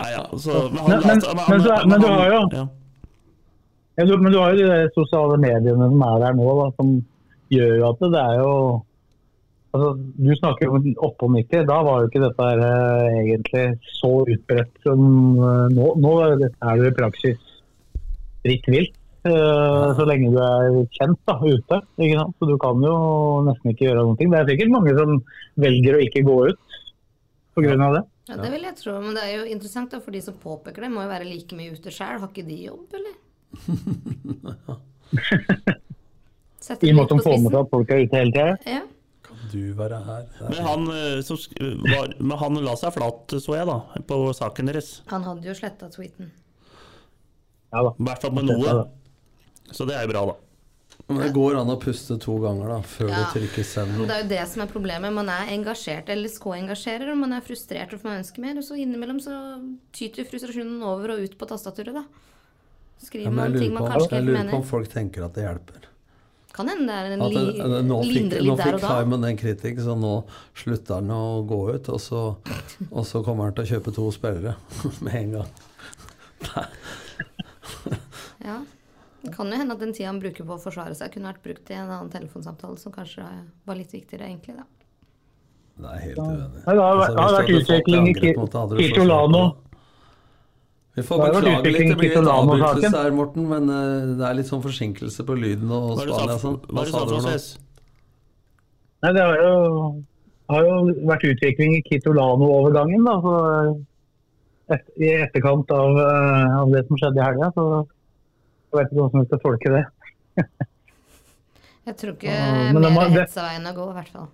Nei, 0.00 0.10
ja, 0.12 0.24
så, 0.38 0.52
men, 0.72 0.84
Men- 0.84 1.00
men- 1.06 1.20
men 1.48 1.60
så- 1.62 1.86
men 1.88 2.00
du 2.00 2.06
har 2.06 2.30
jo- 2.32 2.48
ja. 2.52 2.68
Ja, 3.96 4.04
du, 4.04 4.16
men 4.18 4.32
du 4.32 4.38
har 4.38 4.52
jo 4.54 4.66
de 4.68 4.90
sosiale 4.94 5.36
mediene 5.38 5.88
som 5.88 6.02
er 6.02 6.18
der 6.20 6.32
nå, 6.34 6.48
da, 6.64 6.70
som 6.76 7.06
gjør 7.50 7.76
jo 7.78 7.88
at 7.92 7.98
det 8.00 8.18
er 8.20 8.34
jo 8.40 8.84
altså, 9.74 9.90
Du 9.98 10.30
snakker 10.38 10.70
om 10.70 10.78
98, 10.80 11.64
da 11.68 11.78
var 11.86 12.02
jo 12.02 12.10
ikke 12.10 12.22
dette 12.24 12.50
her, 12.50 12.62
uh, 12.62 13.16
egentlig 13.22 13.64
så 13.98 14.12
utbredt 14.22 14.84
som 14.86 15.00
uh, 15.40 15.66
nå. 15.72 15.90
Nå 16.00 16.14
er 16.24 16.38
det 16.40 16.92
i 16.92 16.94
praksis 16.96 17.40
fritt 18.44 18.70
vilt. 18.70 18.96
Uh, 19.24 19.94
Så 19.96 20.04
lenge 20.04 20.28
du 20.34 20.38
er 20.44 20.80
kjent 20.92 21.20
da, 21.24 21.38
ute. 21.40 21.80
Ikke 21.96 22.18
sant? 22.20 22.34
Så 22.38 22.48
du 22.48 22.56
kan 22.60 22.82
jo 22.84 22.96
nesten 23.46 23.72
ikke 23.72 23.88
gjøre 23.88 24.02
noen 24.04 24.18
ting. 24.20 24.32
Det 24.32 24.42
er 24.42 24.50
sikkert 24.52 24.74
mange 24.74 24.96
som 24.98 25.14
velger 25.64 25.96
å 25.96 26.02
ikke 26.04 26.26
gå 26.26 26.40
ut 26.50 26.80
pga. 27.54 27.76
det. 27.94 28.04
Ja, 28.28 28.36
det 28.40 28.50
vil 28.52 28.66
jeg 28.66 28.76
tro. 28.80 28.96
Men 29.00 29.16
det 29.16 29.24
er 29.24 29.32
jo 29.38 29.44
interessant 29.52 29.92
da, 29.92 30.00
for 30.04 30.14
de 30.14 30.20
som 30.24 30.36
påpeker 30.40 30.86
det, 30.86 30.92
må 30.92 31.04
jo 31.04 31.12
være 31.12 31.28
like 31.28 31.56
mye 31.56 31.72
ute 31.76 31.92
sjøl. 31.92 32.20
Har 32.20 32.30
ikke 32.30 32.46
de 32.48 32.58
jobb, 32.66 32.98
eller? 32.98 33.14
I 36.82 36.90
og 36.90 36.96
med 36.96 37.02
at 37.04 37.10
de 37.12 37.16
på 37.16 37.24
får 37.24 37.38
med 37.38 37.50
seg 37.52 37.58
at 37.60 37.70
folk 37.70 37.90
er 37.92 38.04
ute 38.04 38.20
hele 38.20 38.32
tida. 38.34 38.54
Ja. 38.66 38.82
Du 39.54 39.60
være 39.78 40.00
her? 40.04 40.24
Er 40.42 40.50
Men 40.50 40.64
han, 40.66 40.86
eh, 40.90 41.74
var, 41.94 42.14
men 42.18 42.38
han 42.40 42.60
la 42.66 42.74
seg 42.80 42.94
flat, 42.96 43.36
så 43.40 43.54
jeg, 43.54 43.66
da, 43.70 43.76
på 44.08 44.16
saken 44.34 44.70
deres. 44.72 44.96
Han 45.12 45.22
hadde 45.26 45.46
jo 45.46 45.54
sletta 45.54 45.88
tweeten. 45.94 46.32
Ja 47.74 47.82
da. 47.86 47.92
I 47.98 48.08
hvert 48.08 48.22
fall 48.24 48.34
med 48.36 48.50
noe. 48.50 48.74
Så 49.74 49.86
det 49.88 49.94
er 49.96 50.04
jo 50.06 50.12
bra, 50.12 50.24
da. 50.32 50.40
Men 51.08 51.18
det 51.20 51.32
går 51.36 51.56
an 51.58 51.68
å 51.72 51.76
puste 51.82 52.14
to 52.22 52.36
ganger 52.40 52.68
da, 52.70 52.76
før 52.86 53.08
Ja. 53.10 53.22
du 53.24 53.38
trykker 53.38 53.64
send. 53.66 53.96
Det 54.06 54.14
er 54.14 54.22
jo 54.22 54.28
det 54.30 54.42
som 54.48 54.62
er 54.62 54.70
problemet. 54.70 55.12
Man 55.12 55.28
er 55.28 55.50
engasjert, 55.52 56.08
eller 56.08 56.28
LSK-engasjerer, 56.28 57.10
og 57.12 57.18
man 57.18 57.32
er 57.36 57.42
frustrert 57.44 57.92
og 57.96 58.04
man 58.06 58.20
ønsker 58.22 58.40
mer. 58.40 58.56
Og 58.56 58.64
så 58.64 58.78
innimellom 58.78 59.18
så 59.20 59.34
tyter 59.92 60.24
frustrasjonen 60.24 60.82
over 60.86 61.16
og 61.16 61.24
ut 61.26 61.36
på 61.38 61.48
tastaturet, 61.50 61.94
da. 61.98 62.04
Så 63.00 63.10
skriver 63.10 63.24
Ja, 63.26 63.30
man 63.30 63.52
ting 63.58 63.74
man 63.74 63.82
kanskje 63.90 64.06
ikke 64.06 64.22
mener. 64.22 64.32
jeg 64.32 64.44
lurer 64.44 64.50
på 64.54 64.56
om 64.62 64.68
folk 64.70 64.88
tenker 64.88 65.24
at 65.26 65.34
det 65.34 65.44
hjelper. 65.48 65.90
Kan 66.54 66.68
hende 66.70 66.86
det 66.86 66.94
er 66.94 67.14
en 67.16 67.22
At 67.24 67.32
li 67.34 67.80
nå 67.88 67.96
fikk, 68.06 68.34
nå 68.46 68.54
der 68.54 68.68
fikk 68.68 68.76
og 68.76 68.82
da. 68.84 68.90
Simon 69.00 69.24
den 69.26 69.38
kritikk, 69.40 69.80
så 69.82 69.96
nå 69.98 70.12
slutter 70.54 71.00
han 71.00 71.10
å 71.10 71.22
gå 71.50 71.58
ut. 71.74 71.88
Og 71.90 71.98
så, 72.02 72.20
og 72.90 73.06
så 73.08 73.24
kommer 73.26 73.48
han 73.50 73.56
til 73.56 73.64
å 73.66 73.70
kjøpe 73.74 73.94
to 73.96 74.06
spillere 74.14 74.54
med 75.04 75.14
en 75.18 75.34
gang. 75.40 75.50
Ja. 78.44 78.60
Det 79.24 79.32
kan 79.32 79.48
jo 79.48 79.56
hende 79.56 79.72
at 79.74 79.80
den 79.80 79.94
tida 79.96 80.10
han 80.10 80.20
bruker 80.20 80.44
på 80.44 80.54
å 80.58 80.60
forsvare 80.60 80.94
seg, 80.98 81.10
kunne 81.14 81.30
vært 81.32 81.42
brukt 81.46 81.70
i 81.72 81.76
en 81.78 81.88
annen 81.88 82.10
telefonsamtale 82.12 82.76
som 82.78 82.92
kanskje 82.92 83.24
var 83.64 83.78
litt 83.78 83.94
viktigere, 83.94 84.28
egentlig. 84.28 84.58
da. 84.58 84.66
Det 85.74 85.90
er 85.90 86.02
helt 86.04 86.18
uenig. 86.20 86.60
Ja. 86.60 86.74
det 86.76 86.82
har 86.84 87.32
vært- 87.34 87.54
utvikling 87.56 88.08
i 88.10 88.12
har 88.14 89.54
Vi 90.94 91.02
får 91.02 91.20
har 91.20 91.32
beklage 91.34 91.70
litt, 91.72 91.88
det 91.90 91.96
blir 91.98 92.12
litt 92.14 92.28
avbrytelse 92.30 92.90
her, 92.94 93.14
Morten. 93.16 93.46
Men 93.50 93.70
eh, 93.74 94.10
det 94.18 94.26
er 94.28 94.36
litt 94.38 94.50
sånn 94.50 94.62
forsinkelse 94.62 95.26
på 95.26 95.36
lyden 95.38 95.72
og 95.74 95.96
Spania 95.98 96.36
og 96.36 96.42
sånn. 96.42 96.58
hva 96.70 96.84
sa 96.86 97.00
du 97.02 97.14
for 97.16 97.24
nå? 97.24 97.32
noe, 97.32 97.62
Nei, 99.04 99.10
det 99.12 99.24
har 99.24 99.40
jo, 99.42 99.56
har 100.48 100.68
jo 100.68 100.76
vært 101.10 101.26
utvikling 101.28 101.74
i 101.76 101.82
Kitolano-overgangen. 101.88 103.02
da, 103.04 103.16
så 103.24 103.34
et, 104.74 104.86
I 104.96 105.10
etterkant 105.26 105.74
av, 105.76 105.98
eh, 106.00 106.54
av 106.60 106.70
det 106.72 106.86
som 106.86 107.00
skjedde 107.00 107.20
i 107.20 107.24
helga, 107.26 107.50
så 107.58 107.66
jeg 107.74 108.78
vet 108.78 108.86
ikke 108.88 109.00
hvordan 109.00 109.24
vi 109.24 109.28
skal 109.28 109.42
tolke 109.42 109.74
det. 109.74 109.82
Jeg 111.84 111.96
tror 112.00 112.14
ikke 112.14 112.32
uh, 112.32 112.70
mer 112.72 112.94
mer 112.94 113.10
det- 113.12 113.26
hetsa 113.26 113.42
veien 113.44 113.68
å 113.68 113.74
gå, 113.76 113.90
i 113.90 113.96
hvert 113.98 114.14
fall. 114.14 114.30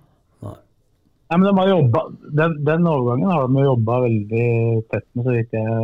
Nei, 1.30 1.38
men 1.38 1.46
de 1.46 1.54
har 1.56 1.68
jobbet, 1.70 2.14
den, 2.38 2.54
den 2.66 2.86
overgangen 2.90 3.30
har 3.30 3.48
de 3.48 3.58
jo 3.58 3.66
jobba 3.72 3.98
veldig 4.04 4.46
tett 4.90 5.04
med, 5.14 5.24
så 5.26 5.34
vidt 5.34 5.52
jeg 5.54 5.74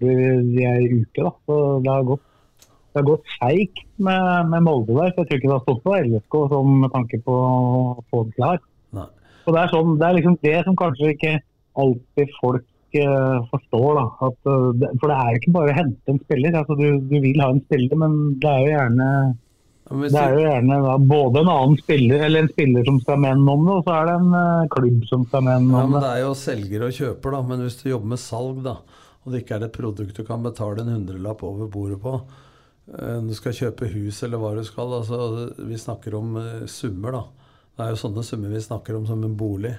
de, 0.00 0.16
de 0.54 0.66
er 0.66 0.82
ute. 0.88 1.20
da, 1.22 1.32
så 1.46 1.60
Det 1.84 1.92
har 1.92 2.08
gått, 2.08 2.24
det 2.60 3.00
har 3.00 3.06
gått 3.06 3.36
seigt 3.36 3.84
med, 3.96 4.50
med 4.50 4.66
Molde 4.66 4.96
der. 4.96 5.12
så 5.12 5.22
Jeg 5.22 5.28
tror 5.28 5.38
ikke 5.38 5.50
det 5.50 5.56
har 5.58 5.66
stått 5.68 5.84
på 5.84 5.98
LSK 6.00 6.40
sånn 6.54 6.74
med 6.86 6.92
tanke 6.96 7.22
på 7.26 7.36
å 7.36 7.94
få 8.10 8.24
det 8.26 8.36
klar. 8.40 8.58
Nei. 8.96 9.06
Det 9.46 9.56
er, 9.58 9.70
sånn, 9.72 9.96
det 10.00 10.08
er 10.08 10.18
liksom 10.18 10.36
det 10.44 10.58
som 10.66 10.76
kanskje 10.78 11.14
ikke 11.14 11.36
alltid 11.80 12.34
folk 12.40 12.66
uh, 12.98 13.38
forstår. 13.50 14.00
da, 14.00 14.06
at, 14.28 14.40
uh, 14.48 14.72
det, 14.80 14.90
For 15.00 15.10
det 15.12 15.18
er 15.18 15.30
jo 15.30 15.40
ikke 15.42 15.54
bare 15.58 15.72
å 15.74 15.78
hente 15.78 16.12
en 16.14 16.20
spiller. 16.24 16.58
altså 16.60 16.76
Du, 16.78 16.88
du 17.10 17.16
vil 17.22 17.40
ha 17.42 17.52
en 17.54 17.62
spiller, 17.66 18.02
men 18.02 18.18
det 18.42 18.50
er 18.50 18.64
jo 18.64 18.74
gjerne 18.74 19.08
Ja, 19.10 19.96
men 19.96 20.12
det 20.14 20.22
er 20.22 20.34
jo 20.36 20.42
gjerne 20.44 20.80
da, 20.84 20.96
både 21.12 21.42
en 21.42 21.52
annen 21.54 21.78
spiller 21.80 22.24
eller 22.26 22.44
en 22.44 22.52
spiller 22.52 22.84
som 22.86 23.00
skal 23.02 23.22
mene 23.24 23.42
noe 23.42 23.58
om 23.58 23.64
det, 23.66 23.76
og 23.80 23.88
så 23.88 23.96
er 23.96 24.10
det 24.10 24.16
en 24.20 24.34
uh, 24.36 24.70
klubb 24.76 25.06
som 25.10 25.26
skal 25.26 25.46
noe 25.46 25.56
Ja, 25.56 25.84
om 25.84 25.94
men 25.94 25.96
det. 25.96 26.02
Det 26.04 26.12
er 26.12 26.24
jo 26.24 26.34
selger 26.38 26.86
og 26.86 26.98
kjøper, 27.00 27.36
da. 27.36 27.42
Men 27.50 27.64
hvis 27.66 27.78
du 27.80 27.88
jobber 27.90 28.12
med 28.14 28.22
salg, 28.22 28.60
da, 28.66 28.76
og 29.24 29.32
det 29.32 29.42
ikke 29.42 29.58
er 29.58 29.66
et 29.66 29.74
produkt 29.76 30.16
du 30.16 30.24
kan 30.24 30.44
betale 30.44 30.80
en 30.84 30.94
hundrelapp 30.94 31.42
over 31.44 31.68
bordet 31.72 31.98
på 32.00 32.14
eh, 32.16 33.18
Du 33.26 33.34
skal 33.36 33.56
kjøpe 33.56 33.90
hus 33.92 34.22
eller 34.24 34.40
hva 34.40 34.54
du 34.56 34.62
skal. 34.64 34.94
Altså, 34.96 35.50
vi 35.58 35.78
snakker 35.80 36.16
om 36.16 36.38
eh, 36.40 36.66
summer, 36.70 37.18
da. 37.18 37.50
Det 37.76 37.84
er 37.84 37.92
jo 37.94 38.00
sånne 38.00 38.24
summer 38.26 38.54
vi 38.54 38.62
snakker 38.64 38.96
om 38.96 39.08
som 39.08 39.24
en 39.26 39.36
bolig. 39.36 39.74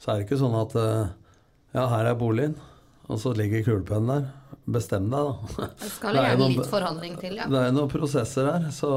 Så 0.00 0.10
er 0.10 0.20
det 0.20 0.26
ikke 0.26 0.40
sånn 0.40 0.56
at 0.58 0.76
eh, 0.80 1.12
Ja, 1.76 1.86
her 1.88 2.10
er 2.10 2.16
boligen, 2.20 2.56
og 3.08 3.20
så 3.20 3.34
ligger 3.36 3.64
kulepennen 3.64 4.10
der. 4.10 4.56
Bestem 4.72 5.08
deg, 5.10 5.28
da. 5.28 5.68
Det 5.80 5.88
skal 5.90 6.16
er 6.16 6.30
gjerne 6.30 6.50
litt 6.52 6.68
forhandling 6.70 7.14
til, 7.20 7.38
ja. 7.40 7.46
Det 7.50 7.60
er 7.60 7.70
jo 7.70 7.76
noen 7.78 7.92
prosesser 7.92 8.50
her, 8.50 8.66
så 8.74 8.90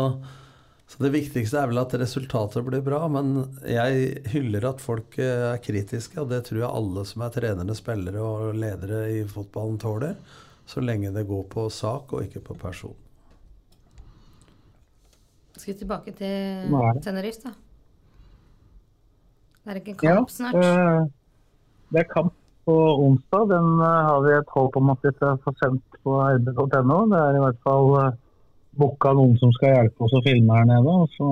Så 0.87 1.01
Det 1.01 1.09
viktigste 1.15 1.57
er 1.57 1.67
vel 1.71 1.79
at 1.81 1.93
resultatet 1.97 2.61
blir 2.67 2.83
bra, 2.85 3.07
men 3.09 3.31
jeg 3.65 4.19
hyller 4.31 4.67
at 4.69 4.83
folk 4.83 5.17
eh, 5.17 5.53
er 5.55 5.61
kritiske. 5.63 6.19
Og 6.21 6.29
det 6.29 6.43
tror 6.45 6.61
jeg 6.61 6.69
alle 6.69 7.05
som 7.09 7.23
er 7.25 7.33
trenere, 7.33 7.75
spillere 7.77 8.21
og 8.21 8.53
ledere 8.61 8.99
i 9.15 9.23
fotballen 9.27 9.79
tåler. 9.81 10.13
Så 10.69 10.81
lenge 10.85 11.11
det 11.13 11.25
går 11.29 11.43
på 11.49 11.67
sak 11.73 12.13
og 12.13 12.23
ikke 12.25 12.43
på 12.45 12.55
person. 12.61 12.93
Skal 15.57 15.73
vi 15.73 15.77
tilbake 15.79 16.13
til 16.17 16.73
er? 16.77 17.01
Tenerife, 17.05 17.49
da? 17.49 17.53
Det 19.65 19.73
er 19.73 19.79
ikke 19.81 19.95
Ja, 20.05 20.15
kamp 20.19 20.29
snart. 20.29 20.55
eh, 20.61 21.05
det 21.93 22.03
er 22.03 22.09
kamp 22.13 22.33
på 22.65 22.75
onsdag. 23.07 23.47
Den 23.49 23.71
eh, 23.81 24.01
har 24.09 24.21
vi 24.25 24.33
et 24.37 24.53
håp 24.53 24.77
om 24.77 24.89
at 24.93 25.01
vi 25.05 25.13
skal 25.17 25.39
få 25.41 25.53
sendt 25.63 25.97
på 26.05 26.19
rb.no. 26.21 26.99
Det 27.09 27.21
er 27.23 27.39
i 27.39 27.43
hvert 27.45 27.61
fall 27.65 27.89
booka 28.79 29.09
noen 29.15 29.35
som 29.41 29.51
skal 29.55 29.73
hjelpe 29.73 29.99
oss 30.05 30.15
å 30.17 30.23
filme 30.25 30.51
her 30.57 30.65
nede. 30.69 30.91
og 30.91 31.05
Så 31.15 31.27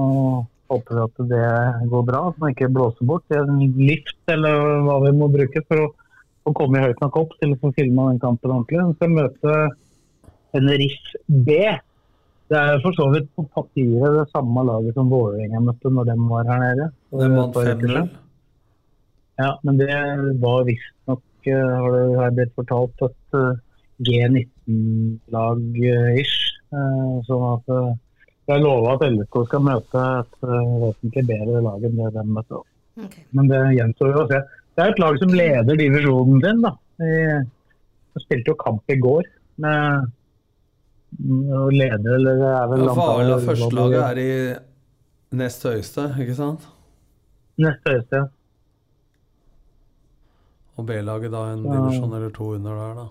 håper 0.73 0.97
vi 0.97 1.03
at 1.03 1.17
det 1.31 1.47
går 1.91 2.03
bra, 2.07 2.21
at 2.29 2.39
man 2.41 2.53
ikke 2.53 2.73
blåser 2.73 3.05
bort. 3.09 3.25
Det 3.29 3.37
er 3.39 3.45
en 3.47 3.61
lift 3.77 4.31
eller 4.31 4.53
hva 4.87 4.95
vi 5.05 5.11
må 5.17 5.25
bruke 5.33 5.59
for 5.67 5.77
å, 5.85 5.87
å 6.49 6.51
komme 6.57 6.83
høyt 6.83 7.01
nok 7.03 7.15
opp 7.21 7.33
til 7.39 7.49
å 7.55 7.59
få 7.61 7.67
filma 7.77 8.01
den 8.11 8.23
kampen 8.23 8.55
ordentlig. 8.55 8.87
Vi 8.89 8.97
skal 8.99 9.17
møte 9.17 9.49
Tenerife 10.53 11.09
B. 11.27 11.49
Det 12.51 12.59
er 12.59 12.83
for 12.83 12.93
så 12.97 13.05
vidt 13.13 13.27
på 13.33 13.41
papiret 13.55 14.11
det 14.19 14.27
samme 14.33 14.59
laget 14.67 14.93
som 14.97 15.07
Vålerenga 15.09 15.59
møtte 15.63 15.87
når 15.89 16.03
de 16.11 16.15
var 16.29 16.43
her 16.51 16.59
nede. 16.61 16.85
Den 17.15 17.37
vant 17.39 17.53
For 17.55 17.63
et 17.69 17.81
år 17.81 17.87
5-0. 18.03 18.09
Ja, 19.41 19.51
men 19.65 19.73
det 19.79 19.89
var 20.43 20.59
visstnok, 20.67 21.23
uh, 21.49 21.73
har 21.81 21.89
det 21.95 22.35
blitt 22.37 22.53
fortalt, 22.59 22.97
et 23.01 23.23
uh, 23.33 23.57
G19-lag-ish. 24.05 26.52
Uh, 26.73 27.21
sånn 27.27 27.43
at 27.53 27.67
uh, 27.69 27.91
jeg 28.49 28.61
lover 28.63 28.95
at 28.95 29.03
LSK 29.13 29.35
skal 29.47 29.61
møte 29.67 30.03
et 30.19 30.37
uh, 30.41 30.71
vesentlig 30.81 31.23
bedre 31.29 31.61
lag 31.61 31.83
enn 31.85 31.99
det 31.99 32.09
de 32.15 32.23
møtte. 32.33 32.59
opp. 32.63 32.67
Ok. 33.05 33.15
Men 33.37 33.47
det 33.51 33.59
gjenstår 33.77 34.09
jo 34.15 34.23
å 34.23 34.27
se. 34.31 34.39
Det 34.73 34.81
er 34.83 34.89
et 34.95 34.99
lag 35.03 35.19
som 35.21 35.29
leder 35.37 35.77
divisjonen 35.77 36.41
sin. 36.41 36.61
da. 36.65 36.71
De 36.97 38.21
spilte 38.25 38.49
jo 38.53 38.57
kamp 38.59 38.89
i 38.93 38.97
går 39.01 39.23
med 39.61 40.11
å 41.53 41.67
lede, 41.69 42.09
eller 42.17 42.39
det 42.41 42.51
er 42.57 42.67
vel 42.71 42.83
Ja, 42.87 42.93
antall- 42.93 43.45
førstelaget 43.45 44.03
er 44.09 44.17
i 44.23 45.37
nest 45.37 45.63
høyeste, 45.69 46.07
ikke 46.25 46.35
sant? 46.37 46.65
Nest 47.61 47.85
høyeste. 47.85 48.17
ja. 48.23 48.25
Og 50.77 50.87
B-laget 50.89 51.29
da 51.31 51.43
en 51.53 51.63
Ja. 51.63 51.69
divisjon 51.77 52.13
eller 52.17 52.29
to 52.33 52.53
under 52.55 52.73
der, 52.81 52.93
da. 53.03 53.07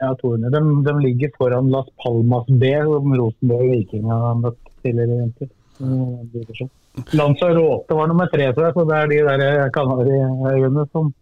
Ja, 0.00 0.14
200. 0.16 0.50
De, 0.54 0.60
de 0.84 0.92
ligger 1.04 1.32
foran 1.36 1.70
Las 1.70 1.88
Palmas 2.02 2.46
B, 2.46 2.72
som 2.88 3.14
Rosenborg 3.20 3.66
og 3.66 3.72
Viking 3.74 4.06
har 4.08 4.38
møtt 4.40 4.60
tidligere 4.80 5.16
i 5.16 5.22
vinter. 5.24 5.50
Mm, 5.80 6.28
divisjon. 6.32 6.70
Lanzarote 7.16 7.96
var 7.96 8.08
nummer 8.08 8.28
tre, 8.32 8.46
tror 8.52 8.68
jeg, 8.68 8.76
så 8.76 8.84
det 8.88 8.96
er 8.96 9.10
de 9.10 9.18
der 9.28 9.72
Kanariøyene 9.74 10.86
som 10.90 11.12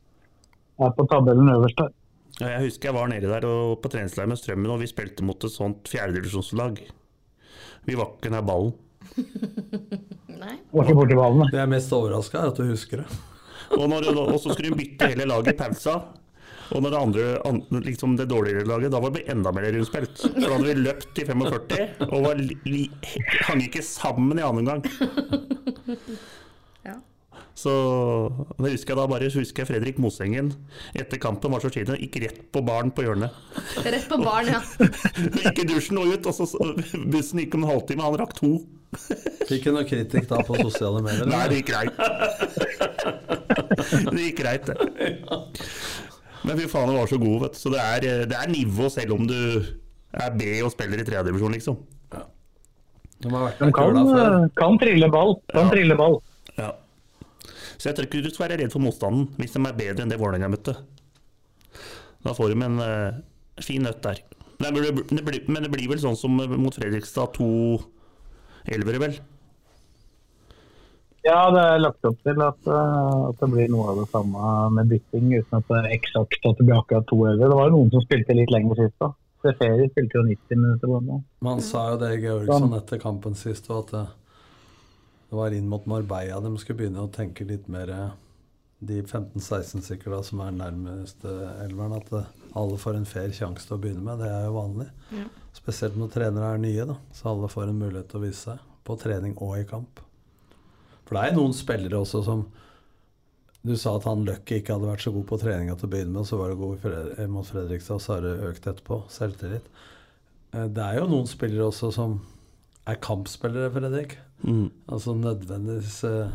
er 0.79 0.95
på 0.95 1.07
tabellen 1.11 1.51
øverst 1.53 1.83
her. 1.83 1.91
Ja, 2.39 2.53
jeg 2.55 2.69
husker 2.69 2.91
jeg 2.91 2.95
var 2.95 3.11
nede 3.11 3.31
der 3.31 3.47
og 3.49 3.81
på 3.83 3.91
treningsleir 3.91 4.31
med 4.31 4.39
Strømmen, 4.39 4.71
og 4.71 4.79
vi 4.83 4.91
spilte 4.91 5.27
mot 5.27 5.43
et 5.43 5.55
sånt 5.55 5.91
fjerdedivisjonslag. 5.91 6.79
Vi 7.89 7.99
var 7.99 8.13
ikke 8.15 8.31
nær 8.31 8.47
ballen. 8.47 8.77
Nei. 10.43 10.55
Var 10.71 10.87
ikke 10.87 10.99
borti 11.01 11.19
ballen. 11.19 11.49
Det 11.51 11.59
jeg 11.59 11.67
er 11.67 11.75
mest 11.75 11.95
overraska, 11.99 12.45
er 12.45 12.53
at 12.53 12.63
du 12.63 12.71
husker 12.71 13.03
det. 13.03 13.09
Og, 13.75 13.85
når, 13.91 14.07
og 14.15 14.39
så 14.39 14.55
skulle 14.55 14.71
hun 14.71 14.79
bytte 14.79 15.11
hele 15.11 15.27
laget 15.29 15.51
i 15.53 15.59
pausa. 15.59 15.99
Og 16.75 16.83
når 16.85 16.93
det 16.93 17.01
andre, 17.01 17.27
an, 17.49 17.61
liksom 17.85 18.17
det 18.19 18.29
dårligere 18.31 18.67
laget, 18.69 18.93
da 18.93 19.01
var 19.01 19.15
vi 19.15 19.25
enda 19.33 19.53
mer 19.57 19.71
rundspilt. 19.73 20.25
For 20.25 20.41
da 20.45 20.55
hadde 20.55 20.69
vi 20.69 20.87
løpt 20.87 21.21
i 21.23 21.27
45 21.29 22.09
og 22.09 22.27
var 22.27 22.43
li, 22.43 22.57
li, 22.69 22.83
hang 23.49 23.63
ikke 23.65 23.85
sammen 23.85 24.41
i 24.41 24.45
annen 24.45 24.69
gang. 24.69 24.85
Ja. 26.85 26.99
Så 27.59 27.73
det 28.61 28.75
husker 28.77 28.95
jeg 28.95 29.01
da 29.01 29.07
bare 29.11 29.31
husker 29.35 29.65
jeg 29.65 29.71
Fredrik 29.71 29.97
Mosengen 30.03 30.53
etter 30.99 31.19
kampen 31.23 31.51
var 31.51 31.65
så 31.65 31.73
sliten, 31.73 31.99
gikk 31.99 32.21
rett 32.23 32.41
på 32.55 32.63
baren 32.67 32.93
på 32.95 33.07
hjørnet. 33.07 33.35
Rett 33.83 34.07
på 34.11 34.21
barn, 34.23 34.53
ja. 34.53 34.61
Gikk 35.43 35.65
i 35.65 35.69
dusjen 35.73 35.99
og 36.03 36.13
ut, 36.13 36.29
og 36.29 36.37
så 36.37 36.47
bussen 37.09 37.43
gikk 37.43 37.57
om 37.59 37.65
en 37.65 37.73
halvtime, 37.73 38.05
han 38.05 38.21
rakk 38.21 38.37
to. 38.39 38.59
Fikk 39.49 39.67
du 39.67 39.73
noe 39.75 39.85
kritikk 39.89 40.29
da 40.31 40.39
på 40.47 40.57
sosiale 40.63 41.03
medier? 41.05 41.29
Nei, 41.29 41.45
det 41.51 41.59
gikk 41.61 41.73
greit. 41.73 41.93
det 44.13 44.23
gikk 44.23 44.39
greit, 44.39 44.71
det. 44.71 44.77
Men 46.47 46.59
fy 46.61 46.67
faen, 46.71 46.89
han 46.93 46.99
var 47.01 47.09
så 47.11 47.19
god, 47.21 47.41
vet 47.43 47.57
du. 47.57 47.59
Så 47.59 47.71
det 47.75 47.81
er, 47.83 48.07
det 48.31 48.37
er 48.39 48.51
nivå 48.53 48.89
selv 48.93 49.15
om 49.17 49.27
du 49.27 49.35
er 50.19 50.35
B 50.39 50.43
og 50.65 50.71
spiller 50.73 51.01
i 51.03 51.07
tredjedivisjon, 51.07 51.57
liksom. 51.59 51.79
De 53.19 53.31
har 53.35 53.51
De 53.59 53.73
kan, 53.75 53.97
før. 53.99 54.45
eh, 54.45 54.49
kan 54.57 54.77
trille 54.79 55.09
ball. 55.11 55.33
Kan 55.51 55.65
Ja. 55.67 55.71
trille 55.73 55.97
ball. 55.99 56.21
Ja. 56.57 56.69
Så 57.79 57.89
jeg 57.91 57.97
tror 57.97 58.07
ikke 58.07 58.23
du 58.23 58.31
skal 58.31 58.49
være 58.49 58.61
redd 58.63 58.73
for 58.73 58.79
motstanden 58.83 59.29
hvis 59.39 59.53
de 59.55 59.63
er 59.67 59.73
bedre 59.75 60.03
enn 60.05 60.11
det 60.13 60.19
Vålerenga 60.21 60.49
møtte. 60.51 60.77
Da 62.25 62.33
får 62.35 62.53
de 62.55 62.63
en 62.67 62.79
uh, 62.79 63.19
fin 63.63 63.83
nøtt 63.83 64.03
der. 64.03 64.21
Men, 64.63 64.75
det, 64.75 64.95
det 65.11 65.25
blir, 65.27 65.43
men 65.51 65.63
det 65.67 65.71
blir 65.71 65.89
vel 65.91 65.99
sånn 66.03 66.17
som 66.19 66.35
mot 66.35 66.75
Fredrikstad, 66.75 67.35
to 67.35 67.79
elvere, 68.67 68.99
vel? 69.03 69.19
Ja, 71.29 71.41
det 71.53 71.63
er 71.63 71.81
lagt 71.83 72.07
opp 72.09 72.21
til 72.25 72.41
at, 72.41 72.69
eh, 72.73 73.17
at 73.29 73.41
det 73.43 73.49
blir 73.53 73.73
noe 73.73 73.91
av 73.93 73.99
det 74.01 74.07
samme 74.13 74.53
med 74.77 74.93
bytting, 74.93 75.33
uten 75.35 75.59
at 75.59 75.67
det 75.69 75.81
er 75.81 75.97
eksakt 75.99 76.47
at 76.49 76.61
det 76.61 76.65
blir 76.65 76.79
akkurat 76.79 77.09
to 77.11 77.19
øver. 77.21 77.43
Det 77.43 77.59
var 77.59 77.69
jo 77.69 77.75
noen 77.75 77.91
som 77.93 78.05
spilte 78.05 78.37
litt 78.39 78.53
lenger 78.55 78.81
sist, 78.81 78.95
da. 79.03 79.11
Seferi 79.45 79.91
spilte 79.91 80.19
jo 80.19 80.23
90 80.27 80.63
minutter. 80.63 80.95
blant. 80.95 81.27
Man 81.45 81.61
sa 81.63 81.91
jo 81.93 81.99
det, 82.01 82.15
Georgsson, 82.23 82.73
etter 82.79 83.03
kampen 83.03 83.37
sist, 83.39 83.69
og 83.71 83.85
at 83.85 83.93
det, 83.93 84.07
det 85.29 85.39
var 85.43 85.59
inn 85.59 85.69
mot 85.69 85.85
Marbella 85.87 86.41
de 86.41 86.55
skulle 86.59 86.81
begynne 86.81 87.05
å 87.05 87.13
tenke 87.13 87.47
litt 87.47 87.69
mer 87.69 87.93
eh, 87.93 88.09
De 88.89 89.03
15-16 89.03 89.83
stykker 89.83 90.15
som 90.23 90.41
er 90.41 90.53
nærmest 90.55 91.25
elveren, 91.27 91.99
at 91.99 92.13
eh, 92.15 92.35
alle 92.57 92.81
får 92.81 92.97
en 92.97 93.09
fair 93.11 93.35
sjanse 93.37 93.69
til 93.69 93.77
å 93.77 93.83
begynne 93.85 94.07
med. 94.07 94.23
Det 94.23 94.33
er 94.33 94.49
jo 94.49 94.57
vanlig. 94.57 94.89
Spesielt 95.53 95.99
når 95.99 96.15
trenere 96.15 96.55
er 96.55 96.63
nye, 96.63 96.89
da, 96.89 96.97
så 97.13 97.35
alle 97.35 97.53
får 97.53 97.69
en 97.69 97.81
mulighet 97.85 98.09
til 98.09 98.23
å 98.23 98.29
vise 98.29 98.45
seg. 98.49 98.69
På 98.87 98.97
trening 98.97 99.35
og 99.45 99.59
i 99.59 99.67
kamp. 99.69 100.08
For 101.09 101.17
det 101.17 101.25
er 101.31 101.37
noen 101.39 101.55
spillere 101.57 102.03
også 102.05 102.21
som 102.27 102.43
Du 103.67 103.73
sa 103.81 103.97
at 103.97 104.05
han 104.07 104.23
Løkke 104.29 104.61
ikke 104.61 104.77
hadde 104.77 104.87
vært 104.89 105.03
så 105.03 105.11
god 105.13 105.25
på 105.29 105.39
treninga 105.41 105.75
til 105.77 105.89
å 105.89 105.91
begynne 105.93 106.13
med, 106.15 106.21
og 106.23 106.29
så 106.29 106.37
var 106.39 106.53
det 106.53 106.61
god 106.61 107.31
mot 107.33 107.49
Fredrikstad, 107.49 107.97
og 107.99 108.05
så 108.05 108.13
har 108.15 108.23
det 108.25 108.35
økt 108.53 108.69
etterpå. 108.71 108.99
Selvtillit. 109.13 109.67
Eh, 110.55 110.69
Det 110.69 110.85
er 110.85 111.01
jo 111.01 111.09
noen 111.11 111.27
spillere 111.27 111.67
også 111.67 111.91
som 111.93 112.21
er 112.87 113.01
kampspillere, 113.03 113.73
Fredrik. 113.75 114.15
Mm. 114.45 114.71
Altså 114.87 115.17
nødvendigvis 115.19 115.99
eh, 116.07 116.31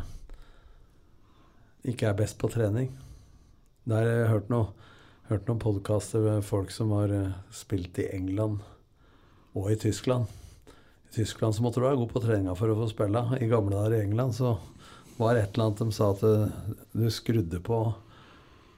ikke 1.93 2.11
er 2.11 2.19
best 2.19 2.37
på 2.41 2.51
trening. 2.51 2.91
Der 3.87 3.95
har 4.03 4.11
jeg 4.19 4.29
hørt, 4.33 4.51
noe, 4.51 4.67
hørt 5.31 5.47
noen 5.47 5.63
podkaster 5.63 6.21
med 6.27 6.45
folk 6.47 6.71
som 6.75 6.91
har 6.91 7.11
eh, 7.11 7.33
spilt 7.55 7.97
i 8.03 8.09
England 8.13 8.59
og 9.55 9.71
i 9.71 9.79
Tyskland. 9.79 10.27
Tyskland 11.13 11.55
så 11.55 11.61
måtte 11.61 11.77
du 11.77 11.85
være 11.85 11.99
god 11.99 12.09
på 12.09 12.21
treninga 12.23 12.55
for 12.57 12.73
å 12.73 12.77
få 12.79 12.87
spille. 12.89 13.21
I 13.37 13.49
gamle 13.51 13.77
dager 13.77 13.99
i 13.99 14.05
England 14.07 14.33
så 14.33 14.55
var 15.19 15.37
et 15.37 15.53
eller 15.53 15.67
annet 15.67 15.83
de 15.83 15.93
sa 15.93 16.07
at 16.09 16.23
eh, 16.25 16.55
du 16.97 17.05
skrudde 17.13 17.59
på 17.61 17.83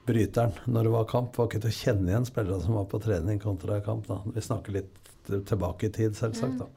bryteren 0.06 0.52
når 0.68 0.84
det 0.84 0.92
var 0.92 1.08
kamp. 1.08 1.30
Det 1.32 1.40
var 1.40 1.48
ikke 1.48 1.62
til 1.64 1.72
å 1.72 1.78
kjenne 1.78 2.12
igjen 2.12 2.28
spillere 2.28 2.60
som 2.60 2.76
var 2.76 2.90
på 2.90 3.00
trening 3.00 3.40
kontra 3.40 3.80
kamp. 3.86 4.04
da. 4.10 4.20
Vi 4.34 4.44
snakker 4.44 4.76
litt 4.76 5.00
tilbake 5.48 5.88
i 5.88 5.94
tid, 5.96 6.18
selvsagt. 6.18 6.60
da. 6.60 6.68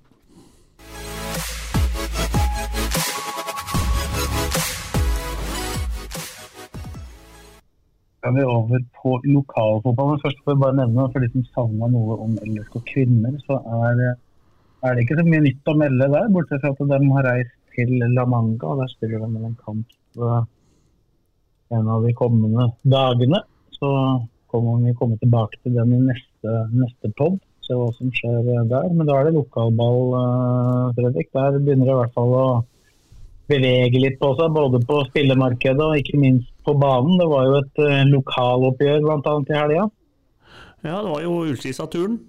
Skal 8.20 8.36
vi 8.36 8.48
over 8.48 8.88
på 9.02 9.14
lokalfotballen. 9.28 10.24
Først 10.24 10.42
får 10.46 10.56
vi 10.56 10.64
bare 10.64 10.80
nevne, 10.80 11.12
for 11.12 11.24
de 11.24 11.30
som 11.36 11.46
savna 11.52 11.92
noe 11.92 12.18
om 12.24 12.40
LSK 12.48 12.80
kvinner, 12.94 13.36
så 13.44 13.60
er, 13.60 14.02
er 14.84 14.96
det 14.96 15.04
ikke 15.04 15.20
så 15.20 15.26
mye 15.28 15.44
nytt 15.44 15.70
å 15.72 15.76
melde 15.80 16.08
der, 16.14 16.32
bortsett 16.34 16.64
fra 16.64 16.72
at 16.72 16.94
de 16.94 17.12
har 17.16 17.28
reist 17.28 17.56
til 17.76 17.94
La 18.16 18.26
Manga, 18.28 18.72
og 18.72 18.82
der 18.82 18.92
spiller 18.92 19.24
de 19.24 19.44
en 19.44 19.60
kamp 19.66 20.20
eh, 20.20 20.42
en 21.76 21.92
av 21.96 22.06
de 22.06 22.16
kommende 22.18 22.72
dagene. 22.84 23.44
Så 23.76 23.92
kommer 24.50 24.82
vi 24.84 24.96
komme 24.98 25.20
tilbake 25.22 25.60
til 25.64 25.78
den 25.78 25.94
i 25.96 26.02
neste, 26.08 26.56
neste 26.74 27.12
pod, 27.18 27.38
se 27.66 27.78
hva 27.78 27.92
som 27.98 28.12
skjer 28.16 28.40
eh, 28.42 28.66
der. 28.72 28.90
Men 28.96 29.08
da 29.10 29.20
er 29.20 29.30
det 29.30 29.38
lokalball, 29.38 30.02
eh, 30.20 30.84
Fredrik. 30.98 31.32
Der 31.36 31.60
begynner 31.60 31.90
det 31.90 31.96
i 31.96 32.00
hvert 32.02 32.18
fall 32.18 32.36
å 32.40 32.48
bevege 33.50 34.02
litt 34.02 34.20
på 34.22 34.34
seg, 34.38 34.54
både 34.54 34.82
på 34.86 35.04
spillemarkedet 35.10 35.86
og 35.86 35.98
ikke 35.98 36.20
minst 36.22 36.52
på 36.66 36.76
banen. 36.78 37.18
Det 37.18 37.30
var 37.32 37.48
jo 37.48 37.56
et 37.64 37.80
uh, 37.82 38.02
lokaloppgjør 38.12 39.00
bl.a. 39.08 39.34
i 39.42 39.56
helga. 39.58 39.88
Ja, 40.86 41.00
det 41.02 41.10
var 41.10 41.24
jo 41.26 41.40
Ullskisa-turen. 41.48 42.20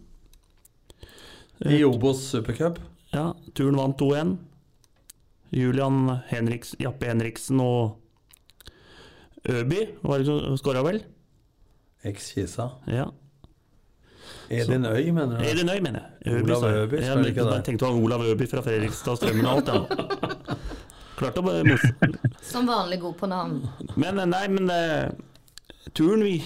I 1.68 1.82
Obos 1.84 2.22
supercup. 2.30 2.78
Ja, 3.12 3.34
turen 3.54 3.76
vant 3.76 3.98
2-1. 4.00 4.36
Julian 5.50 6.18
Henriks, 6.30 6.76
Jappe 6.78 7.08
Henriksen 7.10 7.60
og 7.60 7.96
Øby 9.50 9.80
var 10.02 10.20
det 10.20 10.28
som 10.28 10.56
skåra, 10.60 10.82
vel? 10.86 11.00
Eks 12.06 12.30
Kisa. 12.36 12.68
Ja. 12.86 13.08
Edin 14.50 14.84
Øy, 14.86 15.10
mener 15.12 15.38
du? 15.38 15.44
Edin 15.44 15.68
Øy, 15.68 15.80
mener 15.80 16.00
jeg. 16.00 16.32
Øby, 16.32 16.50
Olav 16.50 16.64
jeg. 16.64 16.82
Øby, 16.82 16.96
Jeg 16.96 17.10
spiller 17.10 17.28
ikke 17.28 17.44
det? 17.44 17.54
Jeg 17.54 17.64
tenkte 17.64 17.86
det 17.86 17.94
var 17.94 18.00
Olav 18.02 18.24
Øby 18.24 18.48
fra 18.50 18.60
Fredrikstad, 18.60 19.16
Strømmen 19.16 19.46
og 19.46 19.56
alt, 19.56 19.68
ja. 19.68 19.80
Klart 21.20 21.36
å 21.36 21.42
bare 21.44 21.76
Som 22.42 22.68
vanlig 22.70 23.00
god 23.02 23.14
på 23.20 23.28
navn. 23.28 23.58
Men 24.00 24.22
nei, 24.30 24.46
men 24.48 24.70
uh, 24.72 25.10
turen 25.92 26.24
vi, 26.24 26.38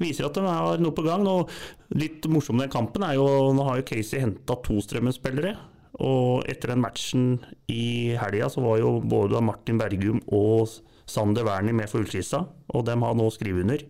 viser 0.00 0.28
at 0.28 0.36
de 0.38 0.44
har 0.46 0.82
noe 0.82 0.94
på 0.96 1.04
gang. 1.06 1.26
Og 1.28 1.50
litt 1.98 2.26
morsomt 2.30 2.58
med 2.58 2.68
den 2.68 2.74
kampen 2.76 3.04
er 3.06 3.16
jo 3.18 3.26
Nå 3.56 3.66
har 3.68 3.80
jo 3.80 3.86
Casey 3.88 4.22
henta 4.22 4.58
to 4.64 4.78
Strømmen-spillere. 4.84 5.56
Og 6.04 6.44
etter 6.46 6.74
den 6.74 6.82
matchen 6.84 7.24
i 7.72 8.14
helga 8.20 8.50
så 8.52 8.62
var 8.62 8.78
jo 8.78 8.98
både 9.02 9.40
Martin 9.42 9.80
Bergum 9.80 10.20
og 10.30 10.68
Sander 11.08 11.46
Wernie 11.48 11.72
med 11.72 11.88
for 11.88 12.04
Ullskissa, 12.04 12.42
og 12.68 12.84
dem 12.84 13.00
har 13.02 13.14
nå 13.16 13.30
skrevet 13.32 13.64
under. 13.64 13.80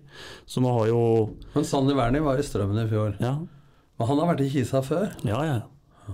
Så 0.46 0.62
nå 0.62 0.70
har 0.76 0.86
jo 0.92 1.00
Men 1.56 1.66
Sander 1.66 1.98
Wernie 1.98 2.22
var 2.22 2.38
i 2.38 2.44
Strømmen 2.46 2.78
i 2.84 2.86
fjor. 2.88 3.16
Ja, 3.20 3.34
Men 3.98 4.06
han 4.12 4.20
har 4.22 4.30
vært 4.30 4.44
i 4.46 4.52
Kisa 4.52 4.80
før. 4.86 5.10
ja. 5.26 5.42
ja. 5.44 5.58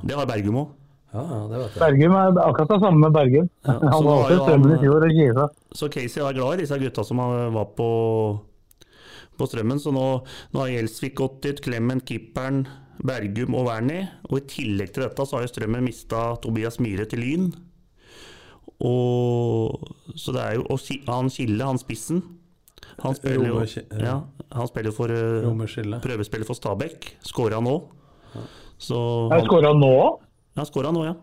Det 0.02 0.16
har 0.18 0.26
Bergum 0.26 0.56
òg. 0.58 0.70
Ja, 1.14 1.22
ja, 1.22 1.36
det 1.46 1.58
vet 1.60 1.74
jeg. 1.76 1.80
Bergum 1.84 2.16
er 2.18 2.38
akkurat 2.42 2.70
det 2.72 2.78
samme 2.82 2.98
med 3.04 3.12
Bergum. 3.14 3.50
Ja, 3.62 3.74
han 3.78 4.06
var 4.08 4.24
også 4.24 4.32
i 4.34 4.38
Strømmen 4.40 4.72
i 4.74 4.78
fjor 4.80 5.04
og 5.06 5.12
Kisa. 5.20 5.44
Så 5.78 5.88
Casey 5.94 6.24
er 6.24 6.34
glad 6.34 6.56
i 6.56 6.64
disse 6.64 6.78
gutta 6.82 7.04
som 7.06 7.20
var 7.54 7.68
på, 7.78 7.86
på 9.38 9.48
strømmen. 9.48 9.80
Så 9.82 9.92
nå, 9.94 10.06
nå 10.54 10.62
har 10.62 10.72
Gjelsvik 10.72 11.16
gått 11.20 11.42
dit, 11.46 11.62
Clement, 11.64 12.04
Kippern, 12.06 12.64
Bergum 13.04 13.56
og 13.58 13.68
Wernie. 13.68 14.08
Og 14.30 14.40
i 14.40 14.46
tillegg 14.50 14.94
til 14.94 15.06
dette 15.06 15.26
så 15.26 15.38
har 15.38 15.46
jo 15.46 15.52
Strømmen 15.52 15.86
mista 15.86 16.26
Tobias 16.42 16.80
Myhre 16.82 17.06
til 17.10 17.24
Lyn. 17.24 17.50
Og 18.84 19.90
så 20.18 20.34
det 20.34 20.40
er 20.42 20.56
jo 20.58 20.64
Og 20.66 20.80
han 21.06 21.28
Kille, 21.30 21.62
han 21.62 21.78
spissen 21.78 22.24
Han 23.04 23.14
spiller 23.14 23.46
jo 23.52 23.60
ja. 24.02 24.16
Han 24.50 24.66
spiller 24.66 24.90
for 24.92 25.12
uh, 25.14 26.00
prøvespiller 26.02 26.46
for 26.46 26.58
Stabæk. 26.58 27.14
Skåra 27.22 27.60
nå. 27.62 27.76
Så 28.78 28.98
han, 29.30 29.44
skåra 29.46 29.72
nå 29.78 29.88
òg? 29.94 30.20
ja, 30.58 30.66
skåra 30.66 30.90
nå, 30.94 31.04
ja. 31.06 31.14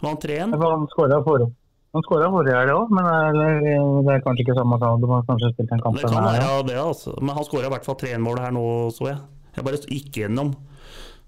Var 0.00 0.10
han 0.10 0.18
3-1? 0.20 0.56
Han 0.60 0.88
skåra 0.92 1.20
forrige 1.24 1.52
han 1.96 2.04
skåra 2.04 2.28
forrige 2.32 2.58
helg 2.60 2.74
òg, 2.74 2.92
men 2.92 3.08
det 3.08 3.14
er, 3.46 3.88
det 4.04 4.14
er 4.14 4.22
kanskje 4.24 4.44
ikke 4.44 4.58
samme 4.58 4.78
sak. 4.82 5.00
Du 5.00 5.08
har 5.10 5.24
kanskje 5.30 5.52
spilt 5.54 5.72
en 5.72 5.82
kamp 5.84 5.98
Det 5.98 6.10
kan 6.12 6.28
her, 6.28 6.62
det, 6.68 6.76
altså. 6.82 7.16
Men 7.22 7.38
han 7.38 7.48
skåra 7.48 7.70
i 7.70 7.72
hvert 7.72 7.88
fall 7.88 7.98
3-1-mål 8.02 8.42
her 8.44 8.54
nå, 8.56 8.66
så 8.96 9.10
jeg. 9.10 9.18
Jeg 9.56 9.66
bare 9.66 9.80
gikk 9.88 10.20
gjennom. 10.20 10.52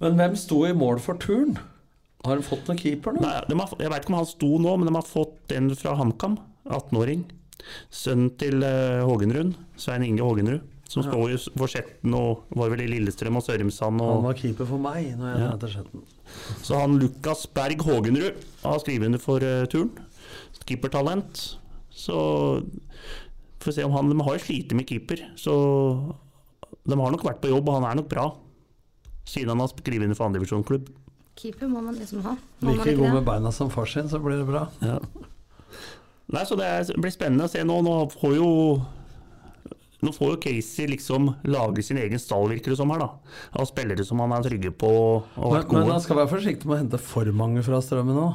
Men 0.02 0.20
hvem 0.20 0.36
sto 0.38 0.62
i 0.68 0.74
mål 0.76 1.00
for 1.02 1.18
turen? 1.20 1.56
Har 2.26 2.38
de 2.38 2.44
fått 2.44 2.68
noen 2.68 2.78
keeper 2.78 3.14
nå? 3.14 3.22
Nei, 3.24 3.58
har, 3.62 3.74
jeg 3.80 3.92
veit 3.92 4.04
ikke 4.04 4.12
om 4.12 4.18
han 4.20 4.28
sto 4.28 4.50
nå, 4.60 4.74
men 4.76 4.90
de 4.90 4.94
har 4.98 5.06
fått 5.06 5.54
en 5.56 5.70
fra 5.78 5.94
HamKam. 5.98 6.36
18-åring. 6.68 7.24
Sønnen 7.94 8.32
til 8.40 8.60
uh, 8.64 9.04
Hågenrud. 9.08 9.54
Svein 9.80 10.04
Inge 10.06 10.26
Hågenrud. 10.26 10.66
Som 10.88 11.04
står 11.04 11.34
jo 11.34 11.38
for 11.52 11.68
Skjetten 11.68 12.14
og 12.16 12.46
var 12.56 12.70
vel 12.72 12.80
i 12.86 12.88
Lillestrøm 12.88 13.36
og 13.36 13.44
Sørumsand. 13.44 14.00
Han 14.00 14.24
var 14.24 14.36
keeper 14.38 14.68
for 14.70 14.80
meg 14.80 15.10
når 15.18 15.34
jeg 15.34 15.42
Ja. 15.42 15.50
ja. 15.52 15.72
Skjetten. 15.74 16.06
så 16.64 16.80
han 16.80 16.96
Lukas 17.00 17.46
Berg 17.52 17.82
Hågenrud 17.84 18.40
har 18.62 18.78
skrevet 18.80 19.10
under 19.10 19.20
for 19.20 19.44
uh, 19.44 19.66
turen. 19.68 19.92
Keepertalent. 20.66 21.42
Så 21.94 22.16
får 23.62 23.74
se 23.74 23.84
om 23.84 23.94
han 23.96 24.11
De 24.11 24.18
har 24.22 24.36
jo 24.38 24.44
slitt 24.44 24.74
med 24.76 24.86
keeper, 24.88 25.24
så 25.36 25.54
de 26.88 26.96
har 26.96 27.12
nok 27.12 27.24
vært 27.26 27.40
på 27.42 27.50
jobb, 27.50 27.68
og 27.68 27.80
han 27.80 27.88
er 27.90 27.98
nok 27.98 28.09
bra. 28.11 28.28
Siden 29.28 29.52
han 29.52 29.61
har 29.61 29.70
skrevet 29.72 30.06
under 30.06 30.16
for 30.16 30.28
andredivisjonsklubb. 30.30 30.92
Keeper 31.38 31.70
må 31.70 31.82
man 31.84 31.98
liksom 31.98 32.22
ha. 32.24 32.36
Må 32.61 32.70
man 32.70 32.78
Like 32.78 32.94
ikke 32.94 33.02
god 33.02 33.18
med 33.18 33.26
beina 33.28 33.52
som 33.54 33.70
far 33.70 33.86
sin, 33.90 34.09
så 34.11 34.20
blir 34.22 34.40
det 34.40 34.46
bra. 34.48 34.66
Ja. 34.82 34.98
Nei, 36.28 36.44
så 36.44 36.56
det 36.61 36.70
blir 37.00 37.12
spennende 37.12 37.46
å 37.48 37.52
se 37.52 37.62
nå. 37.64 37.76
Nå 37.84 37.98
får 38.14 38.38
jo 38.38 38.48
nå 39.98 40.12
får 40.14 40.28
jo 40.30 40.40
Casey 40.44 40.86
liksom 40.86 41.32
lage 41.50 41.82
sin 41.82 41.98
egen 41.98 42.20
stall, 42.22 42.46
virker 42.52 42.70
det 42.70 42.78
som 42.78 42.90
her, 42.94 43.02
da. 43.02 43.38
Av 43.59 43.66
spillere 43.66 44.04
som 44.06 44.20
han 44.22 44.34
er 44.36 44.44
trygge 44.46 44.70
på 44.78 44.90
og 45.18 45.54
Men, 45.56 45.64
men 45.74 45.90
han 45.96 46.04
skal 46.04 46.20
være 46.20 46.30
forsiktig 46.30 46.68
med 46.68 46.76
å 46.76 46.82
hente 46.84 47.00
for 47.02 47.30
mange 47.34 47.64
fra 47.66 47.80
Strømmen 47.82 48.14
nå. 48.14 48.28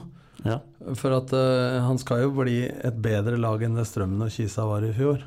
Ja. 0.44 0.60
For 1.00 1.16
at 1.16 1.32
uh, 1.36 1.80
han 1.86 2.00
skal 2.02 2.26
jo 2.26 2.34
bli 2.36 2.64
et 2.68 2.98
bedre 3.04 3.39
lag 3.39 3.64
enn 3.64 3.78
det 3.80 3.88
Strømmen 3.88 4.26
og 4.26 4.34
Kisa 4.34 4.66
var 4.68 4.86
i 4.86 4.94
fjor. 4.96 5.24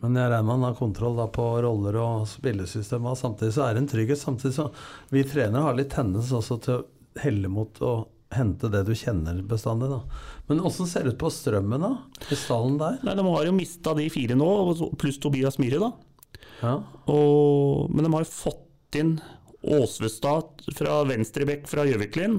Men 0.00 0.16
jeg 0.16 0.30
regner 0.32 0.46
med 0.46 0.56
han 0.56 0.68
har 0.70 0.78
kontroll 0.78 1.18
da 1.18 1.26
på 1.32 1.44
roller 1.64 1.98
og 2.00 2.24
spillesystem. 2.30 3.04
Og 3.06 3.18
samtidig 3.20 3.52
så 3.56 3.66
er 3.66 3.76
det 3.76 3.84
en 3.84 3.90
trygghet. 3.90 4.20
Samtidig 4.20 4.54
så 4.56 4.70
Vi 5.12 5.26
trenere 5.28 5.66
har 5.66 5.76
litt 5.76 5.92
tendens 5.92 6.32
også 6.32 6.58
til 6.64 6.78
å 6.78 6.86
helle 7.20 7.50
mot 7.52 7.82
å 7.84 7.94
hente 8.30 8.70
det 8.70 8.84
du 8.86 8.94
kjenner 8.94 9.42
bestandig. 9.46 9.90
da. 9.90 10.00
Men 10.46 10.62
åssen 10.66 10.88
ser 10.88 11.04
det 11.04 11.16
ut 11.16 11.20
på 11.20 11.32
Strømmen, 11.34 11.82
da? 11.82 11.90
I 12.30 12.38
stallen 12.38 12.78
der? 12.78 13.00
Nei, 13.04 13.16
De 13.18 13.26
har 13.26 13.48
jo 13.48 13.56
mista 13.56 13.94
de 13.98 14.06
fire 14.12 14.38
nå, 14.38 14.50
pluss 14.98 15.18
Tobias 15.18 15.58
Myhre, 15.58 15.82
da. 15.82 16.38
Ja. 16.60 16.74
Og, 17.10 17.90
men 17.90 18.06
de 18.06 18.12
har 18.14 18.24
jo 18.24 18.30
fått 18.30 18.98
inn 19.00 19.18
Åsvestad 19.60 20.64
fra 20.72 21.02
venstrebekk 21.04 21.66
fra 21.68 21.84
Gjøviklin. 21.84 22.38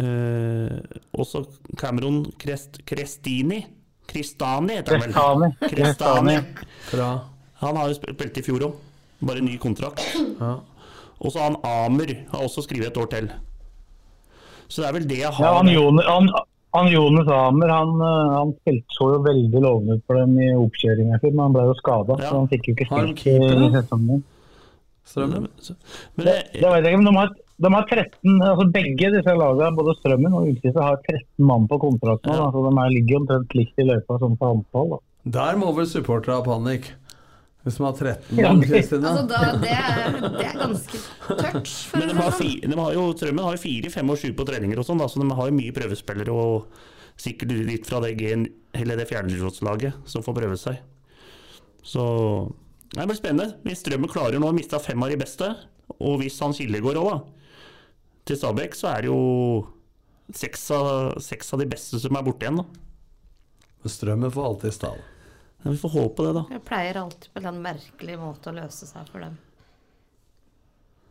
Eh, 0.00 0.78
også 1.14 1.44
Cameron 1.78 2.24
Crest, 2.40 2.80
Crestini. 2.88 3.60
Cristani 4.10 4.80
heter 4.80 4.98
han 4.98 5.40
vel. 5.40 5.54
Crestani. 5.70 6.38
Han 7.62 7.76
har 7.78 7.88
jo 7.88 7.96
spilt 7.96 8.40
i 8.40 8.44
fjor 8.44 8.66
òg. 8.68 8.80
Bare 9.24 9.40
ny 9.44 9.56
kontrakt. 9.62 10.02
ja. 10.40 10.56
Og 11.24 11.30
så 11.32 11.40
han 11.40 11.54
Amer 11.64 12.10
har 12.32 12.42
også 12.42 12.64
skrevet 12.66 12.90
et 12.90 12.98
år 13.00 13.06
til. 13.12 13.28
Så 14.68 14.82
det 14.82 14.88
er 14.88 14.96
vel 14.96 15.06
det 15.08 15.20
jeg 15.22 15.30
har 15.32 15.44
Ja, 15.46 15.52
han, 15.60 15.68
Jonas, 15.70 16.04
han, 16.10 16.26
han 16.74 16.88
Jonas 16.92 17.28
Amer 17.32 17.70
han, 17.72 17.92
eh, 18.02 18.32
han 18.34 18.52
spilte 18.58 18.96
så 18.98 19.08
jo 19.14 19.20
veldig 19.24 19.62
lovende 19.62 19.96
ut 19.96 20.04
for 20.10 20.18
dem 20.18 20.34
i 20.42 20.50
oppkjøringa 20.58 21.20
si, 21.22 21.30
men 21.30 21.42
han 21.46 21.54
ble 21.54 21.64
jo 21.70 21.76
skada. 21.78 22.18
Ja. 22.18 22.28
Så 22.32 22.40
han 22.42 22.50
fikk 22.50 22.68
jo 22.68 22.74
ikke 22.74 22.88
spilt 22.90 23.24
i 23.30 23.70
sesongen. 23.78 24.24
Men 25.14 25.32
Det, 25.36 26.24
det, 26.24 26.36
det 26.58 26.68
vet 26.74 26.82
jeg 26.82 26.90
ikke, 26.90 27.00
men 27.04 27.08
de 27.08 27.16
har, 27.20 27.32
de 27.64 27.70
har 27.72 27.86
13, 27.88 28.34
altså 28.44 28.66
begge 28.74 29.10
disse 29.14 29.36
lagene, 29.38 29.76
både 29.78 29.94
Strømmen 30.00 30.34
og 30.34 30.50
Ullkisa, 30.50 30.82
har 30.82 31.00
13 31.00 31.46
mann 31.48 31.64
på 31.70 31.78
kontrakt 31.82 32.26
nå. 32.28 32.34
Ja. 32.36 32.48
Altså 32.50 32.64
de 32.66 32.72
er, 32.74 32.92
ligger 32.92 33.22
omtrent 33.22 33.56
likt 33.56 33.80
i 33.80 33.88
løypa 33.88 34.18
sånn 34.20 34.36
på 34.40 34.50
antall. 34.56 34.94
Da. 34.94 35.00
Der 35.38 35.58
må 35.60 35.72
vel 35.76 35.88
supportere 35.88 36.38
ha 36.40 36.44
panikk. 36.46 36.90
Hvis 37.64 37.78
de 37.80 37.84
har 37.86 37.94
13 37.96 38.40
mann, 38.44 38.58
Kristine. 38.60 39.08
Altså, 39.08 39.22
da, 39.30 39.38
det, 39.62 39.70
er, 39.72 40.16
det 40.34 40.48
er 40.50 40.58
ganske 40.60 40.98
tørt. 41.30 41.70
Men 41.96 42.10
de 42.10 42.16
har, 42.18 42.34
fi, 42.36 42.48
de 42.60 42.76
har 42.76 42.90
jo, 42.98 43.04
Strømmen 43.16 43.46
har 43.46 43.56
jo 43.56 43.62
fire, 43.62 43.92
fem 43.94 44.12
og 44.12 44.20
sju 44.20 44.34
på 44.36 44.44
treninger 44.50 44.82
og 44.82 44.84
sånn, 44.84 45.00
så 45.08 45.22
de 45.22 45.38
har 45.38 45.48
jo 45.48 45.56
mye 45.56 45.76
prøvespillere 45.78 46.34
og 46.34 46.82
sikkert 47.20 47.54
litt 47.64 47.88
fra 47.88 48.02
det, 48.04 48.18
det 48.20 49.08
fjerdedivisjonslaget 49.08 50.04
som 50.10 50.26
får 50.26 50.36
prøve 50.42 50.58
seg. 50.60 50.82
Så 51.84 52.04
det 52.92 53.08
blir 53.08 53.16
spennende. 53.16 53.56
Hvis 53.64 53.80
Strømmen 53.80 54.12
klarer 54.12 54.36
nå 54.42 54.52
å 54.52 54.56
miste 54.56 54.82
fem 54.84 55.00
av 55.00 55.14
de 55.14 55.18
beste, 55.24 55.48
og 55.94 56.20
hvis 56.20 56.36
han 56.44 56.52
Kille 56.56 56.84
går 56.84 57.00
òg, 57.00 57.10
da, 57.14 57.33
til 58.24 58.38
Stabæk, 58.40 58.76
så 58.78 58.90
er 58.94 59.04
det 59.04 59.10
jo 59.12 59.20
seks 60.34 60.70
av, 60.74 61.18
seks 61.22 61.52
av 61.52 61.60
de 61.60 61.68
beste 61.68 62.00
som 62.00 62.16
er 62.16 62.24
borte 62.26 62.46
igjen. 62.46 62.62
da. 62.62 63.88
Strømmen 63.88 64.32
får 64.32 64.46
alltid 64.48 64.72
stall. 64.72 65.00
Ja, 65.64 65.70
vi 65.70 65.76
får 65.80 65.92
håpe 65.96 66.24
det, 66.26 66.32
da. 66.36 66.44
Det 66.50 66.62
pleier 66.64 67.00
alltid 67.00 67.28
på 67.32 67.42
en 67.44 67.60
merkelig 67.64 68.16
måte 68.20 68.50
å 68.50 68.56
løse 68.56 68.88
seg 68.88 69.08
for 69.12 69.24
dem. 69.24 69.36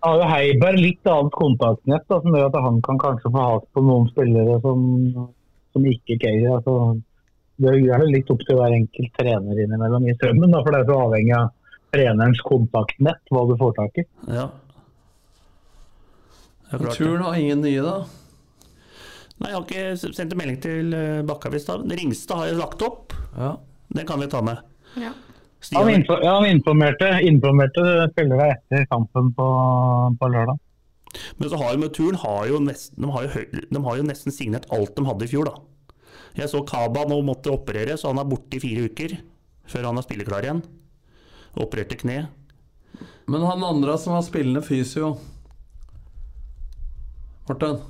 har 0.03 0.19
jo 0.19 0.27
Heiberg 0.29 0.81
litt 0.81 1.07
annet 1.09 1.37
kontaktnett, 1.37 2.05
da, 2.09 2.19
som 2.21 2.35
gjør 2.35 2.49
at 2.49 2.59
han 2.65 2.81
kan 2.85 3.01
kanskje 3.01 3.31
få 3.31 3.45
has 3.47 3.65
på 3.73 3.85
noen 3.85 4.09
spillere 4.11 4.59
som, 4.65 4.83
som 5.73 5.85
ikke 5.89 6.19
Casey. 6.21 6.49
Altså, 6.49 6.75
det 7.61 7.69
er 7.71 7.79
jo 7.81 8.09
litt 8.09 8.29
opp 8.33 8.41
til 8.45 8.57
hver 8.57 8.73
enkelt 8.73 9.13
trener 9.17 9.63
innimellom 9.63 10.09
i 10.09 10.17
strømmen, 10.17 10.51
da, 10.53 10.61
for 10.65 10.73
det 10.73 10.81
er 10.81 10.89
så 10.89 10.99
avhengig 11.05 11.37
av 11.37 11.53
trenerens 11.93 12.41
kontaktnett, 12.45 13.21
hva 13.29 13.45
du 13.49 13.57
får 13.57 13.73
tak 13.77 14.01
i. 14.01 14.07
Ja. 14.33 14.49
Det 16.62 16.62
er 16.62 16.62
Men 16.62 16.62
klart 16.62 16.62
det. 16.62 16.62
Turen 16.73 17.21
har 17.21 17.37
ingen 17.37 17.61
nye, 17.61 17.81
da? 17.85 17.97
Nei, 19.41 19.49
jeg 19.49 19.57
har 19.57 19.65
ikke 19.67 20.13
sendt 20.13 20.33
en 20.33 20.39
melding 20.39 20.59
til 20.63 20.95
Bakkavis. 21.27 21.67
Ringstad 21.69 22.39
har 22.39 22.51
jeg 22.51 22.59
lagt 22.61 22.85
opp. 22.85 23.15
Ja. 23.37 23.55
Den 23.93 24.07
kan 24.09 24.21
vi 24.21 24.29
ta 24.31 24.41
med. 24.45 24.61
Ja. 24.97 25.11
Han, 25.71 25.89
info, 25.89 26.17
ja, 26.19 26.35
han 26.39 26.49
informerte, 26.49 27.07
informerte 27.23 27.83
spillere 28.11 28.49
etter 28.57 28.85
kampen 28.91 29.31
på, 29.35 29.47
på 30.19 30.29
lørdag. 30.33 30.59
men 31.37 31.49
så 31.49 31.59
har 31.61 31.73
jo 31.73 31.81
med 31.83 31.93
turen 31.95 32.19
har 32.19 32.47
jo 32.49 32.59
nesten, 32.59 32.97
de, 32.99 33.11
har 33.13 33.23
jo 33.23 33.45
de 33.71 33.83
har 33.85 33.99
jo 33.99 34.07
nesten 34.09 34.35
signert 34.35 34.67
alt 34.75 34.95
de 34.97 35.05
hadde 35.07 35.27
i 35.27 35.31
fjor, 35.31 35.47
da. 35.47 35.55
Jeg 36.35 36.49
så 36.49 36.63
Kaba 36.67 37.05
nå 37.07 37.19
måtte 37.23 37.53
operere, 37.53 37.95
så 37.97 38.09
han 38.11 38.19
er 38.19 38.27
borte 38.27 38.57
i 38.57 38.63
fire 38.63 38.87
uker. 38.89 39.19
Før 39.69 39.87
han 39.87 39.99
er 40.01 40.05
spilleklar 40.05 40.43
igjen. 40.43 40.63
Opererte 41.61 41.99
kne. 42.01 42.23
Men 43.29 43.45
han 43.47 43.63
andre 43.63 43.95
som 44.01 44.17
var 44.17 44.25
spillende 44.25 44.63
fysio 44.65 45.13
Morten? 47.47 47.81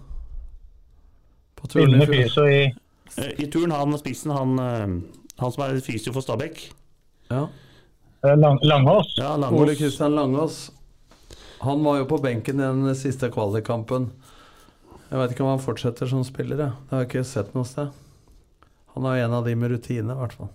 På 1.55 1.67
turen 1.67 2.01
i 2.01 2.05
fjor. 2.05 2.49
i 2.49 2.73
Eh, 3.17 3.41
I 3.43 3.47
turen 3.51 3.71
han 3.71 3.97
spissen, 3.97 4.31
han, 4.31 4.59
eh, 4.59 4.87
han 5.37 5.51
som 5.51 5.63
er 5.63 5.79
fysio 5.81 6.13
for 6.13 6.21
Stabæk. 6.25 6.71
Ja. 7.29 7.47
eh, 8.23 8.37
Lang, 8.37 8.59
Langås. 8.63 9.13
Ja, 9.17 9.35
Ole 9.51 9.75
Kristian 9.75 10.15
Langås. 10.15 10.71
Han 11.59 11.83
var 11.83 11.97
jo 11.97 12.05
på 12.05 12.17
benken 12.21 12.59
i 12.59 12.63
den 12.63 12.95
siste 12.95 13.29
kvalikkampen. 13.29 14.09
Jeg 15.09 15.19
vet 15.19 15.31
ikke 15.31 15.43
om 15.45 15.53
han 15.53 15.61
fortsetter 15.61 16.09
som 16.09 16.23
spiller, 16.23 16.57
jeg. 16.57 16.71
Det 16.71 16.89
har 16.89 17.03
jeg 17.03 17.09
ikke 17.11 17.23
sett 17.23 17.53
noe 17.53 17.65
sted. 17.69 17.91
Han 18.95 19.05
er 19.05 19.23
en 19.23 19.33
av 19.33 19.45
de 19.45 19.53
med 19.55 19.71
rutine, 19.71 20.11
i 20.11 20.17
hvert 20.17 20.33
fall. 20.33 20.49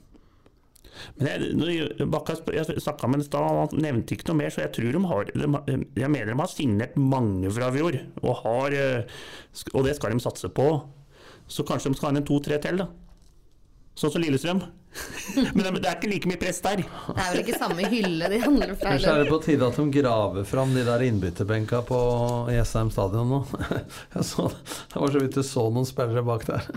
Men 1.19 1.31
jeg, 1.31 1.89
jeg 2.55 2.83
snakka 2.85 3.11
med 3.11 3.19
ham 3.19 3.25
i 3.25 3.27
stad, 3.27 3.49
han 3.49 3.83
nevnte 3.85 4.17
ikke 4.17 4.31
noe 4.31 4.41
mer, 4.43 4.55
så 4.55 4.65
jeg 4.65 4.75
tror 4.77 4.97
de 4.97 5.03
har 5.11 5.33
Jeg 5.35 6.13
mener 6.13 6.33
de 6.33 6.39
har 6.41 6.53
signert 6.53 6.97
mange 6.99 7.53
fra 7.55 7.71
i 7.73 7.77
fjor, 7.79 8.01
og, 8.23 8.33
har, 8.45 8.79
eh, 8.79 9.21
og 9.75 9.85
det 9.87 9.99
skal 9.99 10.15
de 10.15 10.25
satse 10.25 10.51
på. 10.55 10.71
Så 11.49 11.65
kanskje 11.65 11.93
de 11.93 11.99
skal 11.99 12.11
ha 12.11 12.17
inn 12.17 12.23
en 12.23 12.29
to-tre 12.29 12.61
til, 12.63 12.83
da. 12.83 12.91
Sånn 13.99 14.13
som 14.15 14.23
Lillestrøm. 14.23 14.61
Men 15.55 15.65
det, 15.65 15.73
det 15.83 15.89
er 15.89 15.97
ikke 15.97 16.11
like 16.11 16.31
mye 16.31 16.41
press 16.41 16.61
der. 16.65 16.83
Det 16.83 17.15
er 17.15 17.33
vel 17.33 17.43
ikke 17.43 17.59
samme 17.61 17.91
hylle 17.93 18.31
de 18.33 18.39
andre 18.47 18.77
fra 18.79 18.95
Kanskje 18.95 19.15
er 19.15 19.23
det 19.23 19.33
på 19.33 19.41
tide 19.45 19.69
at 19.69 19.79
de 19.79 19.87
graver 19.99 20.47
fram 20.49 20.75
de 20.77 20.85
der 20.87 21.05
innbytterbenka 21.09 21.83
på 21.89 21.99
Jessheim 22.55 22.93
stadion 22.95 23.35
nå. 23.35 23.43
Jeg 24.15 24.29
så, 24.31 24.49
det 24.93 25.03
var 25.03 25.15
så 25.15 25.25
vidt 25.25 25.39
du 25.39 25.45
så 25.47 25.69
noen 25.75 25.89
spillere 25.89 26.25
bak 26.27 26.47
der. 26.49 26.71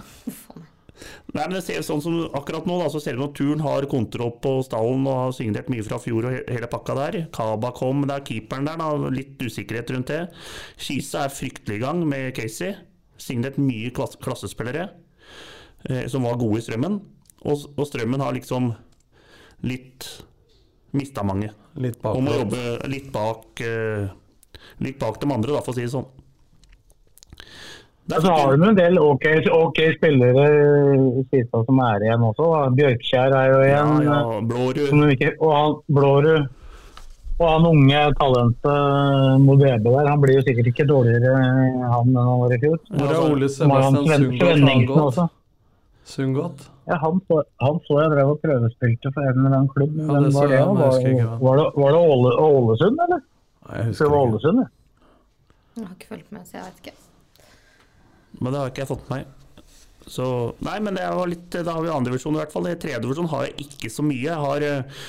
Nei, 1.31 1.45
men 1.45 1.55
det 1.55 1.63
ser 1.65 1.83
sånn 1.85 2.01
som 2.03 2.17
Akkurat 2.37 2.67
nå 2.69 2.77
da, 2.81 2.89
så 2.91 3.01
ser 3.01 3.17
det 3.17 3.25
ut 3.25 3.37
turen 3.37 3.63
har 3.63 3.87
kontroll 3.89 4.33
på 4.43 4.57
stallen 4.65 5.07
og 5.09 5.17
har 5.17 5.35
signert 5.35 5.71
mye 5.71 5.85
fra 5.85 5.99
fjor 6.01 6.27
og 6.29 6.51
hele 6.51 6.69
pakka 6.71 6.97
der. 6.97 7.19
Kaba 7.33 7.71
kom, 7.77 8.05
det 8.09 8.17
er 8.17 8.25
keeperen 8.27 8.69
der, 8.69 8.81
da, 8.81 9.11
litt 9.13 9.41
usikkerhet 9.41 9.93
rundt 9.95 10.11
det. 10.13 10.21
Kisa 10.81 11.25
er 11.25 11.33
fryktelig 11.33 11.79
i 11.79 11.83
gang 11.83 12.03
med 12.07 12.31
Casey. 12.37 12.75
Signert 13.21 13.59
mye 13.61 13.91
klass 13.95 14.17
klassespillere 14.21 14.89
eh, 15.89 16.05
som 16.11 16.25
var 16.27 16.39
gode 16.41 16.61
i 16.61 16.65
Strømmen. 16.65 16.99
Og, 17.41 17.67
og 17.75 17.85
Strømmen 17.89 18.21
har 18.21 18.35
liksom 18.37 18.71
litt 19.65 20.07
mista 20.97 21.23
mange. 21.25 21.51
Litt 21.81 22.01
bak. 22.01 22.17
jobbe 22.41 22.89
litt 22.91 23.11
bak, 23.13 23.61
eh, 23.63 24.09
litt 24.83 24.99
bak 24.99 25.21
de 25.21 25.29
andre, 25.29 25.55
da, 25.55 25.61
for 25.63 25.73
å 25.73 25.77
si 25.77 25.85
det 25.85 25.93
sånn. 25.93 26.09
Der 28.09 28.21
Så 28.21 28.31
har 28.33 28.57
du 28.57 28.63
en 28.65 28.75
del 28.75 28.97
ok, 28.99 29.25
okay 29.53 29.93
spillere 29.95 30.45
Sista 31.29 31.61
som 31.67 31.83
er 31.85 32.07
igjen 32.07 32.23
også. 32.25 32.47
Da. 32.53 32.63
Bjørkskjær 32.79 33.35
er 33.37 33.51
jo 33.53 33.59
igjen. 33.67 33.93
ja, 34.07 34.17
Blårud. 34.49 35.11
ikke, 35.13 35.35
og 35.39 35.53
han 35.55 35.77
Blårud 35.87 36.49
og 37.41 37.47
han 37.49 37.67
unge 37.71 38.01
talentet 38.19 39.41
Modebe 39.41 39.93
der, 39.93 40.09
han 40.11 40.21
blir 40.21 40.37
jo 40.37 40.43
sikkert 40.45 40.67
ikke 40.71 40.85
dårligere 40.89 41.31
han 41.37 42.11
enn 42.11 42.19
han 42.19 42.41
var 42.43 42.53
i 42.53 42.59
fjor. 42.61 42.77
Hvor 42.91 43.05
er 43.05 43.15
altså, 43.15 43.31
Ole 43.33 43.49
Sebastian 43.49 44.27
Sundgodt 44.41 45.01
også. 45.05 45.27
Sundgodt? 46.11 46.67
Ja, 46.89 46.97
han, 47.01 47.21
så, 47.29 47.41
han 47.61 47.79
så 47.87 47.99
jeg 48.01 48.13
drev 48.13 48.31
og 48.33 48.39
prøvespilte 48.43 49.11
for 49.15 49.25
en 49.25 49.37
eller 49.37 49.57
annen 49.57 49.69
klubb. 49.73 49.97
Ja, 49.97 50.21
det 50.25 50.33
var 50.35 50.49
det? 50.51 50.57
jeg, 50.59 50.67
men 50.67 50.81
jeg 50.81 50.85
Var, 50.85 50.95
husker 50.95 51.45
var 51.45 51.61
det, 51.61 51.67
var 51.83 51.95
det 51.95 52.01
Åle, 52.13 52.31
Ålesund, 52.45 53.03
eller? 53.05 53.21
Nei, 53.67 53.77
jeg 53.77 53.93
Det 53.93 54.09
var 54.09 54.17
ikke. 54.17 54.23
Ålesund, 54.25 54.63
ja. 54.63 54.69
Jeg 55.77 55.87
har 55.87 55.95
ikke 55.95 56.11
fulgt 56.13 56.31
med, 56.35 56.45
så 56.45 56.57
jeg 56.57 56.67
vet 56.67 56.83
ikke. 56.83 57.00
Men 58.41 58.53
det 58.53 58.59
har 58.61 58.71
ikke 58.71 58.83
jeg 58.83 58.91
fått 58.91 59.05
med 59.09 59.21
meg. 59.21 59.37
Så, 60.11 60.25
nei, 60.65 60.79
men 60.81 60.97
det 60.97 61.05
var 61.05 61.29
litt, 61.29 61.45
da 61.53 61.75
har 61.75 61.83
vi 61.85 61.91
andredivisjon 61.93 62.35
i 62.35 62.41
hvert 62.41 62.53
fall. 62.53 62.67
I 62.67 62.79
tredjedivisjon 62.81 63.29
har 63.31 63.45
jeg 63.47 63.67
ikke 63.67 63.91
så 63.93 64.03
mye. 64.05 64.25
Jeg 64.25 64.39
har 64.41 64.65
uh, 64.65 65.05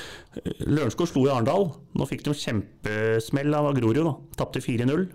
Lørenskog 0.68 1.08
slo 1.08 1.24
i 1.26 1.32
Arendal. 1.32 1.70
Nå 1.96 2.08
fikk 2.10 2.26
de 2.26 2.36
kjempesmell 2.36 3.56
av 3.56 3.72
Grorud. 3.78 4.12
Tapte 4.38 4.62
4-0. 4.62 5.08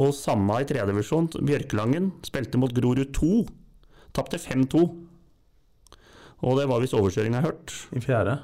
Og 0.00 0.14
samme 0.14 0.60
i 0.62 0.68
tredjedivisjon. 0.70 1.32
Bjørkelangen 1.42 2.12
spilte 2.26 2.62
mot 2.62 2.74
Grorud 2.74 3.10
2. 3.16 3.32
Tapte 4.16 4.38
5-2. 4.40 4.84
Og 6.40 6.56
det 6.56 6.68
var 6.70 6.80
visst 6.80 6.96
overkjøring, 6.96 7.36
har 7.36 7.50
hørt. 7.50 7.74
I 7.92 8.00
fjerde? 8.02 8.38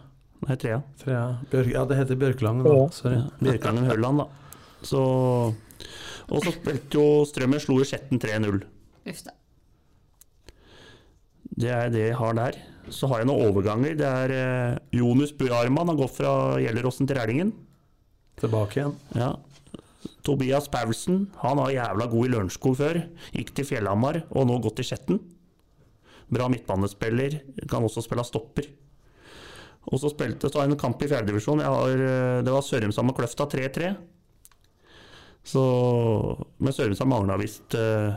Nei, 0.44 0.56
trea. 0.60 0.82
Trea. 1.00 1.22
Bjørk, 1.52 1.70
ja, 1.72 1.84
det 1.88 2.00
heter 2.02 2.18
Bjørkelangen, 2.20 2.66
da. 2.66 2.74
Sorry. 2.92 3.22
Bjørkelangen 3.40 3.88
Høland, 3.88 4.20
da. 4.20 4.26
Så, 4.84 5.00
og 6.30 6.42
så 6.42 6.52
spilte 6.54 6.98
jo 6.98 7.24
Strømmen 7.28 7.62
slo 7.62 7.78
i 7.82 7.86
Skjetten 7.86 8.20
3-0. 8.22 8.62
Uff 9.06 9.20
da. 9.26 9.34
Det 11.56 11.70
er 11.72 11.92
det 11.92 12.08
jeg 12.08 12.18
har 12.18 12.34
der. 12.36 12.58
Så 12.92 13.08
har 13.10 13.22
jeg 13.22 13.28
noen 13.30 13.48
overganger. 13.50 13.94
Det 13.98 14.06
er 14.06 14.34
eh, 14.34 14.78
Jonus 14.98 15.32
Buarman 15.34 15.90
har 15.92 15.98
gått 15.98 16.18
fra 16.18 16.32
Gjelleråsen 16.62 17.08
til 17.08 17.18
Rælingen. 17.18 17.52
Tilbake 18.40 18.80
igjen. 18.80 18.96
Ja. 19.16 19.32
Tobias 20.26 20.66
Paulsen, 20.70 21.28
han 21.40 21.58
var 21.58 21.70
jævla 21.70 22.08
god 22.10 22.26
i 22.26 22.30
Lørenskog 22.34 22.76
før. 22.78 22.98
Gikk 23.34 23.54
til 23.56 23.68
Fjellhamar 23.68 24.24
og 24.28 24.48
nå 24.50 24.58
gått 24.64 24.80
til 24.80 24.90
Skjetten. 24.90 25.22
Bra 26.34 26.50
midtbanespiller. 26.50 27.38
Kan 27.70 27.86
også 27.86 28.02
spille 28.04 28.26
stopper. 28.26 28.68
Og 29.86 30.02
så 30.02 30.10
spilte 30.10 30.50
så 30.50 30.64
en 30.64 30.74
kamp 30.78 31.02
i 31.02 31.08
fjerdedivisjon. 31.10 31.62
Det 31.62 32.52
var 32.52 32.64
Sørumsand 32.66 33.12
og 33.12 33.18
Kløfta 33.20 33.46
3-3. 33.54 33.92
Så 35.46 35.62
Men 36.58 36.74
Sørumsand 36.74 37.10
mangla 37.10 37.36
visst 37.38 37.76
eh, 37.78 38.16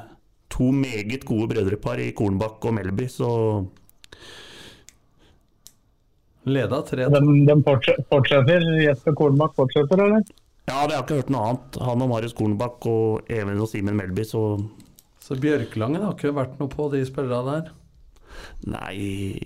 to 0.49 0.71
meget 0.73 1.25
gode 1.29 1.51
brødrepar 1.51 2.01
i 2.01 2.11
Kornbakk 2.17 2.65
og 2.65 2.73
Melby, 2.79 3.05
så 3.11 3.29
Leda 6.49 6.79
tre 6.87 7.05
Den, 7.13 7.45
den 7.45 7.61
fortsetter. 7.63 8.63
Jesper 8.81 9.13
Kornbakk 9.13 9.53
fortsetter, 9.57 10.01
eller? 10.01 10.23
Ja, 10.69 10.85
det 10.87 10.95
har 10.95 11.03
ikke 11.03 11.19
hørt 11.19 11.31
noe 11.33 11.47
annet. 11.49 11.77
Han 11.85 12.05
og 12.05 12.09
Marius 12.11 12.35
Kornbakk 12.37 12.85
og 12.89 13.29
Even 13.33 13.61
og 13.61 13.69
Simen 13.69 13.97
Melby, 13.99 14.25
så 14.25 14.57
Så 15.21 15.37
Bjørkelangen 15.37 16.01
har 16.01 16.15
ikke 16.15 16.33
vært 16.33 16.57
noe 16.57 16.71
på 16.71 16.87
de 16.93 17.03
spillerne 17.05 17.59
der. 17.59 17.73
Nei, 18.69 18.93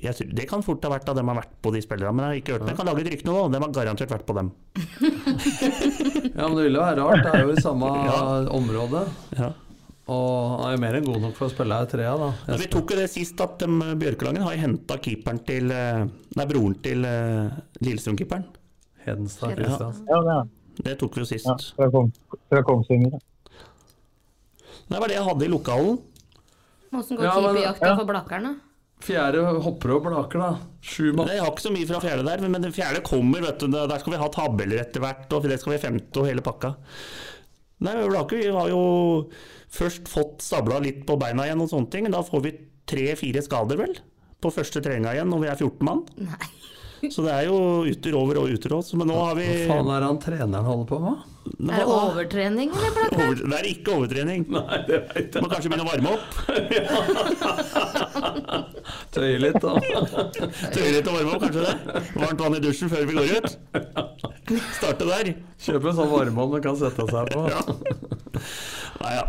jeg 0.03 0.29
det 0.35 0.45
kan 0.49 0.63
fort 0.65 0.83
ha 0.85 0.89
vært 0.93 1.09
av 1.09 1.15
dem 1.19 1.27
har 1.31 1.37
vært 1.41 1.53
på 1.63 1.71
de 1.73 1.81
spillerne, 1.83 2.13
men 2.15 2.25
jeg 2.25 2.29
har 2.31 2.39
ikke 2.41 2.53
hørt. 2.57 2.63
Men 2.65 2.73
jeg 2.73 2.79
kan 2.81 2.89
lage 2.91 3.03
et 3.05 3.11
rykte 3.13 3.27
nå, 3.29 3.35
og 3.45 3.51
De 3.53 3.61
har 3.63 3.73
garantert 3.79 4.13
vært 4.15 4.25
på 4.29 4.35
dem. 4.37 4.51
Ja, 6.33 6.47
men 6.47 6.55
det 6.57 6.63
ville 6.67 6.79
være 6.81 7.01
rart. 7.03 7.21
Det 7.25 7.33
er 7.37 7.43
jo 7.47 7.51
i 7.53 7.61
samme 7.61 7.89
Ja. 8.09 8.21
område. 8.53 9.03
Ja. 9.37 9.51
Og 10.13 10.31
han 10.59 10.65
er 10.67 10.71
jo 10.75 10.79
mer 10.83 10.95
enn 10.99 11.05
god 11.07 11.21
nok 11.23 11.35
for 11.37 11.47
å 11.47 11.51
spille 11.53 11.75
her 11.79 11.85
trea, 11.87 12.15
da. 12.19 12.31
Nei, 12.49 12.57
vi 12.59 12.67
tok 12.73 12.91
jo 12.91 12.97
det 12.99 13.05
sist 13.13 13.39
at 13.43 13.61
um, 13.63 13.77
Bjørkelangen 14.01 14.43
har 14.43 14.57
henta 14.59 14.97
keeperen 14.99 15.39
til 15.47 15.71
eh, 15.71 16.01
Nei, 16.35 16.45
broren 16.49 16.73
til 16.83 17.05
uh, 17.07 17.53
Lillestrøm-keeperen. 17.85 18.43
Hedenstad 19.05 19.53
Ja. 19.53 19.59
Kristiansen. 19.61 20.09
Ja, 20.11 20.19
det 20.27 20.83
Det 20.89 20.97
tok 20.99 21.15
vi 21.15 21.23
jo 21.23 21.29
sist. 21.29 21.47
ja, 21.47 21.55
fra, 21.77 21.87
Kong, 21.93 22.11
fra 22.51 22.63
Kongsvinger. 22.67 23.15
Det 24.89 24.99
var 24.99 25.07
det 25.07 25.15
jeg 25.15 25.23
hadde 25.29 25.45
i 25.47 25.51
lokalen. 25.53 26.01
Åssen 26.93 27.17
går 27.17 27.23
Ja, 27.29 27.33
keeperjakta 27.39 27.87
ja. 27.87 27.95
for 27.97 28.05
Blakkern, 28.09 28.43
da? 28.49 28.53
Fjerde 29.03 29.41
hopper 29.65 29.97
og 29.97 30.05
blaker, 30.05 30.39
da. 30.39 30.51
Sju 30.83 31.09
mann. 31.15 31.27
Jeg 31.31 31.43
har 31.43 31.51
ikke 31.51 31.65
så 31.65 31.73
mye 31.73 31.87
fra 31.89 31.99
fjerde 32.03 32.23
der, 32.27 32.43
men 32.47 32.63
den 32.63 32.75
fjerde 32.75 33.01
kommer. 33.03 33.43
vet 33.43 33.59
du. 33.59 33.67
Der 33.73 33.99
skal 33.99 34.15
vi 34.15 34.21
ha 34.21 34.29
tabeller 34.31 34.83
etter 34.83 35.03
hvert, 35.03 35.25
og 35.33 35.47
det 35.49 35.59
skal 35.59 35.75
vi 35.75 35.81
femte 35.83 36.21
og 36.21 36.29
hele 36.29 36.43
pakka. 36.45 36.73
Nei, 37.83 37.97
Blaker, 38.07 38.39
vi 38.39 38.53
har 38.55 38.69
jo 38.71 38.83
først 39.73 40.07
fått 40.07 40.43
stabla 40.45 40.79
litt 40.83 41.03
på 41.07 41.17
beina 41.19 41.49
igjen 41.49 41.63
og 41.65 41.71
sånne 41.73 41.91
ting. 41.91 42.07
Da 42.13 42.23
får 42.23 42.45
vi 42.45 42.53
tre-fire 42.87 43.43
skader, 43.43 43.81
vel? 43.81 43.97
På 44.43 44.51
første 44.53 44.79
treninga 44.83 45.15
igjen 45.17 45.31
når 45.31 45.43
vi 45.43 45.51
er 45.51 45.59
14 45.59 45.87
mann. 45.87 46.05
Nei. 46.23 46.51
Så 47.11 47.19
det 47.25 47.33
er 47.35 47.43
jo 47.49 47.57
ytter 47.89 48.13
over 48.15 48.37
og 48.43 48.47
ytter 48.53 48.71
også. 48.77 48.95
Men 48.99 49.07
nå 49.11 49.15
har 49.19 49.33
vi 49.35 49.43
Hva 49.67 49.73
faen 49.75 49.89
er 49.91 49.99
det 50.03 50.07
han 50.11 50.19
treneren 50.23 50.67
holder 50.69 50.87
på 50.93 50.97
med? 51.03 51.15
Nå- 51.59 51.73
Er 51.73 51.77
det 51.81 51.87
overtrening, 51.91 52.69
eller, 52.71 52.91
Blakeren? 52.95 53.23
Over, 53.25 53.35
det 53.51 53.57
er 53.57 53.65
ikke 53.67 53.91
overtrening. 53.97 54.41
Nei, 54.53 54.77
det 54.87 54.97
veit 55.09 55.35
Må 55.43 55.47
kanskje 55.51 55.67
begynne 55.73 55.83
å 55.83 55.91
varme 55.91 56.09
opp. 56.15 56.27
Tøye 59.13 59.37
litt, 59.43 59.59
da. 59.59 59.71
Tøye 60.73 60.91
litt 60.95 61.07
å 61.11 61.13
varme 61.17 61.31
opp, 61.35 61.43
kanskje 61.43 61.63
det. 61.67 61.75
Varmt 62.23 62.41
vann 62.45 62.57
i 62.57 62.63
dusjen 62.63 62.89
før 62.91 63.03
vi 63.09 63.13
går 63.17 63.27
ut. 63.37 63.49
Starte 64.79 65.03
der. 65.09 65.25
Kjøp 65.63 65.83
en 65.91 65.97
sånn 65.99 66.11
varmeovn 66.15 66.53
du 66.55 66.59
kan 66.63 66.77
sette 66.79 67.03
seg 67.11 67.23
på. 67.33 67.39
Ja. 67.51 67.61
Nei, 69.03 69.13
ja. 69.19 69.25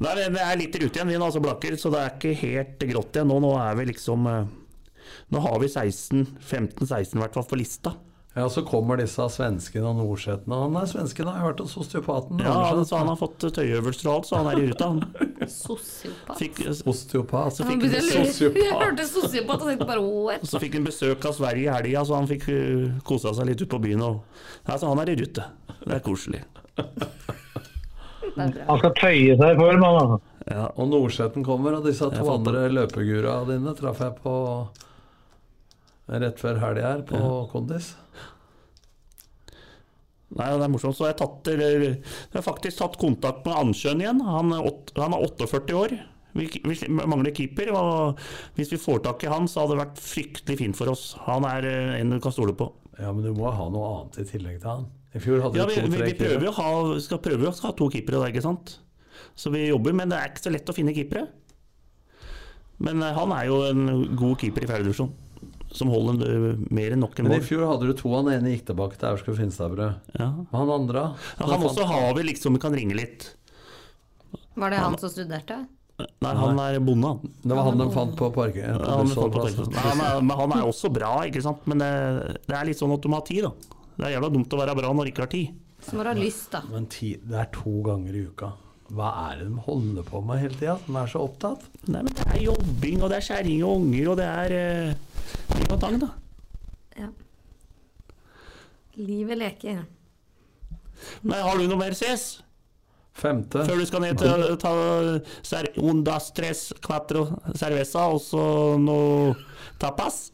Nei, 0.00 0.14
vi 0.32 0.40
er 0.40 0.56
litt 0.56 0.76
i 0.76 0.78
rute 0.84 0.96
igjen, 0.96 1.10
vi 1.12 1.18
nå, 1.20 1.26
altså 1.26 1.42
Blakker, 1.44 1.72
så 1.80 1.88
det 1.92 2.00
er 2.04 2.10
ikke 2.14 2.30
helt 2.40 2.78
grått 2.88 3.12
igjen 3.18 3.28
nå. 3.28 3.36
Nå 3.44 3.50
er 3.60 3.72
vi 3.80 3.84
liksom 3.90 4.20
eh, 4.30 4.44
Nå 5.30 5.42
har 5.44 5.58
vi 5.62 5.68
16, 5.70 6.26
15-16 6.42 7.16
i 7.16 7.22
hvert 7.22 7.36
fall 7.36 7.46
på 7.50 7.58
lista. 7.60 7.94
Ja, 8.34 8.44
så 8.48 8.62
kommer 8.62 8.94
disse 9.00 9.24
svenskene 9.34 9.88
og 9.90 9.96
nordsetene. 9.98 10.54
Han 10.54 10.76
er 10.78 10.86
svensken, 10.86 11.26
har 11.26 11.40
jeg 11.40 11.46
hørt 11.48 11.62
hos 11.64 11.72
osteopaten. 11.82 12.38
Ja, 12.44 12.52
han, 12.68 12.84
så 12.86 13.00
Han 13.00 13.08
har 13.10 13.18
fått 13.18 13.42
tøyøvelser 13.42 14.06
og 14.06 14.12
alt, 14.14 14.28
så 14.28 14.38
han 14.38 14.50
er 14.52 14.60
i 14.60 14.68
ruta. 14.68 14.90
Sosiopat. 15.50 16.36
fikk, 16.38 16.60
Osteopat. 16.86 17.56
så 17.56 17.66
fikk, 17.66 17.82
begynte 17.82 18.04
sosiopat. 18.06 18.60
Jeg 18.62 18.76
hørte 18.78 19.06
sosiopat 19.10 19.64
og 19.64 19.72
tenkte 19.72 19.88
bare 19.88 20.04
what? 20.04 20.46
så 20.46 20.62
fikk 20.62 20.78
han 20.78 20.86
besøk 20.86 21.26
av 21.26 21.34
Sverige 21.40 21.66
i 21.66 21.74
helga, 21.74 22.04
så 22.06 22.20
han 22.20 22.30
fikk 22.30 22.46
uh, 22.54 23.00
kosa 23.08 23.34
seg 23.34 23.50
litt 23.50 23.64
ute 23.64 23.70
på 23.74 23.82
byen. 23.82 24.04
Og, 24.06 24.44
ja, 24.68 24.76
så 24.78 24.92
han 24.92 25.02
er 25.02 25.10
i 25.10 25.18
rute. 25.18 25.46
Det 25.80 25.96
er 25.96 26.04
koselig. 26.06 26.44
Det 26.78 26.86
bra. 28.36 28.66
Han 28.68 28.78
skal 28.78 28.94
tøye 29.00 29.34
seg 29.40 29.56
i 29.56 29.58
form, 29.58 29.82
han 29.88 29.98
altså. 30.04 30.20
Ja. 30.50 30.68
Og 30.78 30.86
Nordseten 30.90 31.44
kommer, 31.46 31.80
og 31.80 31.86
disse 31.86 32.06
Jeg 32.06 32.22
to 32.22 32.30
andre 32.30 32.68
løpegura 32.70 33.40
dine 33.48 33.74
traff 33.78 34.00
jeg 34.04 34.14
på 34.22 34.36
rett 36.10 36.42
før 36.42 36.60
helga 36.62 36.92
her, 36.94 37.02
på 37.06 37.20
Kondis. 37.52 37.94
Nei, 40.30 40.46
det 40.54 40.62
er 40.62 40.70
morsomt. 40.70 40.94
Så 40.94 41.08
jeg 41.08 41.18
tatt, 41.18 41.48
eller, 41.50 41.84
jeg 41.88 42.36
har 42.36 42.46
faktisk 42.46 42.78
tatt 42.78 42.98
kontakt 43.00 43.42
med 43.46 43.56
Ansjøen 43.64 44.02
igjen. 44.02 44.22
Han 44.22 44.54
er, 44.54 44.66
8, 44.70 44.94
han 45.02 45.16
er 45.16 45.24
48 45.26 45.78
år. 45.78 45.96
Vi, 46.38 46.46
vi 46.62 46.76
mangler 46.94 47.34
keeper. 47.34 47.72
og 47.74 48.20
Hvis 48.58 48.70
vi 48.74 48.78
får 48.78 49.02
tak 49.06 49.24
i 49.26 49.32
han, 49.32 49.48
så 49.50 49.64
hadde 49.64 49.74
det 49.74 49.82
vært 49.82 50.04
fryktelig 50.04 50.60
fint 50.60 50.78
for 50.78 50.92
oss. 50.92 51.10
Han 51.26 51.46
er 51.48 51.66
eh, 51.66 51.96
en 51.98 52.14
du 52.14 52.20
kan 52.22 52.34
stole 52.34 52.54
på. 52.54 52.70
Ja, 53.00 53.10
men 53.10 53.24
du 53.24 53.32
må 53.34 53.50
ha 53.50 53.66
noe 53.72 53.90
annet 53.96 54.20
i 54.22 54.28
tillegg 54.28 54.60
til 54.62 54.70
han. 54.70 54.86
I 55.10 55.22
fjor 55.24 55.42
hadde 55.42 55.58
Ja, 55.58 55.66
vi, 55.66 55.80
vi, 55.82 55.98
to-tre 56.12 56.38
vi 56.38 56.50
å 56.50 56.54
ha, 56.54 56.70
skal 57.02 57.22
prøve 57.24 57.50
å 57.50 57.54
ha 57.64 57.74
to 57.74 57.90
keepere, 57.90 58.20
der, 58.20 58.30
ikke 58.30 58.46
sant? 58.46 58.76
Så 59.34 59.50
vi 59.50 59.66
jobber, 59.66 59.96
men 59.96 60.12
det 60.12 60.20
er 60.20 60.30
ikke 60.30 60.46
så 60.46 60.54
lett 60.54 60.70
å 60.70 60.76
finne 60.76 60.94
keepere. 60.94 61.26
Men 62.86 63.02
eh, 63.02 63.16
han 63.18 63.34
er 63.34 63.50
jo 63.50 63.64
en 63.66 64.14
god 64.14 64.38
keeper 64.44 64.62
i 64.62 64.70
fjerdedivisjon. 64.70 65.10
Som 65.74 65.90
holder 65.92 66.22
eh, 66.26 66.62
mer 66.74 66.94
enn 66.94 67.02
nok 67.04 67.18
en 67.18 67.28
mål. 67.28 67.36
Men 67.36 67.42
i 67.42 67.46
fjor 67.46 67.66
hadde 67.68 67.90
du 67.90 67.96
to, 67.98 68.12
han 68.16 68.30
ene 68.32 68.54
gikk 68.54 68.68
tilbake 68.70 68.98
til 69.00 69.10
Aurskog 69.12 69.36
Finstadbrød. 69.38 70.14
Ja. 70.18 70.30
Han 70.54 70.72
andre 70.76 71.10
Ja, 71.38 71.50
han 71.52 71.66
også 71.68 71.86
har 71.88 72.14
vi 72.18 72.26
liksom 72.30 72.56
vi 72.58 72.62
kan 72.62 72.74
ringe 72.76 72.96
litt. 72.98 73.28
Var 74.58 74.72
det 74.74 74.80
han 74.82 74.98
som 75.00 75.12
studerte? 75.12 75.62
Nei, 76.24 76.32
han 76.36 76.60
er 76.62 76.78
bonde, 76.80 77.10
han. 77.12 77.34
Det 77.42 77.56
var 77.56 77.66
han 77.68 77.80
de 77.80 77.86
fant 77.92 78.14
på 78.16 78.30
parken. 78.32 78.62
Ja, 78.64 78.78
han, 78.78 79.10
fant 79.10 79.18
på 79.18 79.42
bussholdeplassen. 79.44 79.74
Nei, 79.74 79.84
han, 79.84 80.00
er, 80.06 80.22
men 80.24 80.38
han 80.38 80.54
er 80.56 80.64
også 80.68 80.90
bra, 80.92 81.12
ikke 81.28 81.42
sant. 81.44 81.66
Men 81.70 81.82
det, 81.82 81.90
det 82.46 82.56
er 82.56 82.70
litt 82.70 82.80
sånn 82.80 82.94
at 82.94 83.04
du 83.04 83.10
må 83.12 83.20
ha 83.20 83.26
tid, 83.26 83.46
da. 83.46 83.76
Det 83.98 84.08
er 84.08 84.14
jævla 84.16 84.30
dumt 84.32 84.56
å 84.56 84.60
være 84.62 84.76
bra 84.78 84.94
når 84.96 85.06
du 85.06 85.12
ikke 85.12 85.26
har 85.26 85.32
tid. 85.34 85.60
Så 85.84 85.96
må 85.96 86.04
du 86.04 86.10
ha 86.12 86.16
lyst, 86.16 86.48
da. 86.54 86.62
Men 86.72 86.88
ti, 86.92 87.14
det 87.20 87.38
er 87.42 87.52
to 87.52 87.74
ganger 87.84 88.16
i 88.16 88.24
uka. 88.30 88.50
Hva 88.96 89.10
er 89.28 89.42
det 89.42 89.50
de 89.52 89.62
holder 89.68 90.06
på 90.08 90.22
med 90.26 90.40
hele 90.42 90.56
tida? 90.56 90.78
De 90.86 90.96
er 90.98 91.12
så 91.12 91.22
opptatt. 91.22 91.68
Nei, 91.86 92.00
men 92.00 92.10
det 92.16 92.26
er 92.26 92.40
jobbing, 92.48 93.04
og 93.04 93.12
det 93.12 93.20
er 93.20 93.28
kjerring 93.28 93.62
og 93.62 93.84
unger, 93.84 94.10
og 94.10 94.18
det 94.18 94.30
er 94.30 94.56
ting 95.54 95.66
og 95.70 95.80
tang, 95.82 95.98
da. 96.02 96.10
Ja. 96.98 97.08
Livet 99.00 99.38
leker. 99.40 99.82
Nei, 101.24 101.40
har 101.40 101.58
du 101.58 101.66
noe 101.68 101.80
mer 101.80 101.96
CS? 101.96 102.42
Femte. 103.20 103.64
Før 103.66 103.80
du 103.80 103.86
skal 103.88 104.04
ned 104.04 104.20
til 104.20 104.44
å 104.52 104.56
ta 104.60 104.72
ser, 105.46 105.70
undas 105.80 106.30
tres 106.36 106.68
quattro 106.84 107.26
cerveza 107.58 108.06
og 108.12 108.20
så 108.24 108.44
noe 108.80 109.34
tapas? 109.82 110.28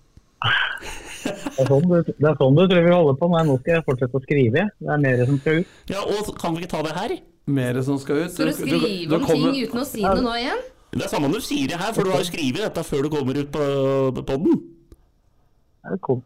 Det 1.27 1.33
er 1.33 1.71
sånn 1.71 1.89
du, 1.89 1.97
det 2.07 2.29
er 2.29 2.37
sånn 2.39 2.59
du 2.59 2.63
tror 2.69 2.85
vi 2.85 2.93
holder 2.93 3.17
på. 3.19 3.31
Nei, 3.33 3.43
nå 3.49 3.57
skal 3.63 3.79
jeg 3.79 3.87
fortsette 3.89 4.21
å 4.21 4.23
skrive. 4.23 4.67
Det 4.79 4.93
er 4.93 5.03
mer 5.03 5.25
som 5.25 5.41
skal 5.41 5.63
ut. 5.63 5.75
Ja, 5.91 6.05
og 6.05 6.31
kan 6.39 6.55
vi 6.55 6.63
ikke 6.63 6.75
ta 6.77 6.85
det 6.87 6.95
her? 6.99 7.17
Mer 7.57 7.81
som 7.87 7.99
skal 8.03 8.25
ut. 8.25 8.35
Skal 8.35 8.53
du 8.53 8.57
skrive 8.61 9.19
om 9.19 9.27
ting 9.27 9.47
uten 9.65 9.83
å 9.83 9.87
si 9.89 10.05
det 10.05 10.23
nå 10.23 10.39
igjen? 10.39 10.65
Det 10.97 11.05
er 11.05 11.13
samme 11.13 11.29
om 11.29 11.35
du 11.35 11.43
sier 11.45 11.69
det 11.73 11.81
her, 11.81 11.93
for 11.97 12.07
du 12.07 12.13
har 12.15 12.23
jo 12.23 12.29
skrevet 12.29 12.63
dette 12.63 12.85
før 12.87 13.07
du 13.07 13.11
kommer 13.13 13.41
ut 13.41 13.51
på, 13.53 13.65
på 14.17 14.27
podden. 14.31 14.61
Det, 15.91 16.01
kom, 16.05 16.23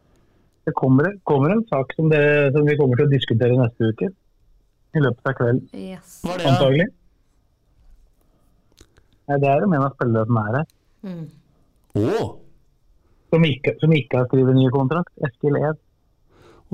det 0.66 0.74
kommer, 0.78 1.12
kommer 1.28 1.54
en 1.54 1.64
sak 1.68 1.92
som, 1.96 2.08
det, 2.12 2.22
som 2.54 2.66
vi 2.66 2.76
kommer 2.78 3.00
til 3.00 3.08
å 3.08 3.12
diskutere 3.12 3.58
neste 3.58 3.90
uke. 3.92 4.10
I 4.90 5.02
løpet 5.04 5.30
av 5.30 5.36
kvelden, 5.38 5.66
Yes. 5.76 6.16
Hva 6.24 6.34
er 6.34 6.40
det? 6.40 6.44
da? 6.46 6.52
antagelig. 6.54 6.86
Nei, 9.30 9.36
det 9.38 9.50
er 9.50 9.62
jo 9.62 9.68
en 9.70 9.84
av 9.86 9.92
spillerne 9.94 10.26
som 10.26 10.38
er 10.40 10.56
her. 10.58 10.70
Mm. 11.06 11.26
Oh. 12.00 12.30
Som 13.30 13.44
ikke, 13.46 13.76
som 13.78 13.92
ikke 13.94 14.18
har 14.18 14.26
skrevet 14.26 14.58
ny 14.58 14.66
kontrakt. 14.74 15.12
Eskil 15.28 15.58
Ed. 15.60 15.78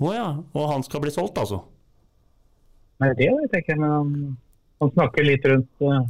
å 0.00 0.12
ja. 0.14 0.28
Og 0.56 0.70
han 0.70 0.84
skal 0.86 1.02
bli 1.04 1.12
solgt, 1.12 1.36
altså? 1.42 1.60
Nei, 3.02 3.10
det 3.18 3.28
vet 3.28 3.52
jeg 3.52 3.66
ikke, 3.66 3.76
men 3.76 3.92
han, 3.92 4.14
han 4.80 4.92
snakker 4.94 5.26
litt 5.26 5.44
rundt 5.50 5.84
uh, 5.84 6.00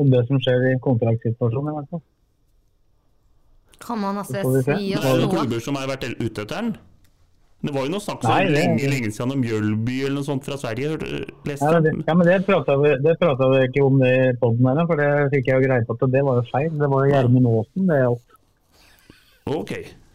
om 0.00 0.08
det 0.12 0.22
som 0.30 0.40
skjer 0.40 0.70
i 0.70 0.78
kontraktsituasjonen. 0.86 1.74
i 1.74 1.76
hvert 1.76 1.92
fall. 1.92 2.02
Kan 3.80 3.98
man 4.02 4.20
altså 4.20 4.40
si 4.62 4.92
Det 4.92 4.98
oss 4.98 5.04
noe? 5.04 5.16
jo 5.16 5.26
det 5.26 5.30
klubber 5.34 5.60
som 5.64 5.78
har 5.80 5.88
vært 5.88 6.06
ute 6.20 6.42
etter 6.44 6.54
den. 6.56 6.70
Det 7.60 7.72
var 7.76 7.84
jo 7.84 7.92
noe 7.92 8.00
snakk 8.00 8.22
om 8.24 8.30
Nei, 8.30 8.44
det- 8.46 8.52
lenge, 8.56 8.88
lenge 8.88 9.08
siden 9.12 9.32
om 9.34 9.40
Mjølby 9.40 9.96
eller 10.06 10.14
noe 10.20 10.24
sånt 10.24 10.44
fra 10.44 10.56
Sverige. 10.56 10.96
Leste 11.44 11.64
Ja, 11.66 11.72
men 11.72 11.82
det, 11.84 11.92
ja, 12.06 12.14
men 12.14 12.26
det 12.26 12.36
prata 12.46 12.76
vi, 12.80 12.92
vi 13.04 13.66
ikke 13.68 13.84
om 13.84 14.02
i 14.02 14.14
poden 14.40 14.68
her, 14.70 14.86
for 14.88 14.96
det 14.96 15.08
fikk 15.34 15.50
jeg 15.50 15.60
jo 15.60 15.66
greie 15.68 15.84
på 15.84 15.96
at 15.96 16.06
det 16.14 16.22
var 16.24 16.40
jo 16.40 16.44
feil. 16.52 16.70
Det 16.78 16.88
var 16.88 17.04
jo 17.04 17.12
Gjermund 17.12 17.50
Aasen 17.52 17.90
det 17.90 18.00
òg. 18.08 18.20
Ok. 19.50 19.72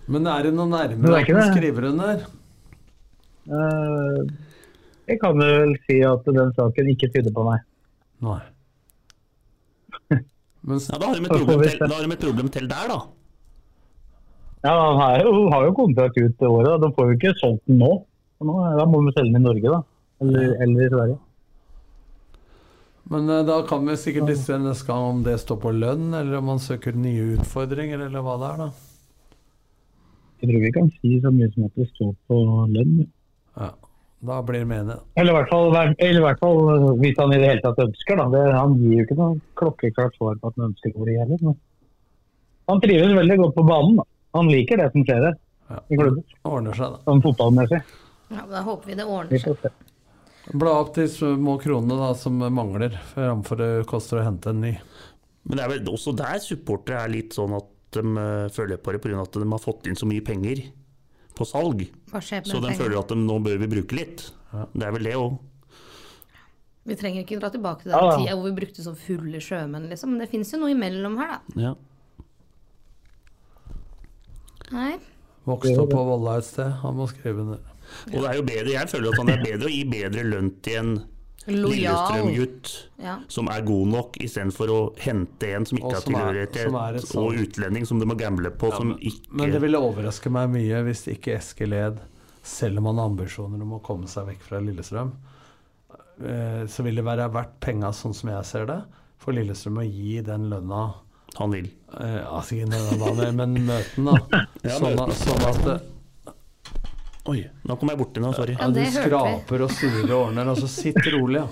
Men 0.08 0.28
er 0.28 0.44
det 0.44 0.54
noe 0.54 0.66
er 0.66 0.90
nærmere 0.96 1.22
at 1.22 1.28
det. 1.28 1.46
skriver 1.54 1.86
under? 1.92 2.26
Uh, 3.46 4.26
jeg 5.06 5.20
kan 5.22 5.38
vel 5.38 5.76
si 5.86 6.00
at 6.02 6.26
den 6.26 6.54
saken 6.58 6.90
ikke 6.96 7.12
tyder 7.14 7.34
på 7.34 7.46
meg. 7.46 7.62
Nei. 8.26 8.40
Men 10.66 10.80
Ja, 10.82 10.98
da 10.98 11.12
har 11.12 11.14
de 11.20 11.26
et 11.26 11.30
problem 11.30 11.62
vi 11.62 11.70
til, 11.70 11.78
da 11.86 11.94
har 11.94 12.02
de 12.08 12.12
et 12.18 12.26
problem 12.26 12.50
til 12.50 12.68
der, 12.70 12.88
da. 12.90 13.00
Ja, 14.66 14.74
Han 14.82 14.98
har 14.98 15.20
jo, 15.22 15.34
har 15.54 15.68
jo 15.68 15.76
kontrakt 15.78 16.18
ut 16.18 16.42
i 16.42 16.50
året, 16.50 16.72
Da. 16.72 16.78
de 16.82 16.94
får 16.98 17.12
jo 17.12 17.18
ikke 17.20 17.34
solgt 17.42 17.62
den 17.70 17.78
nå. 17.84 17.92
Nå 18.46 18.56
da 18.80 18.86
må 18.90 19.04
vi 19.06 19.14
selge 19.16 19.32
den 19.32 19.42
i 19.42 19.46
Norge, 19.46 19.72
da. 19.76 19.82
Eller, 20.26 20.56
eller 20.64 20.86
i 20.86 20.90
Sverige. 20.90 21.18
Men 23.14 23.30
eh, 23.30 23.44
da 23.46 23.60
kan 23.70 23.86
vi 23.86 23.96
sikkert 24.02 24.32
diskutere 24.32 24.64
neste 24.64 24.88
gang 24.90 25.04
om 25.12 25.24
det 25.26 25.38
står 25.44 25.60
på 25.62 25.74
lønn, 25.76 26.08
eller 26.18 26.40
om 26.40 26.50
man 26.50 26.62
søker 26.64 26.98
nye 26.98 27.36
utfordringer, 27.38 28.08
eller 28.08 28.26
hva 28.26 28.38
det 28.42 28.50
er, 28.50 28.64
da. 28.64 28.70
Jeg 30.42 30.50
tror 30.50 30.64
vi 30.66 30.72
kan 30.76 30.90
si 30.98 31.12
så 31.22 31.32
mye 31.34 31.52
som 31.54 31.68
at 31.70 31.78
det 31.80 31.88
står 31.94 32.16
på 32.30 32.40
lønn. 32.74 32.96
Ja. 33.56 33.70
Da 34.26 34.40
blir 34.42 34.64
det 34.64 34.70
menig. 34.72 34.96
Eller 35.20 35.34
i 35.34 35.36
hvert 35.38 35.52
fall, 35.52 35.68
eller 35.76 36.18
i 36.18 36.24
hvert 36.24 36.40
fall 36.42 36.96
hvis 36.98 37.18
han 37.20 37.34
i 37.36 37.38
det 37.38 37.50
hele 37.52 37.62
tatt 37.62 37.82
ønsker. 37.84 38.18
Da. 38.18 38.26
Det, 38.34 38.42
han 38.56 38.74
gir 38.80 38.96
jo 38.96 39.06
ikke 39.06 39.18
noe 39.20 39.36
klokkeklart 39.60 40.18
svar 40.18 40.40
på 40.42 40.50
at 40.50 40.58
han 40.58 40.72
ønsker 40.72 40.96
å 40.96 41.06
bli 41.06 41.18
heller. 41.20 41.56
Han 42.72 42.82
trives 42.82 43.14
veldig 43.20 43.38
godt 43.44 43.56
på 43.60 43.66
banen. 43.68 44.00
Da. 44.00 44.06
Han 44.36 44.50
liker 44.52 44.78
det 44.84 44.92
som 44.94 45.06
skjer 45.08 45.24
her 45.30 45.36
Ja. 45.72 45.80
i 45.90 45.98
klubben, 45.98 46.24
Ordner 46.46 46.76
seg, 46.78 46.92
da. 46.94 47.00
sånn 47.08 47.22
fotballmessig. 47.24 47.80
Ja, 48.36 48.44
da 48.52 48.62
håper 48.66 48.86
vi 48.92 48.96
det 49.00 49.06
ordner 49.10 49.40
seg. 49.42 49.72
Bla 50.54 50.76
opp 50.84 50.92
de 50.94 51.08
små 51.10 51.56
kronene 51.62 51.96
da, 51.98 52.12
som 52.14 52.38
mangler, 52.38 52.94
framfor 53.16 53.58
det 53.58 53.70
koster 53.90 54.20
å 54.22 54.26
hente 54.28 54.52
en 54.54 54.62
ny. 54.62 54.76
Men 55.46 55.58
det 55.58 55.64
er 55.66 55.72
vel 55.72 55.90
også 55.94 56.14
der 56.18 56.38
supportere 56.44 57.02
er 57.06 57.10
litt 57.16 57.34
sånn 57.34 57.56
at 57.58 57.66
de 57.96 58.02
eh, 58.02 58.50
føler 58.54 58.78
på 58.78 58.92
det 58.94 59.02
pga. 59.02 59.22
at 59.24 59.32
de 59.40 59.48
har 59.50 59.62
fått 59.64 59.88
inn 59.90 59.96
så 59.98 60.06
mye 60.10 60.22
penger 60.26 60.62
på 61.36 61.46
salg. 61.50 61.88
Hva 62.12 62.22
skjer 62.22 62.46
Så 62.46 62.60
de 62.62 62.68
penger? 62.70 62.78
føler 62.84 63.00
at 63.00 63.08
de, 63.10 63.16
nå 63.16 63.40
bør 63.46 63.58
vi 63.64 63.68
bruke 63.74 63.98
litt. 63.98 64.30
Det 64.74 64.84
er 64.86 64.92
vel 64.92 65.04
det 65.10 65.16
òg. 65.18 65.40
Vi 66.86 66.96
trenger 66.96 67.24
ikke 67.26 67.40
dra 67.42 67.50
tilbake 67.50 67.82
til 67.88 67.92
Ja, 67.92 68.00
den 68.02 68.10
ja. 68.12 68.18
tida 68.26 68.36
hvor 68.38 68.46
vi 68.52 68.56
brukte 68.62 68.84
så 68.86 68.94
fulle 68.96 69.40
sjømenn, 69.42 69.90
liksom. 69.90 70.12
Men 70.14 70.20
det 70.20 70.30
fins 70.30 70.52
jo 70.54 70.60
noe 70.62 70.74
imellom 70.76 71.18
her, 71.18 71.40
da. 71.40 71.62
Ja. 71.62 71.74
Nei. 74.72 74.96
Vokste 75.46 75.78
opp 75.84 75.92
på 75.94 76.04
Volla 76.08 76.38
et 76.40 76.48
sted, 76.48 76.72
han 76.82 76.96
må 76.98 77.06
skrive 77.12 77.44
ned. 77.46 77.74
Og 78.14 78.16
det 78.24 78.30
er 78.32 78.40
jo 78.40 78.46
bedre, 78.48 78.72
jeg 78.74 78.90
føler 78.90 79.12
at 79.14 79.20
han 79.22 79.30
er 79.36 79.44
bedre 79.44 79.68
å 79.70 79.74
gi 79.76 79.84
bedre 79.86 80.24
lønn 80.26 80.50
til 80.66 80.80
en. 80.82 80.96
Lillestrøm-gutt 81.46 82.72
Ja. 82.98 83.20
som 83.28 83.48
er 83.54 83.62
god 83.62 83.88
nok, 83.92 84.16
istedenfor 84.18 84.72
å 84.74 84.80
hente 84.98 85.52
en 85.54 85.66
som 85.70 85.78
ikke 85.78 85.92
har 85.94 86.02
tilhørighet 86.02 87.16
og 87.22 87.38
utlending 87.38 87.86
som 87.86 88.00
de 88.00 88.08
må 88.10 88.16
gamble 88.18 88.50
på, 88.50 88.72
som 88.74 88.96
ikke 88.98 89.30
Men 89.32 89.52
det 89.54 89.62
ville 89.62 89.78
overraske 89.78 90.32
meg 90.34 90.50
mye 90.50 90.82
hvis 90.88 91.06
ikke 91.14 91.36
Eskil 91.38 91.74
Ed, 91.78 92.00
selv 92.42 92.80
om 92.82 92.86
han 92.90 92.98
har 92.98 93.12
ambisjoner 93.12 93.62
om 93.62 93.74
å 93.78 93.82
komme 93.86 94.08
seg 94.10 94.26
vekk 94.32 94.42
fra 94.48 94.60
Lillestrøm, 94.60 95.12
eh, 96.26 96.66
så 96.66 96.84
vil 96.84 96.96
det 96.96 97.06
være 97.06 97.30
verdt 97.32 97.60
penga, 97.60 97.92
sånn 97.94 98.16
som 98.16 98.30
jeg 98.34 98.44
ser 98.46 98.66
det, 98.66 98.82
for 99.22 99.32
Lillestrøm 99.38 99.78
å 99.82 99.86
gi 99.86 100.22
den 100.26 100.50
lønna 100.50 100.96
han 101.38 101.52
vil. 101.52 101.70
Eh, 102.02 102.22
Altså 102.28 102.56
ikke 102.58 102.70
nødvendig, 102.74 103.30
men 103.40 103.58
møten, 103.68 104.10
da. 104.12 104.16
Ja, 104.66 104.78
Sånn, 104.80 105.00
at- 105.00 105.18
sånn 105.22 105.46
at 105.50 105.68
eh, 105.76 105.92
Oi, 107.32 107.40
nå 107.66 107.76
kom 107.82 107.90
jeg 107.90 107.98
borti 107.98 108.22
noe, 108.22 108.36
sorry. 108.38 108.54
Ja, 108.60 108.68
du 108.70 108.82
skraper 108.94 109.64
og 109.66 109.72
surrer 109.74 110.12
og 110.14 110.28
ordner, 110.28 110.52
altså 110.52 110.68
sitt 110.70 111.00
rolig, 111.10 111.40
ja. 111.42 111.48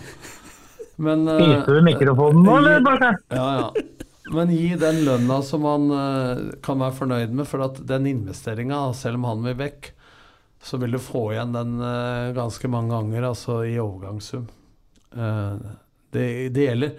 Men 1.01 1.23
eh, 1.31 1.39
Spiser 1.41 1.79
du 1.79 1.87
mikrofonen 1.87 2.43
nå, 2.45 2.57
eller? 2.59 2.83
Bare? 2.85 3.09
Ja, 3.33 3.47
ja. 3.57 4.03
Men 4.33 4.51
gi 4.53 4.69
den 4.79 5.01
lønna 5.07 5.39
som 5.43 5.65
han 5.67 5.87
eh, 5.97 6.43
kan 6.63 6.77
være 6.79 6.95
fornøyd 6.99 7.33
med, 7.39 7.49
for 7.49 7.65
at 7.65 7.81
den 7.89 8.05
investeringa, 8.11 8.83
selv 8.97 9.17
om 9.19 9.25
han 9.31 9.41
vil 9.49 9.57
vekk, 9.63 9.89
så 10.63 10.77
vil 10.79 10.93
du 10.95 11.01
få 11.01 11.25
igjen 11.33 11.57
den 11.57 11.73
eh, 11.83 12.29
ganske 12.37 12.69
mange 12.71 12.93
ganger, 12.93 13.25
altså 13.33 13.57
i 13.67 13.73
overgangssum. 13.81 14.45
Eh, 15.17 15.57
det, 16.13 16.27
det 16.55 16.69
gjelder 16.69 16.93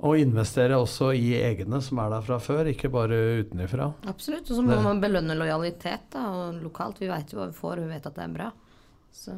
å 0.00 0.14
investere 0.16 0.78
også 0.80 1.10
i 1.16 1.34
egne 1.36 1.80
som 1.84 1.98
er 2.00 2.08
der 2.14 2.22
fra 2.24 2.38
før, 2.40 2.68
ikke 2.72 2.88
bare 2.92 3.18
utenifra. 3.42 3.90
Absolutt. 4.08 4.48
Og 4.50 4.56
så 4.56 4.62
må 4.64 4.70
Det- 4.76 4.84
man 4.84 5.00
belønne 5.00 5.36
lojalitet 5.36 6.08
da, 6.10 6.22
og 6.30 6.62
lokalt. 6.62 6.98
Vi 7.00 7.08
veit 7.08 7.30
jo 7.32 7.38
hva 7.38 7.46
vi 7.50 7.52
får, 7.58 7.72
og 7.78 7.84
vi 7.84 7.92
vet 7.94 8.06
at 8.06 8.14
det 8.14 8.24
er 8.24 8.34
bra. 8.34 8.50
Så 9.12 9.32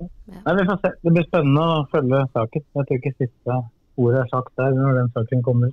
Nei, 0.00 0.54
vi 0.56 0.64
får 0.64 0.78
se. 0.80 0.90
Det 1.02 1.12
blir 1.12 1.26
spennende 1.28 1.60
å 1.60 1.88
følge 1.92 2.22
saken. 2.32 2.62
Jeg 2.74 2.86
tror 2.88 2.98
ikke 3.00 3.16
siste 3.18 3.56
ordet 4.00 4.20
er 4.22 4.28
sagt 4.32 4.54
der 4.56 4.72
når 4.72 4.94
den 5.00 5.10
saken 5.16 5.42
kommer. 5.42 5.72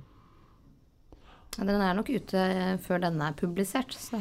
ja, 1.58 1.64
den 1.64 1.80
er 1.80 1.94
nok 1.94 2.10
ute 2.10 2.34
eh, 2.36 2.76
før 2.76 3.00
denne 3.00 3.22
er 3.30 3.32
publisert. 3.32 3.94
Så 3.96 4.20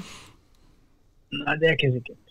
Nei, 1.34 1.58
det 1.60 1.68
er 1.70 1.76
ikke 1.76 1.92
sikkert. 1.98 2.24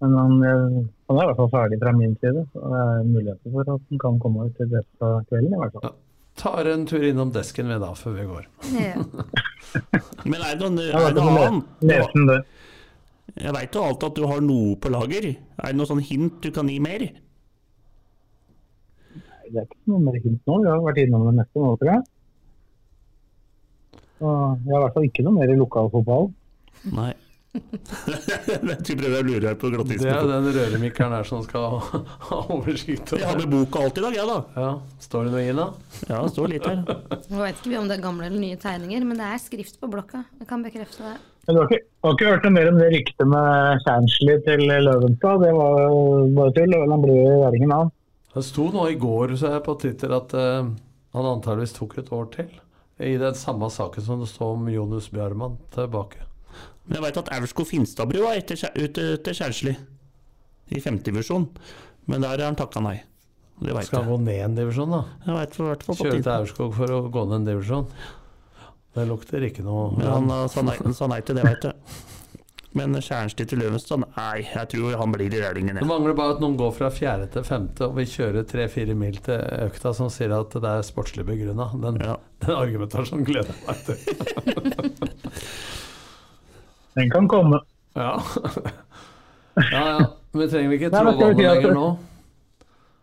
Men 0.00 0.14
han, 0.16 0.42
eh, 0.42 0.86
han 1.08 1.18
er 1.18 1.22
i 1.22 1.26
hvert 1.28 1.36
fall 1.36 1.50
ferdig 1.52 1.78
fra 1.82 1.92
min 1.92 2.16
side. 2.22 2.46
Så 2.54 2.62
det 2.72 2.80
er 2.80 3.04
muligheter 3.12 3.52
for 3.52 3.74
at 3.74 3.80
den 3.90 3.98
kan 3.98 4.18
komme 4.18 4.46
ut 4.46 4.60
i 4.60 4.64
løpet 4.64 5.02
av 5.02 5.24
kvelden 5.28 5.52
i 5.52 5.58
hvert 5.60 5.72
fall. 5.82 5.94
Tar 6.38 6.68
en 6.70 6.84
tur 6.86 7.02
innom 7.02 7.32
desken 7.34 7.66
ved 7.72 7.80
da, 7.82 7.92
før 7.98 8.12
vi 8.18 8.24
går. 8.28 8.44
ja. 8.78 8.94
Men 10.30 10.40
er 10.46 10.58
det 10.58 10.68
noe, 10.72 10.84
er 10.94 11.14
det 11.16 11.22
noe 11.24 11.46
annet? 11.48 12.46
Jeg 13.38 13.52
veit 13.54 13.74
jo 13.76 13.82
alltid 13.84 14.06
at 14.08 14.16
du 14.18 14.22
har 14.30 14.40
noe 14.44 14.76
på 14.80 14.90
lager. 14.92 15.26
Er 15.58 15.72
det 15.72 15.76
noe 15.78 15.88
sånn 15.90 16.00
hint 16.02 16.38
du 16.44 16.48
kan 16.54 16.70
gi 16.70 16.78
mer? 16.82 17.04
Nei, 19.14 19.50
Det 19.50 19.60
er 19.60 19.66
ikke 19.66 19.92
noe 19.92 20.00
mer 20.06 20.16
hint 20.22 20.40
nå. 20.48 20.56
Vi 20.64 20.70
har 20.70 20.80
vært 20.86 21.02
innom 21.04 21.26
det 21.28 21.34
meste 21.40 21.62
nå, 21.62 21.74
tror 21.80 21.90
jeg. 21.92 22.02
Og 24.18 24.34
jeg 24.64 24.72
har 24.72 24.80
i 24.80 24.82
hvert 24.84 24.96
fall 24.96 25.06
ikke 25.10 25.24
noe 25.26 25.36
mer 25.36 25.52
i 25.52 25.58
lokalfotball. 25.58 26.30
Nei. 26.96 27.12
jeg 27.58 28.96
prøver 28.98 29.16
å 29.16 29.24
lure 29.24 29.48
her 29.48 29.56
på 29.58 29.70
Det 29.72 29.96
er 30.04 30.26
den 30.28 30.50
røremikkeren 30.52 31.14
der 31.16 31.24
som 31.26 31.40
skal 31.46 31.78
ha, 31.80 32.02
oversikt. 32.54 33.14
Jeg 33.16 33.24
har 33.24 33.40
med 33.40 33.48
boka 33.52 33.86
alt 33.86 33.98
i 33.98 34.04
dag, 34.04 34.18
jeg, 34.18 34.28
da. 34.28 34.38
Ja, 34.58 34.68
Står 35.02 35.26
det 35.26 35.32
noe 35.32 35.42
i 35.42 35.48
den, 35.48 35.62
da? 35.62 35.96
Ja, 36.10 36.20
det 36.20 36.34
står 36.34 36.52
litt 36.52 36.68
her. 36.68 36.84
Nå 36.84 37.40
vet 37.40 37.64
ikke 37.64 37.80
om 37.80 37.88
det 37.88 37.96
er 37.98 38.04
gamle 38.04 38.28
eller 38.28 38.42
nye 38.42 38.60
tegninger, 38.60 39.08
men 39.08 39.20
det 39.22 39.32
er 39.32 39.42
skrift 39.42 39.80
på 39.80 39.90
blokka. 39.90 40.22
Jeg 40.42 40.50
kan 40.50 40.64
bekrefte 40.66 41.06
det. 41.06 41.16
Men 41.48 41.56
du 41.56 41.62
har 41.62 41.70
ikke, 41.72 41.84
du 41.88 42.04
har 42.04 42.16
ikke 42.18 42.32
hørt 42.34 42.44
noe 42.44 42.54
mer 42.58 42.68
om 42.68 42.78
det 42.82 42.90
ryktet 42.92 43.30
med 43.32 43.84
Kjernsley 43.86 44.42
til 44.44 44.64
Løvenstad? 44.68 45.44
Det 45.46 45.52
var 45.56 45.78
bare 46.36 46.54
tull. 46.58 46.76
Han 46.92 47.04
ble 47.06 47.16
væringen 47.46 47.72
av. 47.78 47.92
Det 48.34 48.44
sto 48.44 48.68
nå 48.74 48.84
i 48.92 48.98
går 49.00 49.32
så 49.40 49.54
jeg 49.54 49.64
på 49.64 49.78
Twitter 49.80 50.12
at 50.12 50.36
uh, 50.36 50.68
han 51.16 51.30
antageligvis 51.32 51.72
tok 51.78 51.96
et 52.02 52.12
år 52.12 52.28
til. 52.36 52.52
I 53.00 53.16
den 53.16 53.36
samme 53.38 53.70
saken 53.72 54.04
som 54.04 54.20
det 54.20 54.28
står 54.28 54.58
om 54.58 54.68
Jonus 54.68 55.08
Bjarmann 55.14 55.56
tilbake. 55.72 56.27
Men 56.88 56.98
jeg 56.98 57.04
veit 57.04 57.20
at 57.20 57.30
Aurskog 57.36 57.68
Finstadbru 57.68 58.22
var 58.24 58.38
ute 58.40 58.56
til 58.56 59.36
Kjærsli 59.36 59.74
i 60.72 60.80
femtedivisjon. 60.84 61.48
Men 62.08 62.24
der 62.24 62.32
har 62.38 62.46
han 62.48 62.56
takka 62.56 62.80
nei. 62.84 62.96
Det 63.60 63.74
vet 63.74 63.88
Skal 63.88 64.04
jeg. 64.04 64.08
gå 64.08 64.16
ned 64.22 64.42
en 64.44 64.54
divisjon, 64.56 64.92
da? 64.94 65.00
Jeg 65.26 65.34
vet 65.36 65.56
for, 65.58 65.82
fall 65.88 65.96
Kjøre 65.98 66.20
til. 66.22 66.30
Aurskog 66.32 66.76
for 66.78 66.92
å 66.94 67.00
gå 67.12 67.24
ned 67.28 67.40
en 67.42 67.48
divisjon? 67.48 67.88
Det 68.96 69.04
lukter 69.06 69.44
ikke 69.48 69.64
noe 69.66 69.90
Men 69.98 70.06
han 70.08 70.30
uh, 70.32 70.44
sa 70.50 70.62
nei, 70.64 70.76
sa 70.96 71.08
nei 71.10 71.18
til 71.26 71.36
det, 71.38 71.44
veit 71.44 71.66
jeg. 71.68 71.98
Men 72.78 72.94
Kjernsti 73.02 73.46
til 73.48 73.58
Løvenstad, 73.62 74.04
nei, 74.14 74.42
jeg 74.44 74.68
tror 74.74 74.96
han 75.00 75.12
blir 75.14 75.32
i 75.34 75.40
Rælingen. 75.42 75.80
Det 75.80 75.88
mangler 75.88 76.14
bare 76.16 76.36
at 76.36 76.42
noen 76.44 76.56
går 76.60 76.72
fra 76.76 76.90
fjerde 76.94 77.26
til 77.34 77.44
femte 77.48 77.88
og 77.88 77.96
vil 77.98 78.08
kjøre 78.12 78.44
tre-fire 78.48 78.94
mil 78.98 79.16
til 79.24 79.40
økta 79.66 79.92
som 79.96 80.10
sier 80.12 80.34
at 80.36 80.52
det 80.54 80.72
er 80.76 80.84
sportslig 80.86 81.24
begrunna. 81.28 81.70
Den, 81.82 81.98
Ja. 82.04 82.16
den 82.44 82.54
argumentasjonen 82.54 83.24
gleder 83.26 83.52
jeg 83.56 83.64
meg 83.66 83.78
til. 83.88 83.96
Den 86.98 87.10
kan 87.14 87.28
komme. 87.30 87.62
Ja. 87.96 88.16
ja 89.72 89.82
ja. 89.94 90.06
Vi 90.36 90.46
trenger 90.50 90.76
ikke 90.76 90.90
tro 90.92 91.12
skal 91.14 91.36
si 91.36 91.46
lenger 91.46 91.74
nå. 91.74 91.86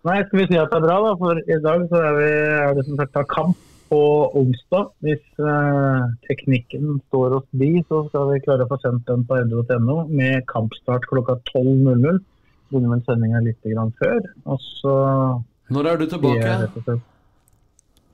Nei, 0.05 0.19
skal 0.27 0.39
vi 0.39 0.49
si 0.51 0.57
at 0.61 0.69
det 0.69 0.77
er 0.77 0.83
bra, 0.83 0.97
da? 1.01 1.13
For 1.17 1.39
i 1.41 1.55
dag 1.63 1.87
så 1.89 2.01
er, 2.09 2.19
vi, 2.19 2.27
er 2.67 2.75
det 2.77 2.83
som 2.85 2.99
sagt 2.99 3.17
av 3.17 3.25
kamp 3.31 3.57
på 3.89 4.01
onsdag. 4.37 4.91
Hvis 5.05 5.23
eh, 5.41 6.03
teknikken 6.27 6.99
står 7.07 7.39
oss 7.39 7.47
bi, 7.57 7.71
så 7.89 8.03
skal 8.11 8.29
vi 8.33 8.43
klare 8.45 8.67
å 8.67 8.69
få 8.69 8.77
sendt 8.83 9.09
den 9.09 9.25
på 9.25 9.39
rdo.no 9.41 9.97
med 10.11 10.45
kampstart 10.51 11.07
klokka 11.09 11.39
12.00. 11.49 12.21
Begynner 12.69 12.93
vel 12.93 13.03
sendinga 13.09 13.41
litt 13.45 13.65
grann 13.65 13.93
før. 14.01 14.21
Og 14.45 14.61
så 14.81 14.95
Når 15.73 15.91
er 15.91 16.01
du 16.01 16.07
tilbake? 16.13 16.99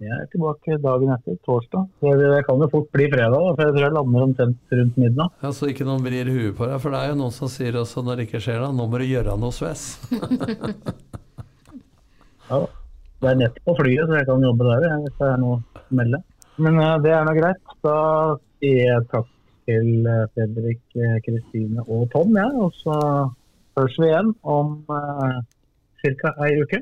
Jeg 0.02 0.18
er 0.18 0.30
tilbake 0.34 0.78
dagen 0.82 1.12
etter, 1.14 1.36
torsdag. 1.46 1.84
Så 2.02 2.14
det, 2.18 2.30
kan 2.48 2.62
jo 2.64 2.68
fort 2.72 2.88
bli 2.96 3.06
fredag, 3.12 3.36
da, 3.38 3.52
for 3.54 3.68
jeg 3.68 3.76
tror 3.76 3.86
jeg 3.86 3.96
lander 3.98 4.26
omtrent 4.26 4.76
rundt 4.80 4.96
midnatt. 4.98 5.36
Ja, 5.46 5.52
Så 5.54 5.70
ikke 5.70 5.86
noen 5.86 6.02
vrir 6.06 6.32
huet 6.32 6.58
på 6.58 6.66
deg, 6.66 6.80
for 6.82 6.96
det 6.96 7.02
er 7.04 7.12
jo 7.12 7.20
noen 7.20 7.36
som 7.36 7.52
sier 7.54 7.78
også 7.78 8.02
når 8.06 8.18
det 8.18 8.26
ikke 8.30 8.42
skjer 8.42 8.64
da, 8.64 8.72
nå 8.74 8.88
må 8.90 9.02
du 9.02 9.06
gjøre 9.06 9.38
noe 9.42 9.54
sves. 9.56 9.90
Ja, 12.52 12.58
det 13.24 13.30
er 13.30 13.38
nett 13.40 13.60
på 13.64 13.74
flyet, 13.78 14.10
så 14.10 14.18
jeg 14.18 14.28
kan 14.28 14.42
jobbe 14.44 14.66
der 14.68 14.98
hvis 15.06 15.14
det 15.22 15.28
er 15.30 15.38
noe 15.40 15.62
å 15.62 15.84
melde. 15.96 16.18
Men 16.60 16.80
uh, 16.82 16.98
det 17.00 17.14
er 17.16 17.24
nå 17.24 17.36
greit. 17.38 17.62
Da 17.86 18.00
sier 18.60 18.82
jeg 18.82 19.06
takk 19.14 19.30
til 19.70 20.08
eh, 20.10 20.24
Fredrik, 20.34 20.82
eh, 20.98 21.18
Kristine 21.24 21.84
og 21.86 22.08
Tom, 22.12 22.34
ja, 22.36 22.48
og 22.50 22.74
så 22.76 22.96
høres 23.78 23.98
vi 24.02 24.10
igjen 24.10 24.34
om 24.42 24.74
uh, 24.90 25.38
ca. 26.02 26.34
ei 26.44 26.58
uke. 26.60 26.82